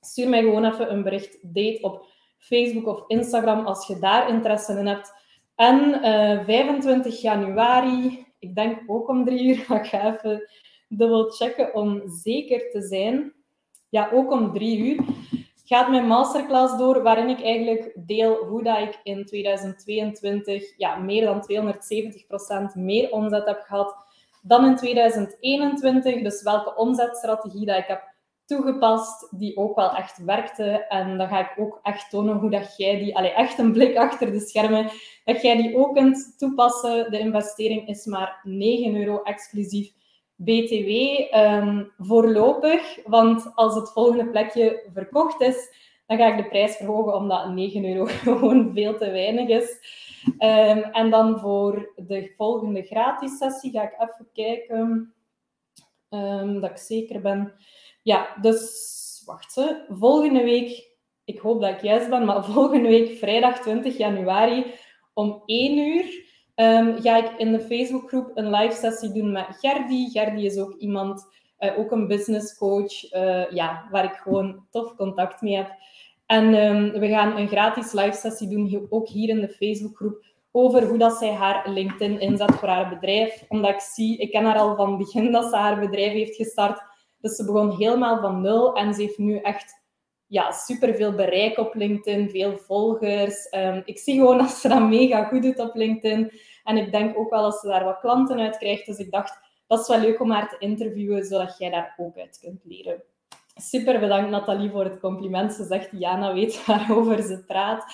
Stuur 0.00 0.28
mij 0.28 0.40
gewoon 0.40 0.64
even 0.64 0.92
een 0.92 1.02
bericht 1.02 1.38
date 1.42 1.78
op 1.80 2.12
Facebook 2.44 2.86
of 2.86 3.04
Instagram 3.06 3.66
als 3.66 3.86
je 3.86 3.98
daar 3.98 4.28
interesse 4.28 4.78
in 4.78 4.86
hebt. 4.86 5.12
En 5.54 5.78
uh, 5.78 6.32
eh, 6.32 6.44
25 6.44 7.20
januari, 7.20 8.26
ik 8.38 8.54
denk 8.54 8.82
ook 8.86 9.08
om 9.08 9.24
drie 9.24 9.56
uur, 9.56 9.64
maar 9.68 9.84
ik 9.84 9.86
ga 9.86 10.14
even 10.14 10.48
dubbel 10.88 11.30
checken 11.30 11.74
om 11.74 12.02
zeker 12.06 12.70
te 12.70 12.82
zijn. 12.82 13.32
Ja, 13.88 14.10
ook 14.12 14.30
om 14.30 14.52
drie 14.52 14.78
uur 14.78 15.04
gaat 15.64 15.90
mijn 15.90 16.06
masterclass 16.06 16.78
door, 16.78 17.02
waarin 17.02 17.28
ik 17.28 17.42
eigenlijk 17.42 17.92
deel 17.94 18.36
hoe 18.36 18.62
dat 18.62 18.78
ik 18.78 19.00
in 19.02 19.24
2022 19.24 20.74
ja, 20.76 20.96
meer 20.96 21.24
dan 21.24 21.44
270% 22.74 22.74
meer 22.74 23.10
omzet 23.10 23.46
heb 23.46 23.60
gehad 23.60 23.96
dan 24.42 24.64
in 24.64 24.76
2021. 24.76 26.22
Dus 26.22 26.42
welke 26.42 26.76
omzetstrategie 26.76 27.66
dat 27.66 27.78
ik 27.78 27.86
heb 27.86 28.13
toegepast 28.46 29.28
die 29.30 29.56
ook 29.56 29.76
wel 29.76 29.90
echt 29.90 30.24
werkte. 30.24 30.86
En 30.88 31.18
dan 31.18 31.28
ga 31.28 31.40
ik 31.40 31.58
ook 31.58 31.80
echt 31.82 32.10
tonen 32.10 32.36
hoe 32.36 32.50
dat 32.50 32.74
jij 32.76 32.98
die, 32.98 33.16
allez, 33.16 33.32
echt 33.34 33.58
een 33.58 33.72
blik 33.72 33.96
achter 33.96 34.32
de 34.32 34.40
schermen, 34.40 34.90
dat 35.24 35.42
jij 35.42 35.56
die 35.56 35.76
ook 35.76 35.94
kunt 35.94 36.34
toepassen. 36.38 37.10
De 37.10 37.18
investering 37.18 37.88
is 37.88 38.06
maar 38.06 38.40
9 38.42 38.96
euro 38.96 39.22
exclusief 39.22 39.92
BTW 40.36 40.90
um, 41.36 41.92
voorlopig. 41.98 42.98
Want 43.06 43.52
als 43.54 43.74
het 43.74 43.90
volgende 43.90 44.26
plekje 44.26 44.82
verkocht 44.92 45.40
is, 45.40 45.82
dan 46.06 46.16
ga 46.16 46.26
ik 46.26 46.36
de 46.36 46.48
prijs 46.48 46.76
verhogen, 46.76 47.14
omdat 47.14 47.48
9 47.48 47.84
euro 47.84 48.04
gewoon 48.26 48.70
veel 48.74 48.96
te 48.96 49.10
weinig 49.10 49.48
is. 49.48 50.02
Um, 50.38 50.82
en 50.82 51.10
dan 51.10 51.38
voor 51.40 51.92
de 51.96 52.32
volgende 52.36 52.82
gratis 52.82 53.36
sessie 53.36 53.70
ga 53.70 53.82
ik 53.82 53.92
even 53.92 54.28
kijken 54.32 55.14
um, 56.10 56.60
dat 56.60 56.70
ik 56.70 56.76
zeker 56.76 57.20
ben. 57.20 57.52
Ja, 58.04 58.36
dus 58.40 59.22
wacht. 59.24 59.54
Hè. 59.54 59.66
Volgende 59.88 60.42
week, 60.42 60.90
ik 61.24 61.38
hoop 61.38 61.60
dat 61.60 61.70
ik 61.70 61.82
juist 61.82 62.08
ben, 62.08 62.24
maar 62.24 62.44
volgende 62.54 62.88
week, 62.88 63.18
vrijdag 63.18 63.60
20 63.60 63.96
januari 63.96 64.74
om 65.14 65.42
1 65.46 65.78
uur, 65.78 66.04
um, 66.54 67.00
ga 67.00 67.16
ik 67.16 67.38
in 67.38 67.52
de 67.52 67.60
Facebookgroep 67.60 68.30
een 68.34 68.50
live 68.50 68.74
sessie 68.74 69.12
doen 69.12 69.32
met 69.32 69.46
Gerdy. 69.60 70.10
Gerdy 70.10 70.42
is 70.42 70.58
ook 70.58 70.74
iemand, 70.78 71.26
uh, 71.58 71.78
ook 71.78 71.90
een 71.90 72.06
business 72.06 72.58
coach, 72.58 73.12
uh, 73.12 73.50
ja, 73.50 73.88
waar 73.90 74.04
ik 74.04 74.14
gewoon 74.14 74.66
tof 74.70 74.94
contact 74.94 75.40
mee 75.40 75.56
heb. 75.56 75.70
En 76.26 76.54
um, 76.54 77.00
we 77.00 77.08
gaan 77.08 77.36
een 77.36 77.48
gratis 77.48 77.92
live 77.92 78.16
sessie 78.16 78.48
doen, 78.48 78.86
ook 78.90 79.08
hier 79.08 79.28
in 79.28 79.40
de 79.40 79.48
Facebookgroep, 79.48 80.24
over 80.50 80.84
hoe 80.86 80.98
dat 80.98 81.16
zij 81.16 81.32
haar 81.32 81.70
LinkedIn 81.70 82.20
inzet 82.20 82.54
voor 82.54 82.68
haar 82.68 82.88
bedrijf. 82.88 83.44
Omdat 83.48 83.70
ik 83.70 83.80
zie, 83.80 84.18
ik 84.18 84.30
ken 84.30 84.44
haar 84.44 84.58
al 84.58 84.76
van 84.76 84.88
het 84.88 84.98
begin 84.98 85.32
dat 85.32 85.44
ze 85.44 85.56
haar 85.56 85.80
bedrijf 85.80 86.12
heeft 86.12 86.36
gestart. 86.36 86.92
Dus 87.24 87.36
ze 87.36 87.44
begon 87.44 87.76
helemaal 87.76 88.20
van 88.20 88.40
nul 88.40 88.74
en 88.74 88.94
ze 88.94 89.00
heeft 89.00 89.18
nu 89.18 89.38
echt 89.38 89.82
ja, 90.26 90.52
superveel 90.52 91.12
bereik 91.12 91.58
op 91.58 91.74
LinkedIn, 91.74 92.30
veel 92.30 92.58
volgers. 92.58 93.52
Um, 93.56 93.82
ik 93.84 93.98
zie 93.98 94.14
gewoon 94.14 94.38
dat 94.38 94.50
ze 94.50 94.68
dat 94.68 94.88
mega 94.88 95.24
goed 95.24 95.42
doet 95.42 95.58
op 95.58 95.74
LinkedIn. 95.74 96.30
En 96.64 96.76
ik 96.76 96.92
denk 96.92 97.18
ook 97.18 97.30
wel 97.30 97.42
dat 97.42 97.58
ze 97.58 97.66
daar 97.66 97.84
wat 97.84 98.00
klanten 98.00 98.38
uit 98.38 98.58
krijgt. 98.58 98.86
Dus 98.86 98.98
ik 98.98 99.10
dacht, 99.10 99.38
dat 99.66 99.80
is 99.80 99.88
wel 99.88 99.98
leuk 99.98 100.20
om 100.20 100.30
haar 100.30 100.48
te 100.48 100.56
interviewen, 100.58 101.24
zodat 101.24 101.58
jij 101.58 101.70
daar 101.70 101.94
ook 101.96 102.18
uit 102.18 102.38
kunt 102.40 102.60
leren. 102.64 103.02
Super 103.54 104.00
bedankt 104.00 104.30
Nathalie 104.30 104.70
voor 104.70 104.84
het 104.84 105.00
compliment. 105.00 105.52
Ze 105.52 105.64
zegt, 105.64 105.88
Jana 105.92 106.34
weet 106.34 106.64
waarover 106.66 107.22
ze 107.22 107.44
praat. 107.44 107.84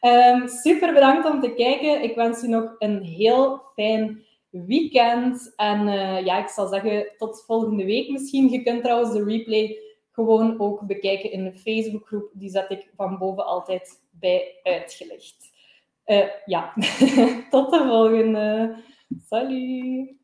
Um, 0.00 0.48
super 0.48 0.92
bedankt 0.92 1.30
om 1.30 1.40
te 1.40 1.54
kijken. 1.54 2.02
Ik 2.02 2.14
wens 2.14 2.42
u 2.42 2.48
nog 2.48 2.74
een 2.78 3.02
heel 3.02 3.62
fijn 3.74 4.24
weekend. 4.50 5.52
En 5.56 5.86
uh, 5.86 6.24
ja, 6.24 6.42
ik 6.42 6.48
zal 6.48 6.68
zeggen 6.68 7.12
tot 7.16 7.44
volgende 7.46 7.84
week 7.84 8.10
misschien. 8.10 8.50
Je 8.50 8.62
kunt 8.62 8.82
trouwens 8.82 9.12
de 9.12 9.24
replay 9.24 9.78
gewoon 10.10 10.60
ook 10.60 10.86
bekijken 10.86 11.32
in 11.32 11.44
de 11.44 11.58
Facebookgroep. 11.58 12.30
Die 12.32 12.50
zet 12.50 12.70
ik 12.70 12.90
van 12.96 13.18
boven 13.18 13.46
altijd 13.46 14.02
bij 14.10 14.60
uitgelegd. 14.62 15.50
Uh, 16.06 16.26
ja, 16.44 16.72
tot 17.50 17.70
de 17.70 17.84
volgende. 17.88 18.76
Salut! 19.28 20.19